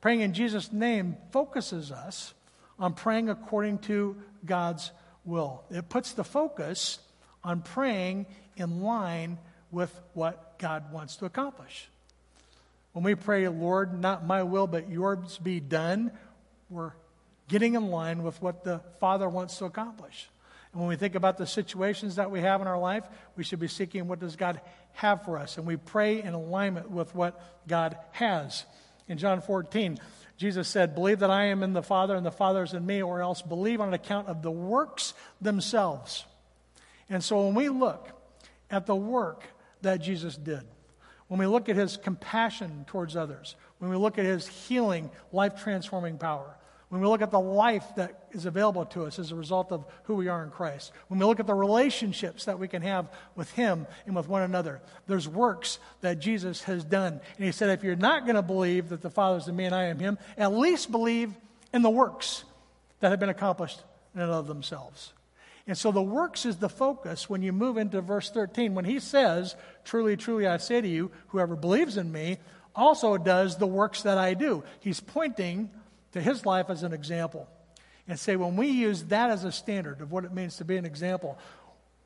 Praying 0.00 0.20
in 0.20 0.34
Jesus' 0.34 0.72
name 0.72 1.16
focuses 1.32 1.90
us 1.90 2.32
on 2.78 2.94
praying 2.94 3.28
according 3.28 3.78
to 3.80 4.16
God's 4.44 4.92
will. 5.24 5.64
It 5.68 5.88
puts 5.88 6.12
the 6.12 6.22
focus 6.22 7.00
on 7.42 7.60
praying 7.60 8.26
in 8.56 8.82
line 8.82 9.38
with 9.72 10.00
what 10.14 10.60
God 10.60 10.92
wants 10.92 11.16
to 11.16 11.24
accomplish. 11.24 11.88
When 12.92 13.04
we 13.04 13.16
pray, 13.16 13.48
Lord, 13.48 14.00
not 14.00 14.24
my 14.24 14.44
will, 14.44 14.68
but 14.68 14.88
yours 14.88 15.38
be 15.38 15.58
done, 15.58 16.12
we're 16.70 16.92
getting 17.48 17.74
in 17.74 17.88
line 17.88 18.22
with 18.22 18.40
what 18.40 18.62
the 18.62 18.80
Father 19.00 19.28
wants 19.28 19.58
to 19.58 19.64
accomplish. 19.64 20.28
And 20.76 20.82
when 20.82 20.90
we 20.90 20.96
think 20.96 21.14
about 21.14 21.38
the 21.38 21.46
situations 21.46 22.16
that 22.16 22.30
we 22.30 22.42
have 22.42 22.60
in 22.60 22.66
our 22.66 22.78
life, 22.78 23.04
we 23.34 23.44
should 23.44 23.60
be 23.60 23.66
seeking 23.66 24.08
what 24.08 24.20
does 24.20 24.36
God 24.36 24.60
have 24.92 25.24
for 25.24 25.38
us. 25.38 25.56
And 25.56 25.66
we 25.66 25.76
pray 25.76 26.22
in 26.22 26.34
alignment 26.34 26.90
with 26.90 27.14
what 27.14 27.42
God 27.66 27.96
has. 28.10 28.66
In 29.08 29.16
John 29.16 29.40
14, 29.40 29.98
Jesus 30.36 30.68
said, 30.68 30.94
Believe 30.94 31.20
that 31.20 31.30
I 31.30 31.46
am 31.46 31.62
in 31.62 31.72
the 31.72 31.82
Father 31.82 32.14
and 32.14 32.26
the 32.26 32.30
Father 32.30 32.62
is 32.62 32.74
in 32.74 32.84
me, 32.84 33.02
or 33.02 33.22
else 33.22 33.40
believe 33.40 33.80
on 33.80 33.94
account 33.94 34.28
of 34.28 34.42
the 34.42 34.50
works 34.50 35.14
themselves. 35.40 36.26
And 37.08 37.24
so 37.24 37.46
when 37.46 37.54
we 37.54 37.70
look 37.70 38.10
at 38.70 38.84
the 38.84 38.94
work 38.94 39.44
that 39.80 40.02
Jesus 40.02 40.36
did, 40.36 40.64
when 41.28 41.40
we 41.40 41.46
look 41.46 41.70
at 41.70 41.76
his 41.76 41.96
compassion 41.96 42.84
towards 42.86 43.16
others, 43.16 43.56
when 43.78 43.90
we 43.90 43.96
look 43.96 44.18
at 44.18 44.26
his 44.26 44.46
healing, 44.46 45.08
life 45.32 45.62
transforming 45.62 46.18
power, 46.18 46.54
when 46.88 47.00
we 47.00 47.08
look 47.08 47.22
at 47.22 47.32
the 47.32 47.40
life 47.40 47.84
that 47.96 48.28
is 48.30 48.46
available 48.46 48.84
to 48.86 49.06
us 49.06 49.18
as 49.18 49.32
a 49.32 49.34
result 49.34 49.72
of 49.72 49.84
who 50.04 50.14
we 50.14 50.28
are 50.28 50.44
in 50.44 50.50
Christ, 50.50 50.92
when 51.08 51.18
we 51.18 51.26
look 51.26 51.40
at 51.40 51.46
the 51.46 51.54
relationships 51.54 52.44
that 52.44 52.58
we 52.58 52.68
can 52.68 52.82
have 52.82 53.08
with 53.34 53.50
Him 53.52 53.86
and 54.06 54.14
with 54.14 54.28
one 54.28 54.42
another, 54.42 54.80
there's 55.08 55.28
works 55.28 55.80
that 56.02 56.20
Jesus 56.20 56.62
has 56.64 56.84
done. 56.84 57.20
And 57.36 57.44
He 57.44 57.50
said, 57.50 57.70
if 57.70 57.82
you're 57.82 57.96
not 57.96 58.24
going 58.24 58.36
to 58.36 58.42
believe 58.42 58.90
that 58.90 59.02
the 59.02 59.10
Father 59.10 59.38
is 59.38 59.48
in 59.48 59.56
me 59.56 59.64
and 59.64 59.74
I 59.74 59.86
am 59.86 59.98
Him, 59.98 60.16
at 60.38 60.52
least 60.52 60.92
believe 60.92 61.34
in 61.72 61.82
the 61.82 61.90
works 61.90 62.44
that 63.00 63.10
have 63.10 63.20
been 63.20 63.28
accomplished 63.30 63.82
in 64.14 64.20
and 64.20 64.30
of 64.30 64.46
themselves. 64.46 65.12
And 65.66 65.76
so 65.76 65.90
the 65.90 66.02
works 66.02 66.46
is 66.46 66.56
the 66.56 66.68
focus 66.68 67.28
when 67.28 67.42
you 67.42 67.52
move 67.52 67.76
into 67.76 68.00
verse 68.00 68.30
13. 68.30 68.74
When 68.74 68.84
he 68.84 69.00
says, 69.00 69.56
Truly, 69.84 70.16
truly, 70.16 70.46
I 70.46 70.58
say 70.58 70.80
to 70.80 70.86
you, 70.86 71.10
whoever 71.28 71.56
believes 71.56 71.96
in 71.96 72.12
me 72.12 72.38
also 72.74 73.16
does 73.16 73.56
the 73.56 73.66
works 73.66 74.02
that 74.02 74.18
I 74.18 74.34
do. 74.34 74.62
He's 74.78 75.00
pointing 75.00 75.70
to 76.16 76.22
his 76.22 76.44
life 76.44 76.68
as 76.68 76.82
an 76.82 76.92
example. 76.92 77.48
And 78.08 78.18
say, 78.18 78.36
when 78.36 78.56
we 78.56 78.68
use 78.68 79.04
that 79.04 79.30
as 79.30 79.44
a 79.44 79.52
standard 79.52 80.00
of 80.00 80.12
what 80.12 80.24
it 80.24 80.32
means 80.32 80.56
to 80.56 80.64
be 80.64 80.76
an 80.76 80.84
example, 80.84 81.38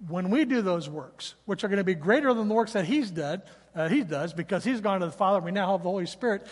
when 0.08 0.30
we 0.30 0.44
do 0.44 0.62
those 0.62 0.88
works, 0.88 1.34
which 1.44 1.62
are 1.62 1.68
going 1.68 1.78
to 1.78 1.84
be 1.84 1.94
greater 1.94 2.32
than 2.32 2.48
the 2.48 2.54
works 2.54 2.72
that 2.72 2.86
he's 2.86 3.10
done, 3.10 3.42
uh, 3.74 3.88
he 3.88 4.02
does, 4.02 4.32
because 4.32 4.64
he's 4.64 4.80
gone 4.80 5.00
to 5.00 5.06
the 5.06 5.12
Father, 5.12 5.40
we 5.40 5.50
now 5.50 5.72
have 5.72 5.82
the 5.82 5.90
Holy 5.90 6.06
Spirit. 6.06 6.46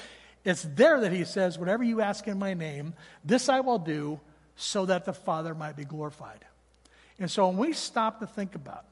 It's 0.44 0.62
there 0.74 1.00
that 1.00 1.12
he 1.12 1.24
says, 1.24 1.58
Whatever 1.58 1.82
you 1.82 2.00
ask 2.00 2.28
in 2.28 2.38
my 2.38 2.54
name, 2.54 2.94
this 3.24 3.48
I 3.48 3.60
will 3.60 3.78
do 3.78 4.20
so 4.56 4.86
that 4.86 5.04
the 5.04 5.12
Father 5.12 5.54
might 5.54 5.76
be 5.76 5.84
glorified. 5.84 6.44
And 7.18 7.30
so 7.30 7.48
when 7.48 7.56
we 7.56 7.72
stop 7.72 8.20
to 8.20 8.26
think 8.26 8.54
about 8.54 8.84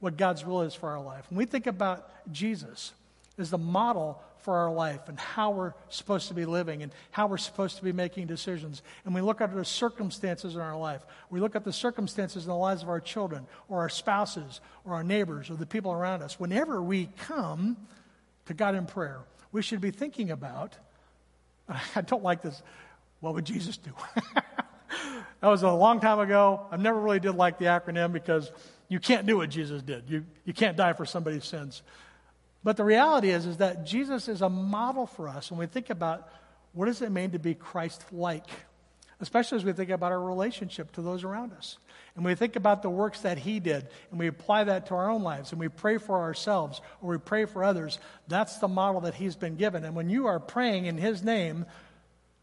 what 0.00 0.16
God's 0.16 0.44
will 0.44 0.62
is 0.62 0.74
for 0.74 0.90
our 0.90 1.02
life, 1.02 1.24
when 1.30 1.38
we 1.38 1.46
think 1.46 1.66
about 1.66 2.10
Jesus 2.30 2.92
as 3.38 3.50
the 3.50 3.58
model 3.58 4.22
for 4.44 4.54
our 4.54 4.70
life 4.70 5.08
and 5.08 5.18
how 5.18 5.50
we're 5.50 5.72
supposed 5.88 6.28
to 6.28 6.34
be 6.34 6.44
living 6.44 6.82
and 6.82 6.92
how 7.10 7.26
we're 7.26 7.38
supposed 7.38 7.78
to 7.78 7.82
be 7.82 7.92
making 7.92 8.26
decisions, 8.26 8.82
and 9.04 9.14
we 9.14 9.20
look 9.20 9.40
at 9.40 9.54
the 9.54 9.64
circumstances 9.64 10.54
in 10.54 10.60
our 10.60 10.76
life, 10.76 11.04
we 11.30 11.40
look 11.40 11.56
at 11.56 11.64
the 11.64 11.72
circumstances 11.72 12.44
in 12.44 12.48
the 12.50 12.56
lives 12.56 12.82
of 12.82 12.88
our 12.88 13.00
children 13.00 13.46
or 13.68 13.80
our 13.80 13.88
spouses 13.88 14.60
or 14.84 14.94
our 14.94 15.02
neighbors 15.02 15.50
or 15.50 15.54
the 15.54 15.66
people 15.66 15.92
around 15.92 16.22
us, 16.22 16.38
whenever 16.38 16.82
we 16.82 17.08
come 17.18 17.76
to 18.46 18.54
God 18.54 18.74
in 18.74 18.86
prayer, 18.86 19.20
we 19.50 19.62
should 19.62 19.80
be 19.80 19.90
thinking 19.90 20.30
about, 20.30 20.76
I 21.96 22.02
don't 22.02 22.22
like 22.22 22.42
this, 22.42 22.62
what 23.20 23.34
would 23.34 23.46
Jesus 23.46 23.78
do? 23.78 23.90
That 25.44 25.50
was 25.50 25.62
a 25.62 25.70
long 25.70 26.00
time 26.00 26.20
ago. 26.20 26.62
I 26.70 26.78
never 26.78 26.98
really 26.98 27.20
did 27.20 27.32
like 27.32 27.58
the 27.58 27.66
acronym 27.66 28.14
because 28.14 28.50
you 28.88 28.98
can't 28.98 29.26
do 29.26 29.36
what 29.36 29.50
Jesus 29.50 29.82
did. 29.82 30.08
You, 30.08 30.24
you 30.46 30.54
can't 30.54 30.74
die 30.74 30.94
for 30.94 31.04
somebody's 31.04 31.44
sins. 31.44 31.82
But 32.64 32.76
the 32.76 32.84
reality 32.84 33.30
is, 33.30 33.46
is 33.46 33.58
that 33.58 33.84
Jesus 33.84 34.26
is 34.26 34.42
a 34.42 34.48
model 34.48 35.06
for 35.06 35.28
us 35.28 35.50
when 35.50 35.60
we 35.60 35.66
think 35.66 35.90
about 35.90 36.28
what 36.72 36.86
does 36.86 37.02
it 37.02 37.12
mean 37.12 37.32
to 37.32 37.38
be 37.38 37.54
Christ-like, 37.54 38.48
especially 39.20 39.56
as 39.56 39.64
we 39.64 39.72
think 39.72 39.90
about 39.90 40.10
our 40.10 40.20
relationship 40.20 40.90
to 40.92 41.02
those 41.02 41.22
around 41.22 41.52
us. 41.52 41.78
And 42.16 42.24
we 42.24 42.34
think 42.34 42.56
about 42.56 42.82
the 42.82 42.90
works 42.90 43.20
that 43.20 43.38
he 43.38 43.60
did, 43.60 43.86
and 44.10 44.18
we 44.18 44.28
apply 44.28 44.64
that 44.64 44.86
to 44.86 44.94
our 44.94 45.10
own 45.10 45.22
lives, 45.22 45.52
and 45.52 45.60
we 45.60 45.68
pray 45.68 45.98
for 45.98 46.22
ourselves, 46.22 46.80
or 47.02 47.10
we 47.10 47.18
pray 47.18 47.44
for 47.44 47.62
others. 47.62 47.98
That's 48.28 48.58
the 48.58 48.68
model 48.68 49.02
that 49.02 49.14
he's 49.14 49.36
been 49.36 49.56
given. 49.56 49.84
And 49.84 49.94
when 49.94 50.08
you 50.08 50.26
are 50.26 50.40
praying 50.40 50.86
in 50.86 50.96
his 50.96 51.22
name 51.22 51.66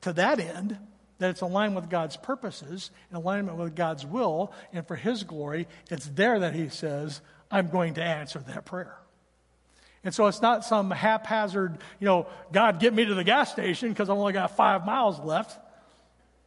to 0.02 0.14
that 0.14 0.40
end, 0.40 0.78
that 1.20 1.30
it's 1.30 1.42
aligned 1.42 1.76
with 1.76 1.90
God's 1.90 2.18
purposes, 2.18 2.90
in 3.12 3.16
alignment 3.16 3.58
with 3.58 3.76
God's 3.76 4.06
will, 4.06 4.52
and 4.74 4.86
for 4.88 4.96
His 4.96 5.24
glory, 5.24 5.68
it's 5.92 6.08
there 6.08 6.40
that 6.40 6.56
He 6.56 6.68
says, 6.70 7.22
I'm 7.52 7.68
going 7.68 7.94
to 7.94 8.04
answer 8.04 8.40
that 8.40 8.66
prayer. 8.66 8.98
And 10.04 10.14
so 10.14 10.28
it's 10.28 10.42
not 10.42 10.66
some 10.66 10.90
haphazard, 10.90 11.78
you 12.00 12.06
know, 12.06 12.28
God, 12.52 12.80
get 12.80 12.94
me 12.94 13.06
to 13.06 13.14
the 13.14 13.24
gas 13.24 13.52
station 13.52 13.90
because 13.90 14.10
I've 14.10 14.18
only 14.18 14.34
got 14.34 14.56
five 14.56 14.86
miles 14.86 15.20
left. 15.20 15.60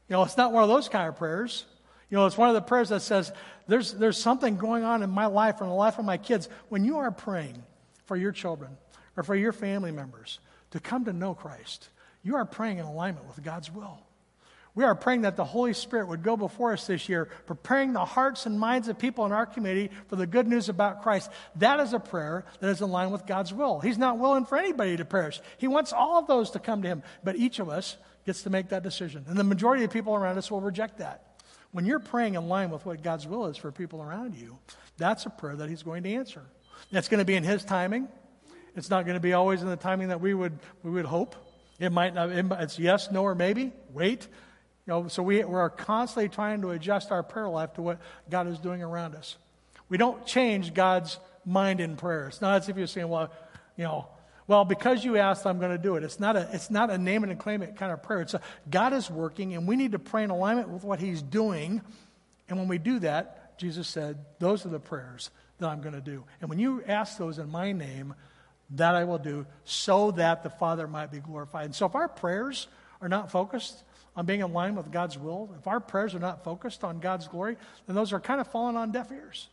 You 0.08 0.14
know, 0.14 0.22
it's 0.24 0.36
not 0.36 0.52
one 0.52 0.62
of 0.64 0.68
those 0.68 0.88
kind 0.88 1.08
of 1.08 1.16
prayers. 1.16 1.64
You 2.10 2.18
know, 2.18 2.26
it's 2.26 2.36
one 2.36 2.48
of 2.48 2.54
the 2.54 2.62
prayers 2.62 2.88
that 2.88 3.00
says, 3.00 3.32
there's, 3.66 3.92
there's 3.92 4.18
something 4.18 4.56
going 4.56 4.84
on 4.84 5.02
in 5.02 5.10
my 5.10 5.26
life 5.26 5.60
in 5.60 5.68
the 5.68 5.74
life 5.74 5.98
of 5.98 6.04
my 6.04 6.18
kids. 6.18 6.48
When 6.68 6.84
you 6.84 6.98
are 6.98 7.10
praying 7.10 7.62
for 8.06 8.16
your 8.16 8.32
children 8.32 8.76
or 9.16 9.22
for 9.22 9.34
your 9.34 9.52
family 9.52 9.92
members 9.92 10.40
to 10.72 10.80
come 10.80 11.04
to 11.04 11.12
know 11.12 11.34
Christ, 11.34 11.88
you 12.22 12.36
are 12.36 12.44
praying 12.44 12.78
in 12.78 12.84
alignment 12.84 13.26
with 13.26 13.42
God's 13.44 13.70
will. 13.70 14.00
We 14.76 14.82
are 14.82 14.94
praying 14.96 15.22
that 15.22 15.36
the 15.36 15.44
Holy 15.44 15.72
Spirit 15.72 16.08
would 16.08 16.24
go 16.24 16.36
before 16.36 16.72
us 16.72 16.86
this 16.88 17.08
year, 17.08 17.28
preparing 17.46 17.92
the 17.92 18.04
hearts 18.04 18.44
and 18.44 18.58
minds 18.58 18.88
of 18.88 18.98
people 18.98 19.24
in 19.24 19.30
our 19.30 19.46
community 19.46 19.94
for 20.08 20.16
the 20.16 20.26
good 20.26 20.48
news 20.48 20.68
about 20.68 21.02
Christ. 21.02 21.30
That 21.56 21.78
is 21.78 21.92
a 21.92 22.00
prayer 22.00 22.44
that 22.58 22.70
is 22.70 22.80
in 22.80 22.90
line 22.90 23.12
with 23.12 23.24
God's 23.24 23.54
will. 23.54 23.78
He's 23.78 23.98
not 23.98 24.18
willing 24.18 24.46
for 24.46 24.58
anybody 24.58 24.96
to 24.96 25.04
perish. 25.04 25.40
He 25.58 25.68
wants 25.68 25.92
all 25.92 26.18
of 26.18 26.26
those 26.26 26.50
to 26.52 26.58
come 26.58 26.82
to 26.82 26.88
Him, 26.88 27.04
but 27.22 27.36
each 27.36 27.60
of 27.60 27.68
us 27.68 27.96
gets 28.26 28.42
to 28.42 28.50
make 28.50 28.70
that 28.70 28.82
decision. 28.82 29.24
And 29.28 29.36
the 29.36 29.44
majority 29.44 29.84
of 29.84 29.92
people 29.92 30.14
around 30.14 30.38
us 30.38 30.50
will 30.50 30.60
reject 30.60 30.98
that. 30.98 31.40
When 31.70 31.86
you're 31.86 32.00
praying 32.00 32.34
in 32.34 32.48
line 32.48 32.70
with 32.70 32.84
what 32.84 33.02
God's 33.02 33.28
will 33.28 33.46
is 33.46 33.56
for 33.56 33.70
people 33.70 34.02
around 34.02 34.34
you, 34.34 34.58
that's 34.96 35.24
a 35.24 35.30
prayer 35.30 35.54
that 35.54 35.68
He's 35.68 35.84
going 35.84 36.02
to 36.02 36.12
answer. 36.14 36.42
It's 36.90 37.08
going 37.08 37.20
to 37.20 37.24
be 37.24 37.36
in 37.36 37.44
His 37.44 37.64
timing. 37.64 38.08
It's 38.74 38.90
not 38.90 39.04
going 39.04 39.14
to 39.14 39.20
be 39.20 39.34
always 39.34 39.62
in 39.62 39.68
the 39.68 39.76
timing 39.76 40.08
that 40.08 40.20
we 40.20 40.34
would, 40.34 40.58
we 40.82 40.90
would 40.90 41.04
hope. 41.04 41.36
It 41.78 41.92
might 41.92 42.14
not, 42.14 42.30
it's 42.30 42.78
yes, 42.78 43.12
no, 43.12 43.22
or 43.22 43.36
maybe. 43.36 43.72
Wait. 43.92 44.26
You 44.86 44.92
know, 44.92 45.08
so 45.08 45.22
we, 45.22 45.42
we're 45.44 45.70
constantly 45.70 46.28
trying 46.28 46.60
to 46.60 46.70
adjust 46.70 47.10
our 47.10 47.22
prayer 47.22 47.48
life 47.48 47.74
to 47.74 47.82
what 47.82 47.98
God 48.30 48.46
is 48.46 48.58
doing 48.58 48.82
around 48.82 49.14
us. 49.14 49.36
We 49.88 49.96
don't 49.96 50.26
change 50.26 50.74
God's 50.74 51.18
mind 51.46 51.80
in 51.80 51.96
prayer. 51.96 52.28
It's 52.28 52.40
not 52.40 52.62
as 52.62 52.68
if 52.68 52.76
you're 52.76 52.86
saying, 52.86 53.08
well, 53.08 53.30
you 53.76 53.84
know, 53.84 54.08
well, 54.46 54.66
because 54.66 55.02
you 55.02 55.16
asked, 55.16 55.46
I'm 55.46 55.58
going 55.58 55.70
to 55.70 55.82
do 55.82 55.96
it. 55.96 56.04
It's 56.04 56.20
not 56.20 56.36
a, 56.36 56.48
it's 56.52 56.70
not 56.70 56.90
a 56.90 56.98
name 56.98 57.24
it 57.24 57.30
and 57.30 57.38
claim 57.38 57.62
it 57.62 57.76
kind 57.76 57.92
of 57.92 58.02
prayer. 58.02 58.20
It's 58.20 58.34
a, 58.34 58.42
God 58.70 58.92
is 58.92 59.10
working, 59.10 59.54
and 59.54 59.66
we 59.66 59.76
need 59.76 59.92
to 59.92 59.98
pray 59.98 60.22
in 60.22 60.30
alignment 60.30 60.68
with 60.68 60.84
what 60.84 61.00
He's 61.00 61.22
doing. 61.22 61.80
And 62.48 62.58
when 62.58 62.68
we 62.68 62.76
do 62.76 62.98
that, 62.98 63.58
Jesus 63.58 63.88
said, 63.88 64.18
those 64.38 64.66
are 64.66 64.68
the 64.68 64.80
prayers 64.80 65.30
that 65.58 65.68
I'm 65.68 65.80
going 65.80 65.94
to 65.94 66.00
do. 66.02 66.24
And 66.42 66.50
when 66.50 66.58
you 66.58 66.82
ask 66.86 67.16
those 67.16 67.38
in 67.38 67.50
my 67.50 67.72
name, 67.72 68.14
that 68.70 68.94
I 68.94 69.04
will 69.04 69.18
do 69.18 69.46
so 69.64 70.10
that 70.12 70.42
the 70.42 70.50
Father 70.50 70.86
might 70.86 71.10
be 71.10 71.20
glorified. 71.20 71.66
And 71.66 71.74
so 71.74 71.86
if 71.86 71.94
our 71.94 72.08
prayers 72.08 72.68
are 73.00 73.08
not 73.08 73.30
focused 73.30 73.82
on 74.16 74.26
being 74.26 74.40
in 74.40 74.52
line 74.52 74.76
with 74.76 74.92
God's 74.92 75.18
will, 75.18 75.50
if 75.58 75.66
our 75.66 75.80
prayers 75.80 76.14
are 76.14 76.20
not 76.20 76.44
focused 76.44 76.84
on 76.84 77.00
God's 77.00 77.26
glory, 77.26 77.56
then 77.86 77.96
those 77.96 78.12
are 78.12 78.20
kind 78.20 78.40
of 78.40 78.46
falling 78.46 78.76
on 78.76 78.92
deaf 78.92 79.10
ears. 79.10 79.48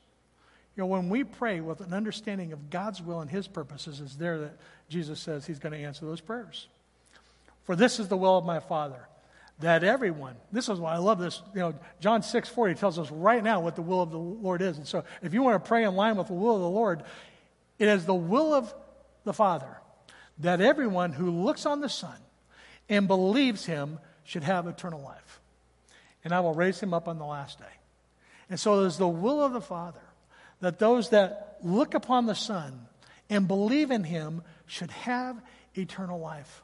You 0.76 0.84
know, 0.84 0.88
when 0.88 1.10
we 1.10 1.24
pray 1.24 1.60
with 1.60 1.82
an 1.82 1.94
understanding 1.94 2.54
of 2.54 2.70
God's 2.70 3.02
will 3.02 3.20
and 3.20 3.30
His 3.30 3.48
purposes, 3.48 4.00
it's 4.00 4.16
there 4.16 4.40
that 4.40 4.58
Jesus 4.88 5.20
says 5.20 5.46
He's 5.46 5.60
going 5.60 5.74
to 5.74 5.80
answer 5.80 6.06
those 6.06 6.22
prayers. 6.22 6.68
For 7.64 7.76
this 7.76 8.00
is 8.00 8.08
the 8.08 8.18
will 8.18 8.38
of 8.38 8.46
my 8.46 8.60
Father, 8.60 9.08
that 9.60 9.84
everyone, 9.84 10.36
this 10.52 10.70
is 10.70 10.80
why 10.80 10.94
I 10.94 10.98
love 10.98 11.20
this, 11.20 11.42
you 11.54 11.60
know, 11.60 11.74
John 12.00 12.24
6 12.24 12.50
40 12.50 12.76
tells 12.76 12.98
us 12.98 13.12
right 13.12 13.44
now 13.44 13.60
what 13.60 13.76
the 13.76 13.82
will 13.82 14.02
of 14.02 14.12
the 14.12 14.18
Lord 14.18 14.62
is. 14.62 14.78
And 14.78 14.88
so 14.88 15.04
if 15.22 15.34
you 15.34 15.42
want 15.42 15.62
to 15.62 15.68
pray 15.68 15.84
in 15.84 15.96
line 15.96 16.16
with 16.16 16.28
the 16.28 16.34
will 16.34 16.56
of 16.56 16.62
the 16.62 16.70
Lord, 16.70 17.04
it 17.78 17.88
is 17.88 18.06
the 18.06 18.16
will 18.16 18.54
of 18.54 18.74
the 19.24 19.34
Father 19.34 19.78
that 20.40 20.62
everyone 20.62 21.12
who 21.14 21.30
looks 21.30 21.66
on 21.66 21.82
the 21.82 21.90
Son 21.90 22.18
and 22.90 23.08
believes 23.08 23.66
Him 23.66 24.00
should 24.32 24.44
have 24.44 24.66
eternal 24.66 25.02
life. 25.02 25.42
And 26.24 26.34
I 26.34 26.40
will 26.40 26.54
raise 26.54 26.80
him 26.80 26.94
up 26.94 27.10
on 27.10 27.18
the 27.18 27.26
last 27.26 27.60
day. 27.60 27.66
And 28.50 28.58
so 28.58 28.82
it 28.82 28.88
is 28.88 28.98
the 28.98 29.08
will 29.08 29.44
of 29.44 29.52
the 29.52 29.60
Father 29.60 30.00
that 30.62 30.80
those 30.80 31.10
that 31.10 31.58
look 31.62 31.96
upon 31.96 32.28
the 32.28 32.36
Son 32.36 32.88
and 33.30 33.46
believe 33.46 33.92
in 33.92 34.06
him 34.06 34.42
should 34.68 34.92
have 34.92 35.42
eternal 35.76 36.18
life. 36.18 36.64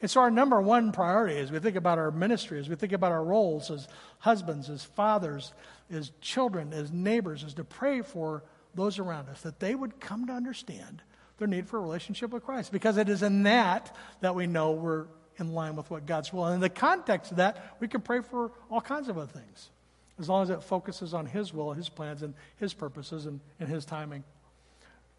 And 0.00 0.08
so, 0.08 0.20
our 0.20 0.30
number 0.30 0.60
one 0.60 0.92
priority 0.92 1.38
as 1.38 1.50
we 1.50 1.58
think 1.58 1.74
about 1.74 1.98
our 1.98 2.12
ministry, 2.12 2.60
as 2.60 2.68
we 2.68 2.76
think 2.76 2.92
about 2.92 3.10
our 3.10 3.24
roles 3.24 3.68
as 3.70 3.88
husbands, 4.20 4.70
as 4.70 4.84
fathers, 4.84 5.52
as 5.90 6.12
children, 6.20 6.72
as 6.72 6.92
neighbors, 6.92 7.42
is 7.42 7.54
to 7.54 7.64
pray 7.64 8.02
for 8.02 8.44
those 8.76 9.00
around 9.00 9.28
us 9.28 9.42
that 9.42 9.58
they 9.58 9.74
would 9.74 9.98
come 9.98 10.26
to 10.26 10.32
understand 10.32 11.02
their 11.38 11.48
need 11.48 11.68
for 11.68 11.78
a 11.78 11.80
relationship 11.80 12.30
with 12.30 12.44
Christ. 12.44 12.70
Because 12.70 12.96
it 12.96 13.08
is 13.08 13.24
in 13.24 13.42
that 13.42 13.94
that 14.20 14.36
we 14.36 14.46
know 14.46 14.72
we're 14.72 15.06
in 15.38 15.52
line 15.52 15.76
with 15.76 15.90
what 15.90 16.06
God's 16.06 16.32
will. 16.32 16.46
And 16.46 16.56
in 16.56 16.60
the 16.60 16.68
context 16.68 17.30
of 17.30 17.36
that, 17.38 17.76
we 17.80 17.88
can 17.88 18.00
pray 18.00 18.20
for 18.20 18.52
all 18.70 18.80
kinds 18.80 19.08
of 19.08 19.18
other 19.18 19.32
things, 19.32 19.70
as 20.18 20.28
long 20.28 20.42
as 20.42 20.50
it 20.50 20.62
focuses 20.62 21.14
on 21.14 21.26
His 21.26 21.52
will, 21.52 21.72
His 21.72 21.88
plans, 21.88 22.22
and 22.22 22.34
His 22.56 22.74
purposes 22.74 23.26
and, 23.26 23.40
and 23.58 23.68
His 23.68 23.84
timing. 23.84 24.24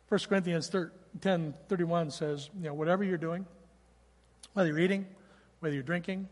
1 0.10 0.20
Corinthians 0.30 0.70
10 1.22 1.54
31 1.68 2.12
says, 2.12 2.50
you 2.58 2.66
know, 2.66 2.74
whatever 2.74 3.04
you're 3.04 3.18
doing, 3.18 3.46
Whether 4.54 4.70
you're 4.70 4.80
eating, 4.80 5.08
whether 5.60 5.74
you're 5.74 5.84
drinking, 5.84 6.28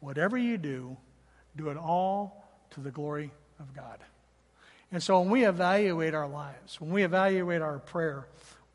whatever 0.00 0.36
you 0.36 0.58
do, 0.58 0.96
do 1.56 1.68
it 1.68 1.76
all 1.76 2.44
to 2.70 2.80
the 2.80 2.90
glory 2.90 3.30
of 3.60 3.74
God. 3.74 3.98
And 4.90 5.02
so 5.02 5.20
when 5.20 5.30
we 5.30 5.46
evaluate 5.46 6.14
our 6.14 6.28
lives, 6.28 6.80
when 6.80 6.90
we 6.90 7.02
evaluate 7.02 7.62
our 7.62 7.78
prayer, 7.78 8.26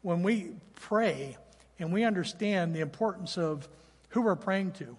when 0.02 0.24
we 0.24 0.52
pray 0.74 1.38
and 1.78 1.94
we 1.94 2.04
understand 2.04 2.74
the 2.74 2.80
importance 2.80 3.38
of 3.38 3.68
who 4.18 4.24
we're 4.24 4.36
praying 4.36 4.72
to, 4.72 4.98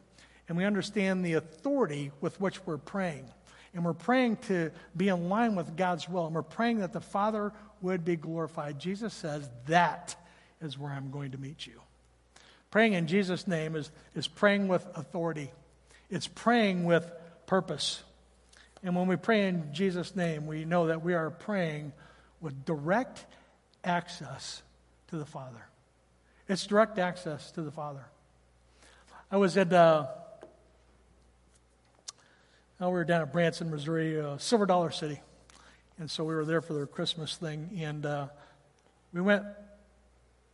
and 0.49 0.57
we 0.57 0.65
understand 0.65 1.25
the 1.25 1.33
authority 1.33 2.13
with 2.21 2.41
which 2.41 2.65
we're 2.65 2.79
praying, 2.79 3.25
and 3.75 3.85
we're 3.85 3.93
praying 3.93 4.37
to 4.37 4.71
be 4.97 5.09
in 5.09 5.29
line 5.29 5.57
with 5.57 5.77
God's 5.77 6.09
will, 6.09 6.27
and 6.27 6.37
we're 6.37 6.43
praying 6.43 6.79
that 6.79 6.93
the 6.93 7.01
Father 7.01 7.53
would 7.83 8.05
be 8.05 8.15
glorified, 8.15 8.79
Jesus 8.79 9.13
says, 9.13 9.51
that 9.67 10.15
is 10.61 10.79
where 10.79 10.93
I'm 10.93 11.11
going 11.11 11.33
to 11.33 11.39
meet 11.39 11.67
you. 11.67 11.81
Praying 12.71 12.93
in 12.93 13.09
Jesus' 13.09 13.49
name 13.49 13.75
is, 13.75 13.91
is 14.15 14.29
praying 14.29 14.69
with 14.69 14.87
authority, 14.95 15.51
it's 16.11 16.29
praying 16.29 16.85
with 16.85 17.11
purpose. 17.47 18.01
And 18.85 18.95
when 18.95 19.09
we 19.09 19.17
pray 19.17 19.49
in 19.49 19.75
Jesus' 19.75 20.15
name, 20.15 20.47
we 20.47 20.65
know 20.65 20.87
that 20.87 21.03
we 21.03 21.15
are 21.15 21.31
praying 21.31 21.93
with 22.41 22.65
direct 22.65 23.27
access 23.83 24.63
to 25.09 25.17
the 25.17 25.27
Father. 25.27 25.67
It's 26.49 26.65
direct 26.69 27.01
access 27.01 27.51
to 27.51 27.63
the 27.63 27.73
Father. 27.73 28.05
I 29.31 29.37
was 29.37 29.59
at, 29.59 29.71
uh, 29.73 30.07
we 32.81 32.87
were 32.87 33.05
down 33.05 33.21
at 33.21 33.31
Branson, 33.31 33.71
Missouri, 33.71 34.19
uh, 34.19 34.39
Silver 34.39 34.65
Dollar 34.65 34.91
City. 34.91 35.21
And 35.99 36.11
so 36.11 36.25
we 36.25 36.35
were 36.35 36.47
there 36.47 36.63
for 36.63 36.73
their 36.73 36.87
Christmas 36.87 37.37
thing. 37.37 37.79
And 37.79 38.07
uh, 38.07 38.29
we 39.13 39.21
went 39.21 39.45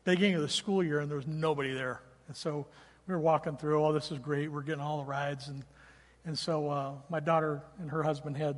beginning 0.03 0.35
of 0.35 0.43
the 0.43 0.49
school 0.49 0.83
year, 0.83 0.99
and 0.99 1.09
there 1.09 1.17
was 1.17 1.29
nobody 1.29 1.73
there. 1.73 2.01
And 2.27 2.37
so 2.37 2.67
we 3.07 3.15
were 3.15 3.21
walking 3.21 3.57
through, 3.57 3.85
oh, 3.85 3.93
this 3.93 4.11
is 4.11 4.19
great. 4.19 4.51
We're 4.51 4.63
getting 4.63 4.83
all 4.83 4.99
the 4.99 5.05
rides. 5.05 5.47
And 5.47 5.63
and 6.27 6.39
so 6.39 6.71
uh, 6.71 6.93
my 7.11 7.21
daughter 7.21 7.63
and 7.79 7.91
her 7.91 8.03
husband 8.03 8.37
had 8.37 8.57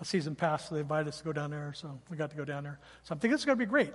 a 0.00 0.04
season 0.04 0.34
pass, 0.34 0.68
so 0.68 0.74
they 0.74 0.80
invited 0.80 1.08
us 1.08 1.18
to 1.18 1.24
go 1.24 1.32
down 1.32 1.50
there. 1.50 1.72
So 1.76 2.00
we 2.10 2.16
got 2.16 2.30
to 2.30 2.36
go 2.36 2.44
down 2.44 2.64
there. 2.64 2.80
So 3.04 3.12
I'm 3.12 3.18
thinking 3.18 3.34
it's 3.34 3.44
going 3.44 3.58
to 3.58 3.64
be 3.64 3.68
great. 3.68 3.92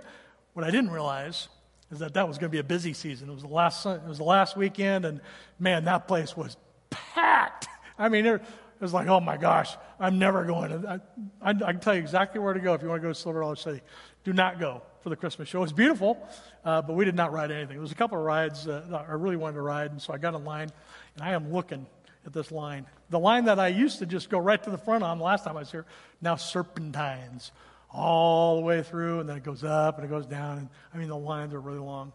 What 0.54 0.64
I 0.64 0.70
didn't 0.70 0.90
realize 0.90 1.48
is 1.90 2.00
that 2.00 2.14
that 2.14 2.28
was 2.28 2.38
going 2.38 2.50
to 2.50 2.54
be 2.54 2.58
a 2.58 2.64
busy 2.64 2.92
season. 2.92 3.28
It 3.28 3.32
was 3.32 3.42
the 3.42 3.48
last 3.48 3.84
it 3.86 4.02
was 4.06 4.18
the 4.18 4.24
last 4.24 4.56
weekend, 4.56 5.04
and 5.04 5.20
man, 5.58 5.84
that 5.84 6.06
place 6.06 6.36
was 6.36 6.56
packed. 6.90 7.68
I 7.98 8.08
mean, 8.08 8.26
it 8.26 8.42
was 8.80 8.94
like, 8.94 9.08
oh 9.08 9.20
my 9.20 9.36
gosh, 9.36 9.76
I'm 9.98 10.18
never 10.18 10.44
going. 10.44 10.86
I, 10.86 11.00
I, 11.42 11.50
I 11.50 11.72
can 11.72 11.80
tell 11.80 11.94
you 11.94 12.00
exactly 12.00 12.40
where 12.40 12.54
to 12.54 12.60
go 12.60 12.74
if 12.74 12.82
you 12.82 12.88
want 12.88 13.02
to 13.02 13.08
go 13.08 13.12
to 13.12 13.18
Silver 13.18 13.40
Dollar 13.40 13.56
City. 13.56 13.80
Do 14.24 14.32
not 14.32 14.60
go 14.60 14.82
for 15.02 15.08
the 15.08 15.16
Christmas 15.16 15.48
show. 15.48 15.58
It 15.58 15.62
was 15.62 15.72
beautiful, 15.72 16.18
uh, 16.64 16.82
but 16.82 16.94
we 16.94 17.04
did 17.04 17.14
not 17.14 17.32
ride 17.32 17.50
anything. 17.50 17.74
There 17.74 17.80
was 17.80 17.92
a 17.92 17.96
couple 17.96 18.18
of 18.18 18.24
rides 18.24 18.68
uh, 18.68 18.84
that 18.90 19.06
I 19.08 19.12
really 19.12 19.36
wanted 19.36 19.54
to 19.54 19.62
ride, 19.62 19.90
and 19.90 20.00
so 20.00 20.12
I 20.12 20.18
got 20.18 20.34
in 20.34 20.44
line, 20.44 20.70
and 21.16 21.24
I 21.24 21.32
am 21.32 21.52
looking 21.52 21.86
at 22.26 22.32
this 22.32 22.52
line. 22.52 22.86
The 23.10 23.18
line 23.18 23.46
that 23.46 23.58
I 23.58 23.68
used 23.68 24.00
to 24.00 24.06
just 24.06 24.28
go 24.28 24.38
right 24.38 24.62
to 24.62 24.70
the 24.70 24.78
front 24.78 25.02
on 25.02 25.18
last 25.18 25.44
time 25.44 25.56
I 25.56 25.60
was 25.60 25.70
here, 25.70 25.86
now 26.20 26.36
serpentines 26.36 27.52
all 27.98 28.56
the 28.56 28.62
way 28.62 28.82
through, 28.82 29.20
and 29.20 29.28
then 29.28 29.36
it 29.36 29.44
goes 29.44 29.64
up 29.64 29.96
and 29.98 30.04
it 30.04 30.08
goes 30.08 30.26
down. 30.26 30.58
And 30.58 30.68
I 30.94 30.98
mean, 30.98 31.08
the 31.08 31.16
lines 31.16 31.52
are 31.54 31.60
really 31.60 31.78
long. 31.78 32.12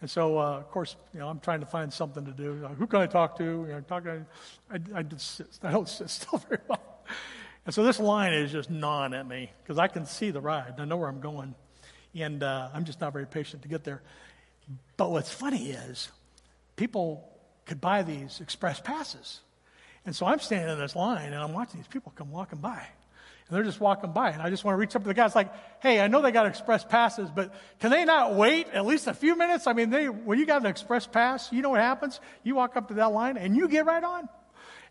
And 0.00 0.08
so, 0.08 0.38
uh, 0.38 0.58
of 0.58 0.70
course, 0.70 0.94
you 1.12 1.18
know, 1.18 1.28
I'm 1.28 1.40
trying 1.40 1.60
to 1.60 1.66
find 1.66 1.92
something 1.92 2.24
to 2.24 2.30
do. 2.30 2.54
Like, 2.54 2.76
who 2.76 2.86
can 2.86 3.00
I 3.00 3.06
talk 3.06 3.36
to? 3.38 3.44
You 3.44 3.66
know, 3.66 3.80
talk 3.80 4.04
to 4.04 4.24
I, 4.70 4.78
I, 4.94 5.02
just, 5.02 5.42
I 5.62 5.72
don't 5.72 5.88
sit 5.88 6.08
still 6.08 6.38
very 6.48 6.60
well. 6.68 6.82
And 7.66 7.74
so 7.74 7.82
this 7.82 7.98
line 7.98 8.32
is 8.32 8.52
just 8.52 8.70
gnawing 8.70 9.12
at 9.12 9.26
me 9.26 9.50
because 9.62 9.78
I 9.78 9.88
can 9.88 10.06
see 10.06 10.30
the 10.30 10.40
ride. 10.40 10.68
and 10.68 10.80
I 10.80 10.84
know 10.84 10.96
where 10.96 11.08
I'm 11.08 11.20
going. 11.20 11.54
And 12.14 12.42
uh, 12.42 12.70
I'm 12.72 12.84
just 12.84 13.00
not 13.00 13.12
very 13.12 13.26
patient 13.26 13.62
to 13.62 13.68
get 13.68 13.84
there. 13.84 14.02
But 14.96 15.10
what's 15.10 15.32
funny 15.32 15.70
is 15.70 16.10
people 16.76 17.28
could 17.66 17.80
buy 17.80 18.02
these 18.02 18.40
express 18.40 18.80
passes. 18.80 19.40
And 20.06 20.16
so 20.16 20.26
I'm 20.26 20.38
standing 20.38 20.70
in 20.70 20.78
this 20.78 20.96
line 20.96 21.32
and 21.32 21.42
I'm 21.42 21.52
watching 21.52 21.80
these 21.80 21.88
people 21.88 22.12
come 22.16 22.30
walking 22.30 22.60
by. 22.60 22.86
And 23.48 23.56
they're 23.56 23.64
just 23.64 23.80
walking 23.80 24.12
by. 24.12 24.30
And 24.30 24.42
I 24.42 24.50
just 24.50 24.64
want 24.64 24.74
to 24.74 24.78
reach 24.78 24.94
up 24.94 25.02
to 25.02 25.08
the 25.08 25.14
guy. 25.14 25.24
guys 25.24 25.34
like, 25.34 25.50
hey, 25.80 26.00
I 26.00 26.08
know 26.08 26.20
they 26.20 26.32
got 26.32 26.46
express 26.46 26.84
passes, 26.84 27.30
but 27.30 27.52
can 27.80 27.90
they 27.90 28.04
not 28.04 28.34
wait 28.34 28.68
at 28.74 28.84
least 28.84 29.06
a 29.06 29.14
few 29.14 29.36
minutes? 29.36 29.66
I 29.66 29.72
mean, 29.72 29.90
they, 29.90 30.08
when 30.08 30.38
you 30.38 30.46
got 30.46 30.60
an 30.60 30.66
express 30.66 31.06
pass, 31.06 31.50
you 31.52 31.62
know 31.62 31.70
what 31.70 31.80
happens? 31.80 32.20
You 32.42 32.56
walk 32.56 32.76
up 32.76 32.88
to 32.88 32.94
that 32.94 33.12
line 33.12 33.36
and 33.36 33.56
you 33.56 33.68
get 33.68 33.86
right 33.86 34.04
on. 34.04 34.28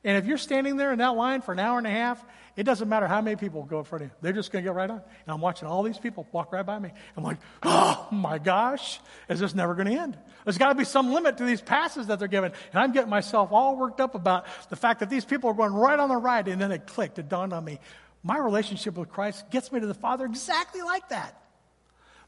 And 0.04 0.18
if 0.18 0.26
you're 0.26 0.38
standing 0.38 0.78
there 0.78 0.92
in 0.92 1.00
that 1.00 1.16
line 1.16 1.42
for 1.42 1.52
an 1.52 1.60
hour 1.60 1.78
and 1.78 1.88
a 1.88 1.92
half, 1.92 2.24
it 2.56 2.64
doesn't 2.64 2.90
matter 2.90 3.08
how 3.08 3.22
many 3.22 3.36
people 3.36 3.64
go 3.64 3.80
in 3.80 3.84
front 3.84 4.04
of 4.06 4.10
you. 4.10 4.16
They're 4.22 4.34
just 4.34 4.52
going 4.52 4.64
to 4.64 4.70
get 4.70 4.76
right 4.76 4.90
on. 4.90 4.98
And 4.98 5.28
I'm 5.28 5.42
watching 5.42 5.68
all 5.68 5.84
these 5.84 6.00
people 6.00 6.28
walk 6.32 6.52
right 6.52 6.66
by 6.66 6.80
me. 6.80 6.92
I'm 7.16 7.24
like, 7.24 7.38
oh 7.62 8.08
my 8.12 8.40
gosh, 8.40 9.00
is 9.30 9.40
this 9.40 9.54
never 9.54 9.76
going 9.76 9.88
to 9.88 9.94
end? 9.94 10.18
There's 10.44 10.58
got 10.58 10.70
to 10.70 10.76
be 10.76 10.84
some 10.84 11.14
limit 11.14 11.38
to 11.38 11.44
these 11.44 11.62
passes 11.62 12.08
that 12.08 12.20
they're 12.20 12.28
giving. 12.28 12.52
And 12.72 12.80
I'm 12.80 12.94
getting 12.94 13.10
myself 13.10 13.52
all 13.52 13.76
worked 13.76 14.02
up 14.02 14.16
about 14.16 14.46
the 14.70 14.76
fact 14.76 15.02
that 15.02 15.10
these 15.10 15.26
people 15.26 15.52
are 15.52 15.54
going 15.54 15.74
right 15.74 16.00
on 16.00 16.10
the 16.10 16.18
ride. 16.18 16.48
And 16.48 16.60
then 16.60 16.72
it 16.72 16.88
clicked. 16.88 17.20
It 17.20 17.30
dawned 17.30 17.54
on 17.54 17.64
me. 17.64 17.80
My 18.28 18.38
relationship 18.38 18.98
with 18.98 19.08
Christ 19.08 19.50
gets 19.52 19.72
me 19.72 19.80
to 19.80 19.88
the 19.88 19.94
Father 19.94 20.26
exactly 20.26 20.82
like 20.82 21.08
that. 21.10 21.42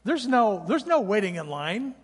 There's 0.02 0.26
no, 0.26 0.64
there's 0.66 0.86
no 0.86 1.02
waiting 1.02 1.34
in 1.34 1.46
line. 1.46 1.94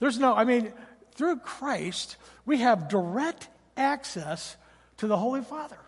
There's 0.00 0.18
no, 0.18 0.34
I 0.34 0.42
mean, 0.42 0.72
through 1.12 1.36
Christ, 1.36 2.16
we 2.44 2.58
have 2.58 2.88
direct 2.88 3.48
access 3.76 4.56
to 4.96 5.06
the 5.06 5.16
Holy 5.16 5.40
Father. 5.40 5.78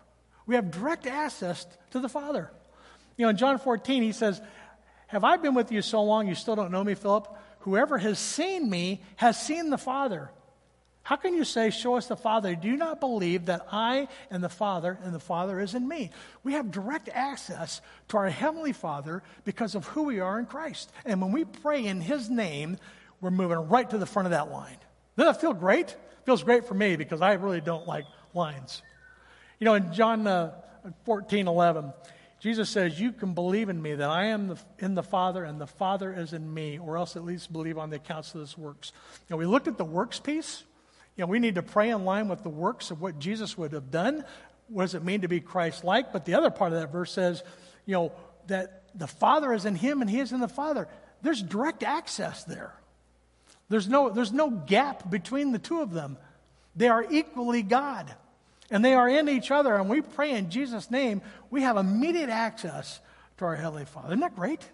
We 0.45 0.55
have 0.55 0.71
direct 0.71 1.07
access 1.07 1.67
to 1.91 1.99
the 1.99 2.07
Father. 2.07 2.49
You 3.17 3.25
know, 3.25 3.31
in 3.31 3.37
John 3.37 3.59
14, 3.59 4.01
he 4.01 4.13
says, 4.13 4.41
Have 5.07 5.25
I 5.25 5.35
been 5.35 5.53
with 5.53 5.69
you 5.69 5.81
so 5.81 6.01
long 6.01 6.29
you 6.29 6.35
still 6.35 6.55
don't 6.55 6.71
know 6.71 6.85
me, 6.85 6.95
Philip? 6.95 7.27
Whoever 7.59 7.97
has 7.97 8.17
seen 8.17 8.69
me 8.69 9.01
has 9.17 9.37
seen 9.45 9.71
the 9.71 9.77
Father. 9.77 10.31
How 11.07 11.15
can 11.15 11.33
you 11.33 11.45
say, 11.45 11.69
Show 11.69 11.95
us 11.95 12.07
the 12.07 12.17
Father? 12.17 12.53
Do 12.53 12.67
you 12.67 12.75
not 12.75 12.99
believe 12.99 13.45
that 13.45 13.65
I 13.71 14.09
and 14.29 14.43
the 14.43 14.49
Father 14.49 14.99
and 15.03 15.15
the 15.15 15.21
Father 15.21 15.57
is 15.57 15.73
in 15.73 15.87
me? 15.87 16.09
We 16.43 16.51
have 16.51 16.69
direct 16.69 17.07
access 17.07 17.79
to 18.09 18.17
our 18.17 18.29
Heavenly 18.29 18.73
Father 18.73 19.23
because 19.45 19.73
of 19.73 19.85
who 19.87 20.03
we 20.03 20.19
are 20.19 20.37
in 20.37 20.47
Christ. 20.47 20.91
And 21.05 21.21
when 21.21 21.31
we 21.31 21.45
pray 21.45 21.85
in 21.85 22.01
His 22.01 22.29
name, 22.29 22.75
we're 23.21 23.31
moving 23.31 23.69
right 23.69 23.89
to 23.89 23.97
the 23.97 24.05
front 24.05 24.25
of 24.25 24.31
that 24.31 24.51
line. 24.51 24.75
Doesn't 25.15 25.31
that 25.31 25.39
feel 25.39 25.53
great? 25.53 25.95
Feels 26.25 26.43
great 26.43 26.67
for 26.67 26.73
me 26.73 26.97
because 26.97 27.21
I 27.21 27.35
really 27.35 27.61
don't 27.61 27.87
like 27.87 28.03
lines. 28.33 28.81
You 29.59 29.65
know, 29.65 29.75
in 29.75 29.93
John 29.93 30.27
uh, 30.27 30.55
14 31.05 31.47
11, 31.47 31.93
Jesus 32.41 32.69
says, 32.69 32.99
You 32.99 33.13
can 33.13 33.33
believe 33.33 33.69
in 33.69 33.81
me 33.81 33.95
that 33.95 34.09
I 34.09 34.25
am 34.25 34.49
the, 34.49 34.59
in 34.79 34.93
the 34.93 35.03
Father 35.03 35.45
and 35.45 35.61
the 35.61 35.67
Father 35.67 36.11
is 36.11 36.33
in 36.33 36.53
me, 36.53 36.79
or 36.79 36.97
else 36.97 37.15
at 37.15 37.23
least 37.23 37.53
believe 37.53 37.77
on 37.77 37.91
the 37.91 37.95
accounts 37.95 38.35
of 38.35 38.41
this 38.41 38.57
works. 38.57 38.91
Know, 39.29 39.37
we 39.37 39.45
looked 39.45 39.69
at 39.69 39.77
the 39.77 39.85
works 39.85 40.19
piece. 40.19 40.65
You 41.17 41.23
know, 41.23 41.27
we 41.27 41.39
need 41.39 41.55
to 41.55 41.63
pray 41.63 41.89
in 41.89 42.05
line 42.05 42.29
with 42.29 42.43
the 42.43 42.49
works 42.49 42.91
of 42.91 43.01
what 43.01 43.19
Jesus 43.19 43.57
would 43.57 43.73
have 43.73 43.91
done. 43.91 44.23
What 44.67 44.83
does 44.83 44.95
it 44.95 45.03
mean 45.03 45.21
to 45.21 45.27
be 45.27 45.39
Christ 45.39 45.83
like? 45.83 46.13
But 46.13 46.25
the 46.25 46.35
other 46.35 46.51
part 46.51 46.71
of 46.71 46.79
that 46.79 46.91
verse 46.91 47.11
says, 47.11 47.43
you 47.85 47.93
know, 47.93 48.11
that 48.47 48.83
the 48.93 49.07
Father 49.07 49.51
is 49.51 49.65
in 49.65 49.75
him 49.75 50.01
and 50.01 50.09
he 50.09 50.19
is 50.19 50.31
in 50.31 50.39
the 50.39 50.47
Father. 50.47 50.87
There's 51.21 51.41
direct 51.41 51.83
access 51.83 52.43
there. 52.43 52.73
There's 53.69 53.87
no, 53.87 54.09
there's 54.09 54.31
no 54.31 54.49
gap 54.49 55.09
between 55.09 55.51
the 55.51 55.59
two 55.59 55.81
of 55.81 55.91
them. 55.91 56.17
They 56.75 56.87
are 56.87 57.05
equally 57.09 57.63
God 57.63 58.13
and 58.69 58.83
they 58.83 58.93
are 58.93 59.07
in 59.07 59.29
each 59.29 59.49
other, 59.49 59.75
and 59.75 59.89
we 59.89 60.01
pray 60.01 60.31
in 60.31 60.49
Jesus' 60.49 60.91
name, 60.91 61.21
we 61.49 61.61
have 61.61 61.77
immediate 61.77 62.29
access 62.29 62.99
to 63.37 63.45
our 63.45 63.55
Heavenly 63.55 63.85
Father. 63.85 64.09
Isn't 64.09 64.19
that 64.19 64.35
great? 64.35 64.67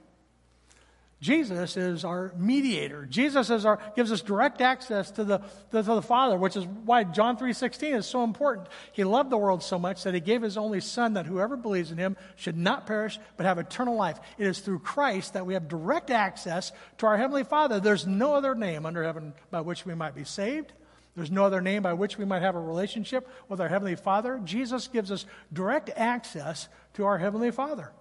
Jesus 1.23 1.77
is 1.77 2.03
our 2.03 2.33
mediator. 2.35 3.05
Jesus 3.05 3.49
is 3.49 3.65
our, 3.65 3.79
gives 3.95 4.11
us 4.11 4.21
direct 4.21 4.59
access 4.59 5.09
to 5.11 5.23
the, 5.23 5.37
to 5.71 5.81
the 5.81 6.01
Father, 6.01 6.37
which 6.37 6.57
is 6.57 6.65
why 6.65 7.05
John 7.05 7.37
3.16 7.37 7.95
is 7.95 8.05
so 8.05 8.25
important. 8.25 8.67
He 8.91 9.05
loved 9.05 9.29
the 9.29 9.37
world 9.37 9.63
so 9.63 9.79
much 9.79 10.03
that 10.03 10.13
he 10.13 10.19
gave 10.19 10.41
his 10.41 10.57
only 10.57 10.81
Son 10.81 11.13
that 11.13 11.25
whoever 11.25 11.55
believes 11.55 11.91
in 11.91 11.97
him 11.97 12.17
should 12.35 12.57
not 12.57 12.85
perish 12.85 13.19
but 13.37 13.45
have 13.45 13.57
eternal 13.57 13.95
life. 13.95 14.19
It 14.37 14.47
is 14.47 14.59
through 14.59 14.79
Christ 14.79 15.31
that 15.31 15.45
we 15.45 15.53
have 15.53 15.69
direct 15.69 16.11
access 16.11 16.73
to 16.97 17.05
our 17.05 17.15
Heavenly 17.15 17.45
Father. 17.45 17.79
There's 17.79 18.05
no 18.05 18.35
other 18.35 18.53
name 18.53 18.85
under 18.85 19.01
heaven 19.01 19.33
by 19.49 19.61
which 19.61 19.85
we 19.85 19.95
might 19.95 20.15
be 20.15 20.25
saved 20.25 20.73
there's 21.15 21.29
no 21.29 21.45
other 21.45 21.61
name 21.61 21.83
by 21.83 21.93
which 21.93 22.17
we 22.17 22.25
might 22.25 22.41
have 22.41 22.55
a 22.55 22.59
relationship 22.59 23.29
with 23.47 23.61
our 23.61 23.67
Heavenly 23.67 23.95
Father. 23.95 24.41
Jesus 24.43 24.87
gives 24.87 25.11
us 25.11 25.27
direct 25.51 25.91
access 25.95 26.67
to 26.95 27.05
our 27.05 27.19
Heavenly 27.19 27.51
Father. 27.51 27.91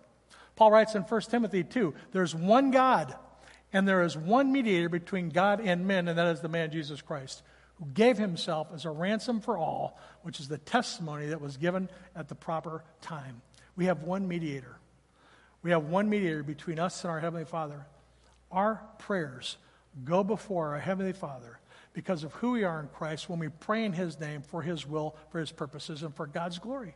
Paul 0.57 0.70
writes 0.70 0.94
in 0.94 1.03
1 1.03 1.20
Timothy 1.22 1.64
2 1.64 1.94
there's 2.12 2.34
one 2.34 2.70
God, 2.70 3.14
and 3.72 3.86
there 3.86 4.03
is 4.03 4.16
one 4.16 4.53
mediator 4.53 4.88
between 4.88 5.30
God 5.30 5.61
and 5.61 5.86
men, 5.86 6.09
and 6.09 6.18
that 6.18 6.26
is 6.28 6.40
the 6.40 6.48
man 6.48 6.70
Jesus 6.70 7.00
Christ, 7.00 7.42
who 7.78 7.86
gave 7.86 8.18
himself 8.18 8.68
as 8.74 8.84
a 8.84 8.90
ransom 8.90 9.40
for 9.40 9.57
all, 9.57 9.98
which 10.22 10.40
is 10.40 10.48
the 10.48 10.59
testimony 10.59 11.26
that 11.26 11.40
was 11.40 11.57
given 11.57 11.88
at 12.14 12.28
the 12.28 12.34
proper 12.34 12.84
time. 13.00 13.40
We 13.76 13.86
have 13.86 14.03
one 14.03 14.28
mediator. 14.28 14.76
We 15.62 15.70
have 15.70 15.84
one 15.84 16.11
mediator 16.11 16.42
between 16.42 16.78
us 16.78 17.03
and 17.05 17.11
our 17.11 17.20
Heavenly 17.20 17.46
Father. 17.46 17.86
Our 18.50 18.82
prayers 18.98 19.57
go 20.05 20.22
before 20.22 20.74
our 20.74 20.80
Heavenly 20.80 21.12
Father 21.12 21.59
because 21.94 22.24
of 22.24 22.32
who 22.34 22.53
we 22.53 22.64
are 22.64 22.80
in 22.80 22.88
Christ 22.88 23.28
when 23.28 23.38
we 23.38 23.48
pray 23.48 23.84
in 23.84 23.92
His 23.92 24.18
name 24.18 24.42
for 24.42 24.62
His 24.62 24.86
will, 24.86 25.16
for 25.30 25.38
His 25.38 25.53
purposes, 25.53 26.03
and 26.03 26.14
for 26.14 26.26
God's 26.26 26.59
glory. 26.59 26.94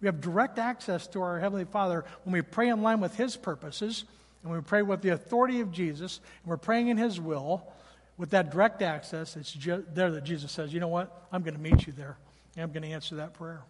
We 0.00 0.06
have 0.06 0.20
direct 0.20 0.58
access 0.58 1.06
to 1.08 1.22
our 1.22 1.40
Heavenly 1.40 1.64
Father 1.64 2.04
when 2.24 2.32
we 2.32 2.42
pray 2.42 2.68
in 2.68 2.82
line 2.82 3.00
with 3.00 3.16
His 3.16 3.36
purposes 3.36 4.04
and 4.42 4.52
we 4.52 4.60
pray 4.60 4.82
with 4.82 5.02
the 5.02 5.10
authority 5.10 5.60
of 5.60 5.72
Jesus 5.72 6.20
and 6.42 6.50
we're 6.50 6.56
praying 6.56 6.88
in 6.88 6.96
His 6.96 7.20
will. 7.20 7.66
with 8.18 8.30
that 8.30 8.50
direct 8.50 8.82
access, 8.82 9.36
it's 9.36 9.56
there 9.94 10.10
that 10.10 10.24
Jesus 10.24 10.50
says, 10.52 10.74
you 10.74 10.80
know 10.80 10.88
what? 10.88 11.26
I'm 11.32 11.42
going 11.42 11.54
to 11.54 11.60
meet 11.60 11.86
you 11.86 11.92
there. 11.96 12.18
And 12.56 12.64
I'm 12.64 12.72
going 12.72 12.82
to 12.82 12.90
answer 12.90 13.14
that 13.16 13.34
prayer. 13.34 13.62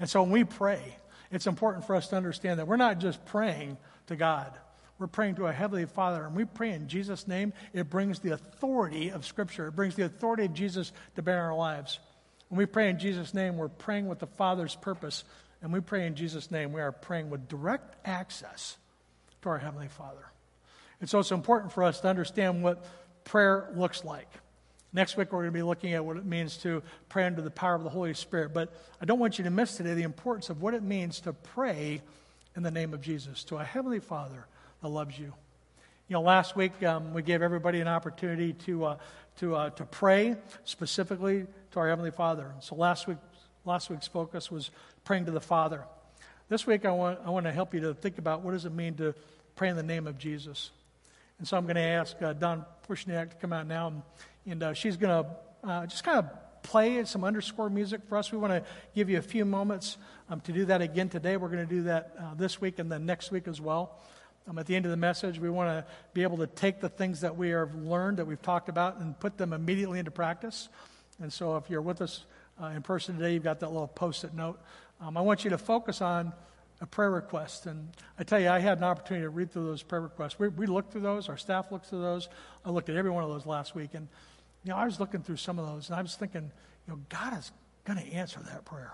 And 0.00 0.08
so 0.08 0.22
when 0.22 0.32
we 0.32 0.44
pray, 0.44 0.96
it's 1.30 1.46
important 1.46 1.86
for 1.86 1.94
us 1.94 2.08
to 2.08 2.16
understand 2.16 2.58
that 2.58 2.66
we're 2.66 2.76
not 2.76 2.98
just 2.98 3.24
praying 3.26 3.76
to 4.06 4.16
God. 4.16 4.50
We're 4.98 5.06
praying 5.06 5.36
to 5.36 5.46
a 5.46 5.52
Heavenly 5.52 5.86
Father, 5.86 6.24
and 6.24 6.34
we 6.34 6.44
pray 6.44 6.70
in 6.70 6.88
Jesus' 6.88 7.28
name. 7.28 7.52
It 7.72 7.90
brings 7.90 8.20
the 8.20 8.32
authority 8.32 9.10
of 9.10 9.26
Scripture, 9.26 9.68
it 9.68 9.76
brings 9.76 9.96
the 9.96 10.04
authority 10.04 10.44
of 10.46 10.54
Jesus 10.54 10.92
to 11.16 11.22
bear 11.22 11.38
in 11.38 11.44
our 11.44 11.56
lives. 11.56 11.98
When 12.48 12.58
we 12.58 12.66
pray 12.66 12.88
in 12.88 12.98
Jesus' 12.98 13.34
name, 13.34 13.56
we're 13.56 13.68
praying 13.68 14.06
with 14.06 14.20
the 14.20 14.26
Father's 14.26 14.76
purpose. 14.76 15.24
And 15.64 15.72
we 15.72 15.80
pray 15.80 16.06
in 16.06 16.14
Jesus' 16.14 16.50
name, 16.50 16.74
we 16.74 16.82
are 16.82 16.92
praying 16.92 17.30
with 17.30 17.48
direct 17.48 17.96
access 18.06 18.76
to 19.40 19.48
our 19.48 19.56
Heavenly 19.56 19.88
Father. 19.88 20.26
And 21.00 21.08
so 21.08 21.20
it's 21.20 21.30
important 21.30 21.72
for 21.72 21.82
us 21.84 22.00
to 22.00 22.08
understand 22.08 22.62
what 22.62 22.84
prayer 23.24 23.70
looks 23.74 24.04
like. 24.04 24.28
Next 24.92 25.16
week, 25.16 25.32
we're 25.32 25.40
going 25.40 25.52
to 25.52 25.58
be 25.58 25.62
looking 25.62 25.94
at 25.94 26.04
what 26.04 26.18
it 26.18 26.26
means 26.26 26.58
to 26.58 26.82
pray 27.08 27.24
under 27.24 27.40
the 27.40 27.50
power 27.50 27.74
of 27.74 27.82
the 27.82 27.88
Holy 27.88 28.12
Spirit. 28.12 28.52
But 28.52 28.74
I 29.00 29.06
don't 29.06 29.18
want 29.18 29.38
you 29.38 29.44
to 29.44 29.50
miss 29.50 29.78
today 29.78 29.94
the 29.94 30.02
importance 30.02 30.50
of 30.50 30.60
what 30.60 30.74
it 30.74 30.82
means 30.82 31.20
to 31.20 31.32
pray 31.32 32.02
in 32.54 32.62
the 32.62 32.70
name 32.70 32.92
of 32.92 33.00
Jesus 33.00 33.42
to 33.44 33.56
a 33.56 33.64
Heavenly 33.64 34.00
Father 34.00 34.44
that 34.82 34.88
loves 34.88 35.18
you. 35.18 35.32
You 36.08 36.12
know, 36.12 36.20
last 36.20 36.56
week 36.56 36.82
um, 36.82 37.14
we 37.14 37.22
gave 37.22 37.40
everybody 37.40 37.80
an 37.80 37.88
opportunity 37.88 38.52
to, 38.52 38.84
uh, 38.84 38.96
to, 39.38 39.56
uh, 39.56 39.70
to 39.70 39.86
pray 39.86 40.36
specifically 40.64 41.46
to 41.70 41.80
our 41.80 41.88
Heavenly 41.88 42.10
Father. 42.10 42.52
So 42.60 42.74
last, 42.74 43.08
week, 43.08 43.16
last 43.64 43.90
week's 43.90 44.06
focus 44.06 44.50
was 44.50 44.70
praying 45.04 45.24
to 45.26 45.30
the 45.30 45.40
Father. 45.40 45.84
This 46.48 46.66
week 46.66 46.84
I 46.84 46.90
want, 46.90 47.18
I 47.24 47.30
want 47.30 47.46
to 47.46 47.52
help 47.52 47.72
you 47.72 47.80
to 47.80 47.94
think 47.94 48.18
about 48.18 48.42
what 48.42 48.52
does 48.52 48.66
it 48.66 48.72
mean 48.72 48.94
to 48.96 49.14
pray 49.56 49.70
in 49.70 49.76
the 49.76 49.82
name 49.82 50.06
of 50.06 50.18
Jesus. 50.18 50.70
And 51.38 51.48
so 51.48 51.56
I'm 51.56 51.64
going 51.64 51.76
to 51.76 51.82
ask 51.82 52.20
uh, 52.22 52.32
Dawn 52.34 52.64
Pushniak 52.88 53.30
to 53.30 53.36
come 53.36 53.52
out 53.52 53.66
now, 53.66 53.88
and, 53.88 54.02
and 54.46 54.62
uh, 54.62 54.74
she's 54.74 54.96
going 54.96 55.24
to 55.24 55.68
uh, 55.68 55.86
just 55.86 56.04
kind 56.04 56.18
of 56.18 56.62
play 56.62 57.02
some 57.04 57.24
underscore 57.24 57.70
music 57.70 58.02
for 58.08 58.18
us. 58.18 58.30
We 58.30 58.38
want 58.38 58.52
to 58.52 58.62
give 58.94 59.08
you 59.08 59.18
a 59.18 59.22
few 59.22 59.44
moments 59.44 59.96
um, 60.28 60.40
to 60.42 60.52
do 60.52 60.66
that 60.66 60.82
again 60.82 61.08
today. 61.08 61.36
We're 61.36 61.48
going 61.48 61.66
to 61.66 61.74
do 61.74 61.82
that 61.84 62.14
uh, 62.18 62.34
this 62.34 62.60
week 62.60 62.78
and 62.78 62.92
then 62.92 63.06
next 63.06 63.30
week 63.30 63.48
as 63.48 63.60
well. 63.60 63.98
Um, 64.46 64.58
at 64.58 64.66
the 64.66 64.76
end 64.76 64.84
of 64.84 64.90
the 64.90 64.96
message, 64.98 65.38
we 65.38 65.48
want 65.48 65.70
to 65.70 65.90
be 66.12 66.22
able 66.22 66.36
to 66.38 66.46
take 66.46 66.80
the 66.80 66.90
things 66.90 67.22
that 67.22 67.36
we 67.36 67.48
have 67.50 67.74
learned, 67.74 68.18
that 68.18 68.26
we've 68.26 68.42
talked 68.42 68.68
about, 68.68 68.98
and 68.98 69.18
put 69.18 69.38
them 69.38 69.54
immediately 69.54 69.98
into 69.98 70.10
practice. 70.10 70.68
And 71.20 71.32
so 71.32 71.56
if 71.56 71.70
you're 71.70 71.82
with 71.82 72.02
us 72.02 72.24
uh, 72.62 72.66
in 72.66 72.82
person 72.82 73.16
today, 73.16 73.34
you've 73.34 73.44
got 73.44 73.60
that 73.60 73.68
little 73.68 73.88
post 73.88 74.24
it 74.24 74.34
note. 74.34 74.60
Um, 75.00 75.16
I 75.16 75.20
want 75.20 75.44
you 75.44 75.50
to 75.50 75.58
focus 75.58 76.00
on 76.00 76.32
a 76.80 76.86
prayer 76.86 77.10
request. 77.10 77.66
And 77.66 77.88
I 78.18 78.24
tell 78.24 78.40
you, 78.40 78.48
I 78.48 78.58
had 78.58 78.78
an 78.78 78.84
opportunity 78.84 79.24
to 79.24 79.30
read 79.30 79.50
through 79.52 79.66
those 79.66 79.82
prayer 79.82 80.02
requests. 80.02 80.38
We, 80.38 80.48
we 80.48 80.66
looked 80.66 80.92
through 80.92 81.02
those, 81.02 81.28
our 81.28 81.36
staff 81.36 81.72
looked 81.72 81.86
through 81.86 82.02
those. 82.02 82.28
I 82.64 82.70
looked 82.70 82.88
at 82.88 82.96
every 82.96 83.10
one 83.10 83.24
of 83.24 83.30
those 83.30 83.46
last 83.46 83.74
week. 83.74 83.90
And, 83.94 84.08
you 84.64 84.70
know, 84.70 84.76
I 84.76 84.84
was 84.84 85.00
looking 85.00 85.22
through 85.22 85.36
some 85.36 85.58
of 85.58 85.66
those, 85.66 85.88
and 85.88 85.98
I 85.98 86.02
was 86.02 86.14
thinking, 86.14 86.50
you 86.86 86.92
know, 86.92 87.00
God 87.08 87.38
is 87.38 87.52
going 87.84 87.98
to 87.98 88.12
answer 88.12 88.40
that 88.40 88.64
prayer. 88.64 88.92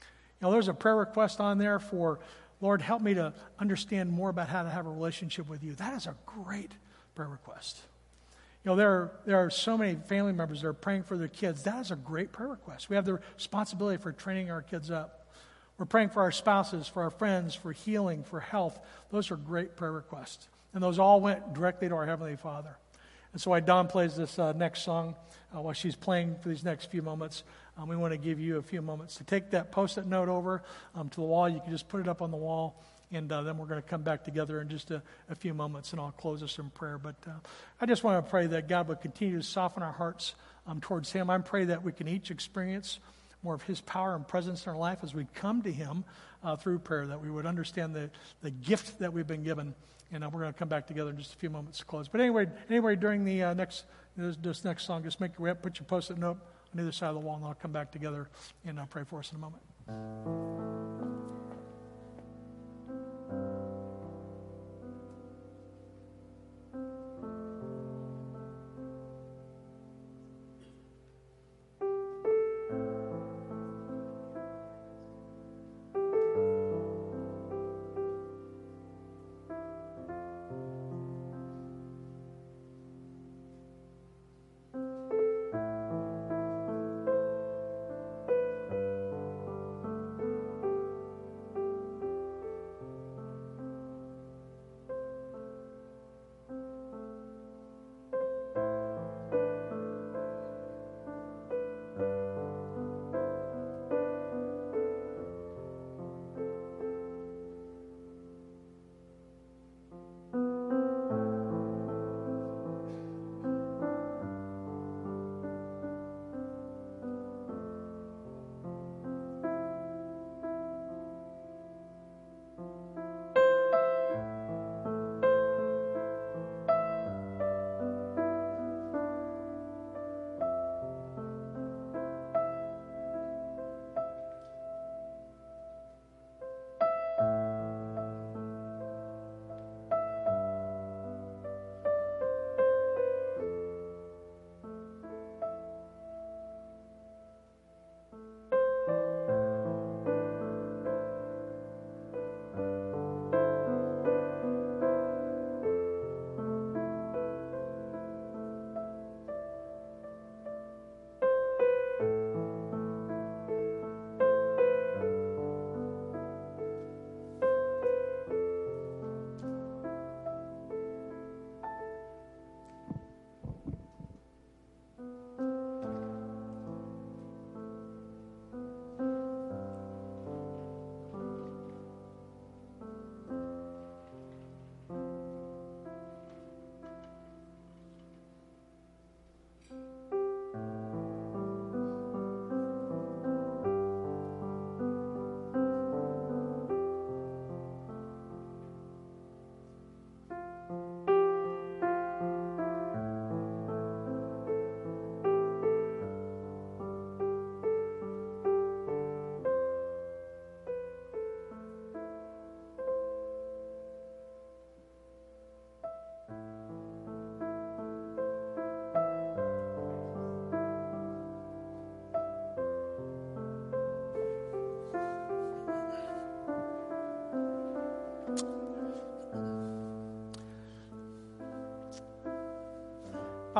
You 0.00 0.46
know, 0.46 0.52
there's 0.52 0.68
a 0.68 0.74
prayer 0.74 0.96
request 0.96 1.40
on 1.40 1.58
there 1.58 1.78
for, 1.78 2.20
Lord, 2.60 2.80
help 2.80 3.02
me 3.02 3.14
to 3.14 3.32
understand 3.58 4.10
more 4.10 4.30
about 4.30 4.48
how 4.48 4.62
to 4.62 4.70
have 4.70 4.86
a 4.86 4.90
relationship 4.90 5.48
with 5.48 5.62
you. 5.62 5.74
That 5.74 5.94
is 5.94 6.06
a 6.06 6.14
great 6.26 6.72
prayer 7.14 7.28
request. 7.28 7.80
You 8.64 8.70
know, 8.70 8.76
there 8.76 8.90
are, 8.90 9.12
there 9.24 9.36
are 9.38 9.50
so 9.50 9.78
many 9.78 9.94
family 9.94 10.32
members 10.32 10.60
that 10.60 10.68
are 10.68 10.74
praying 10.74 11.04
for 11.04 11.16
their 11.16 11.28
kids. 11.28 11.62
That 11.62 11.80
is 11.80 11.90
a 11.90 11.96
great 11.96 12.30
prayer 12.30 12.48
request. 12.48 12.90
We 12.90 12.96
have 12.96 13.06
the 13.06 13.20
responsibility 13.36 14.02
for 14.02 14.12
training 14.12 14.50
our 14.50 14.60
kids 14.60 14.90
up. 14.90 15.28
We're 15.78 15.86
praying 15.86 16.10
for 16.10 16.20
our 16.20 16.30
spouses, 16.30 16.86
for 16.86 17.02
our 17.02 17.10
friends, 17.10 17.54
for 17.54 17.72
healing, 17.72 18.22
for 18.22 18.38
health. 18.38 18.78
Those 19.10 19.30
are 19.30 19.36
great 19.36 19.76
prayer 19.76 19.92
requests. 19.92 20.46
And 20.74 20.82
those 20.82 20.98
all 20.98 21.22
went 21.22 21.54
directly 21.54 21.88
to 21.88 21.94
our 21.94 22.04
Heavenly 22.04 22.36
Father. 22.36 22.76
And 23.32 23.40
so 23.40 23.50
while 23.52 23.62
Dawn 23.62 23.86
plays 23.86 24.14
this 24.16 24.38
uh, 24.38 24.52
next 24.52 24.82
song, 24.82 25.14
uh, 25.56 25.62
while 25.62 25.72
she's 25.72 25.96
playing 25.96 26.36
for 26.42 26.50
these 26.50 26.64
next 26.64 26.90
few 26.90 27.00
moments, 27.00 27.44
um, 27.78 27.88
we 27.88 27.96
want 27.96 28.12
to 28.12 28.18
give 28.18 28.38
you 28.38 28.58
a 28.58 28.62
few 28.62 28.82
moments 28.82 29.16
to 29.16 29.24
take 29.24 29.50
that 29.50 29.72
post 29.72 29.96
it 29.96 30.06
note 30.06 30.28
over 30.28 30.62
um, 30.94 31.08
to 31.08 31.16
the 31.16 31.26
wall. 31.26 31.48
You 31.48 31.60
can 31.60 31.72
just 31.72 31.88
put 31.88 32.00
it 32.00 32.08
up 32.08 32.20
on 32.20 32.30
the 32.30 32.36
wall, 32.36 32.82
and 33.12 33.30
uh, 33.30 33.42
then 33.42 33.58
we're 33.58 33.66
going 33.66 33.82
to 33.82 33.88
come 33.88 34.02
back 34.02 34.24
together 34.24 34.60
in 34.60 34.68
just 34.68 34.90
a, 34.90 35.02
a, 35.28 35.34
few 35.34 35.52
moments, 35.52 35.92
and 35.92 36.00
I'll 36.00 36.12
close 36.12 36.42
us 36.42 36.58
in 36.58 36.70
prayer. 36.70 36.98
But 36.98 37.16
uh, 37.26 37.32
I 37.80 37.86
just 37.86 38.04
want 38.04 38.24
to 38.24 38.30
pray 38.30 38.46
that 38.46 38.68
God 38.68 38.88
would 38.88 39.00
continue 39.00 39.38
to 39.38 39.42
soften 39.42 39.82
our 39.82 39.92
hearts 39.92 40.34
um, 40.66 40.80
towards 40.80 41.10
Him. 41.10 41.30
I 41.30 41.38
pray 41.38 41.64
that 41.64 41.82
we 41.82 41.92
can 41.92 42.08
each 42.08 42.30
experience 42.30 43.00
more 43.42 43.54
of 43.54 43.62
His 43.62 43.80
power 43.80 44.14
and 44.14 44.26
presence 44.26 44.66
in 44.66 44.72
our 44.72 44.78
life 44.78 44.98
as 45.02 45.14
we 45.14 45.26
come 45.34 45.62
to 45.62 45.72
Him 45.72 46.04
uh, 46.44 46.56
through 46.56 46.78
prayer, 46.80 47.06
that 47.06 47.20
we 47.20 47.30
would 47.30 47.46
understand 47.46 47.94
the, 47.94 48.10
the 48.42 48.50
gift 48.50 48.98
that 49.00 49.12
we've 49.12 49.26
been 49.26 49.42
given. 49.42 49.74
And 50.12 50.24
uh, 50.24 50.30
we're 50.32 50.40
going 50.40 50.52
to 50.52 50.58
come 50.58 50.68
back 50.68 50.86
together 50.86 51.10
in 51.10 51.18
just 51.18 51.34
a 51.34 51.36
few 51.36 51.50
moments 51.50 51.78
to 51.78 51.84
close. 51.84 52.08
But 52.08 52.20
anyway, 52.20 52.46
anyway 52.68 52.96
during 52.96 53.24
the 53.24 53.42
uh, 53.44 53.54
next 53.54 53.84
this, 54.16 54.36
this, 54.36 54.64
next 54.64 54.84
song, 54.84 55.02
just 55.02 55.20
make 55.20 55.38
your 55.38 55.44
way 55.44 55.50
up, 55.50 55.62
put 55.62 55.78
your 55.78 55.86
post-it 55.86 56.18
note 56.18 56.38
on 56.72 56.80
either 56.80 56.92
side 56.92 57.08
of 57.08 57.14
the 57.14 57.20
wall, 57.20 57.36
and 57.36 57.44
I'll 57.44 57.54
come 57.54 57.72
back 57.72 57.90
together 57.90 58.28
and 58.64 58.78
I'll 58.78 58.86
pray 58.86 59.04
for 59.04 59.20
us 59.20 59.30
in 59.32 59.36
a 59.36 59.40
moment. 59.40 59.62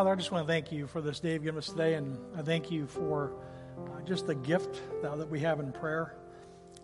Father, 0.00 0.12
I 0.12 0.14
just 0.14 0.32
want 0.32 0.46
to 0.46 0.50
thank 0.50 0.72
you 0.72 0.86
for 0.86 1.02
this 1.02 1.20
day 1.20 1.34
you've 1.34 1.42
given 1.42 1.58
us 1.58 1.68
today, 1.68 1.92
and 1.92 2.16
I 2.34 2.40
thank 2.40 2.70
you 2.70 2.86
for 2.86 3.34
uh, 3.76 4.00
just 4.06 4.26
the 4.26 4.34
gift 4.34 4.80
that, 5.02 5.28
we 5.28 5.40
have 5.40 5.60
in 5.60 5.72
prayer. 5.72 6.14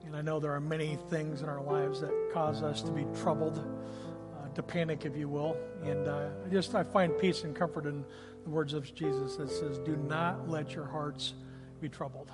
And 0.05 0.15
I 0.15 0.21
know 0.21 0.39
there 0.39 0.53
are 0.53 0.61
many 0.61 0.99
things 1.09 1.41
in 1.41 1.49
our 1.49 1.63
lives 1.63 2.03
that 2.03 2.13
cause 2.35 2.63
us 2.63 2.83
to 2.83 2.91
be 2.91 3.07
troubled, 3.23 3.57
uh, 3.57 4.55
to 4.55 4.63
panic, 4.63 5.07
if 5.07 5.17
you 5.17 5.31
will. 5.31 5.57
And 5.83 6.07
uh, 6.07 6.29
I 6.45 6.51
just 6.51 6.75
I 6.75 6.83
find 6.83 7.19
peace 7.19 7.45
and 7.45 7.57
comfort 7.57 7.87
in 7.87 8.05
the 8.45 8.51
words 8.51 8.75
of 8.75 8.95
Jesus 8.95 9.37
that 9.37 9.49
says, 9.49 9.79
"Do 9.79 9.97
not 9.97 10.51
let 10.51 10.75
your 10.75 10.85
hearts 10.85 11.33
be 11.81 11.89
troubled." 11.89 12.31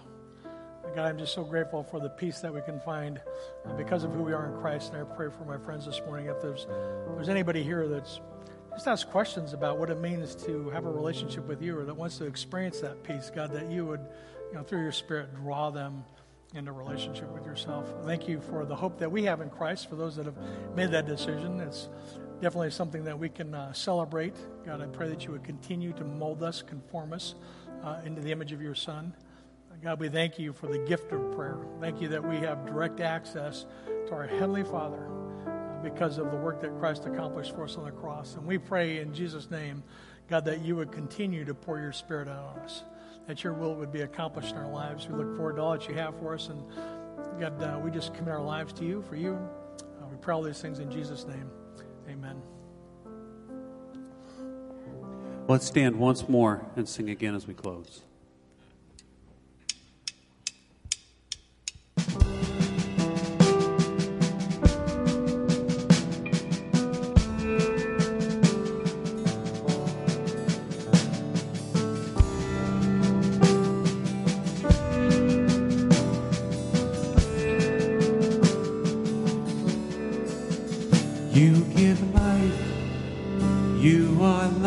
God, 0.97 1.07
I'm 1.07 1.17
just 1.17 1.33
so 1.33 1.45
grateful 1.45 1.85
for 1.85 2.01
the 2.01 2.09
peace 2.09 2.41
that 2.41 2.53
we 2.53 2.61
can 2.61 2.81
find 2.81 3.21
uh, 3.65 3.73
because 3.75 4.03
of 4.03 4.13
who 4.13 4.25
we 4.25 4.33
are 4.33 4.53
in 4.53 4.61
Christ. 4.61 4.95
And 4.95 5.01
I 5.01 5.05
pray 5.15 5.29
for 5.31 5.45
my 5.45 5.59
friends 5.65 5.87
this 5.87 6.01
morning. 6.07 6.27
If 6.27 6.43
there's, 6.43 6.67
if 7.09 7.15
there's 7.15 7.29
anybody 7.29 7.63
here 7.63 7.87
that's 7.87 8.21
just 8.75 8.89
ask 8.89 9.09
questions 9.11 9.53
about 9.53 9.79
what 9.79 9.91
it 9.91 10.01
means 10.01 10.35
to 10.35 10.71
have 10.71 10.87
a 10.87 10.91
relationship 10.91 11.47
with 11.47 11.63
you 11.63 11.79
or 11.79 11.85
that 11.85 11.95
wants 11.95 12.19
to 12.19 12.25
experience 12.25 12.81
that 12.81 13.03
peace, 13.03 13.31
God, 13.35 13.53
that 13.53 13.71
you 13.71 13.85
would, 13.87 14.01
you 14.51 14.57
know, 14.57 14.63
through 14.63 14.83
your 14.83 14.93
Spirit, 14.93 15.35
draw 15.35 15.71
them 15.71 16.05
into 16.55 16.73
relationship 16.73 17.31
with 17.33 17.47
yourself. 17.47 17.93
Thank 18.05 18.29
you 18.29 18.41
for 18.41 18.65
the 18.65 18.75
hope 18.75 18.99
that 18.99 19.11
we 19.11 19.25
have 19.25 19.41
in 19.41 19.51
Christ 19.51 19.89
for 19.89 19.97
those 19.97 20.17
that 20.17 20.27
have 20.27 20.37
made 20.75 20.91
that 20.91 21.07
decision. 21.07 21.61
It's 21.61 21.89
definitely 22.41 22.71
something 22.71 23.05
that 23.05 23.19
we 23.19 23.29
can 23.29 23.55
uh, 23.55 23.73
celebrate. 23.73 24.35
God, 24.65 24.81
I 24.81 24.87
pray 24.87 25.09
that 25.09 25.25
you 25.25 25.33
would 25.33 25.45
continue 25.45 25.93
to 25.95 26.05
mold 26.05 26.43
us, 26.43 26.63
conform 26.63 27.13
us 27.13 27.35
uh, 27.83 28.01
into 28.05 28.21
the 28.21 28.33
image 28.33 28.53
of 28.53 28.61
your 28.61 28.75
Son. 28.75 29.15
God, 29.83 29.99
we 29.99 30.09
thank 30.09 30.39
you 30.39 30.53
for 30.53 30.69
the 30.69 30.79
gift 30.79 31.13
of 31.13 31.33
prayer. 31.33 31.59
Thank 31.81 32.01
you 32.01 32.09
that 32.09 32.23
we 32.23 32.37
have 32.37 32.67
direct 32.67 33.01
access 33.01 33.67
to 34.07 34.13
our 34.13 34.27
Heavenly 34.27 34.63
Father 34.63 35.22
because 35.83 36.19
of 36.19 36.31
the 36.31 36.37
work 36.37 36.61
that 36.61 36.79
Christ 36.79 37.07
accomplished 37.07 37.55
for 37.55 37.65
us 37.65 37.77
on 37.77 37.85
the 37.85 37.91
cross. 37.91 38.35
And 38.37 38.47
we 38.47 38.59
pray 38.59 38.99
in 38.99 39.13
Jesus' 39.13 39.51
name, 39.51 39.83
God, 40.29 40.45
that 40.45 40.63
you 40.63 40.77
would 40.77 40.93
continue 40.93 41.45
to 41.45 41.55
pour 41.55 41.79
your 41.79 41.93
Spirit 41.93 42.29
out 42.29 42.57
on 42.57 42.61
us, 42.61 42.85
that 43.27 43.43
your 43.45 43.53
will 43.53 43.75
would 43.75 43.93
be 43.93 44.03
accomplished 44.03 44.53
in 44.53 44.59
our 44.59 44.71
lives. 44.71 45.09
We 45.09 45.15
look 45.15 45.37
forward 45.37 45.57
to 45.57 45.63
all 45.63 45.73
that 45.73 45.89
you 45.89 45.95
have 45.95 46.17
for 46.19 46.35
us. 46.35 46.49
And 46.49 46.63
God, 47.41 47.63
uh, 47.63 47.79
we 47.79 47.91
just 47.91 48.15
commit 48.15 48.33
our 48.33 48.43
lives 48.43 48.73
to 48.75 48.85
you, 48.85 49.03
for 49.03 49.17
you. 49.17 49.35
Uh, 49.79 50.07
we 50.11 50.17
pray 50.17 50.35
all 50.35 50.43
these 50.43 50.61
things 50.61 50.79
in 50.79 50.91
Jesus' 50.91 51.27
name. 51.27 51.51
Amen. 52.09 52.41
Let's 55.49 55.67
stand 55.67 55.97
once 55.97 56.29
more 56.29 56.65
and 56.77 56.89
sing 56.89 57.11
again 57.11 57.35
as 57.35 57.47
we 57.47 57.55
close. 57.55 58.03
You 84.23 84.62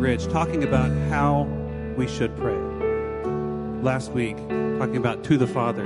Rich 0.00 0.28
talking 0.28 0.64
about 0.64 0.90
how 1.10 1.42
we 1.94 2.08
should 2.08 2.34
pray. 2.38 2.56
Last 3.82 4.12
week, 4.12 4.38
talking 4.78 4.96
about 4.96 5.22
to 5.24 5.36
the 5.36 5.46
Father, 5.46 5.84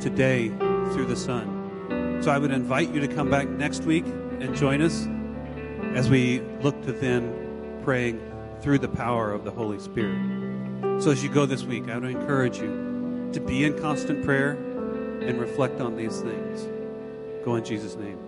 today 0.00 0.48
through 0.92 1.06
the 1.06 1.14
Son. 1.14 2.18
So 2.24 2.32
I 2.32 2.38
would 2.38 2.50
invite 2.50 2.92
you 2.92 2.98
to 2.98 3.06
come 3.06 3.30
back 3.30 3.48
next 3.48 3.84
week 3.84 4.04
and 4.04 4.56
join 4.56 4.82
us 4.82 5.06
as 5.94 6.10
we 6.10 6.40
look 6.60 6.82
to 6.86 6.92
then 6.92 7.80
praying 7.84 8.20
through 8.62 8.80
the 8.80 8.88
power 8.88 9.30
of 9.30 9.44
the 9.44 9.52
Holy 9.52 9.78
Spirit. 9.78 11.00
So 11.00 11.12
as 11.12 11.22
you 11.22 11.28
go 11.28 11.46
this 11.46 11.62
week, 11.62 11.88
I 11.88 11.98
would 11.98 12.10
encourage 12.10 12.58
you 12.58 13.30
to 13.32 13.38
be 13.38 13.64
in 13.64 13.78
constant 13.78 14.24
prayer 14.24 14.54
and 15.22 15.40
reflect 15.40 15.80
on 15.80 15.94
these 15.94 16.20
things. 16.20 16.66
Go 17.44 17.54
in 17.54 17.64
Jesus' 17.64 17.94
name. 17.94 18.18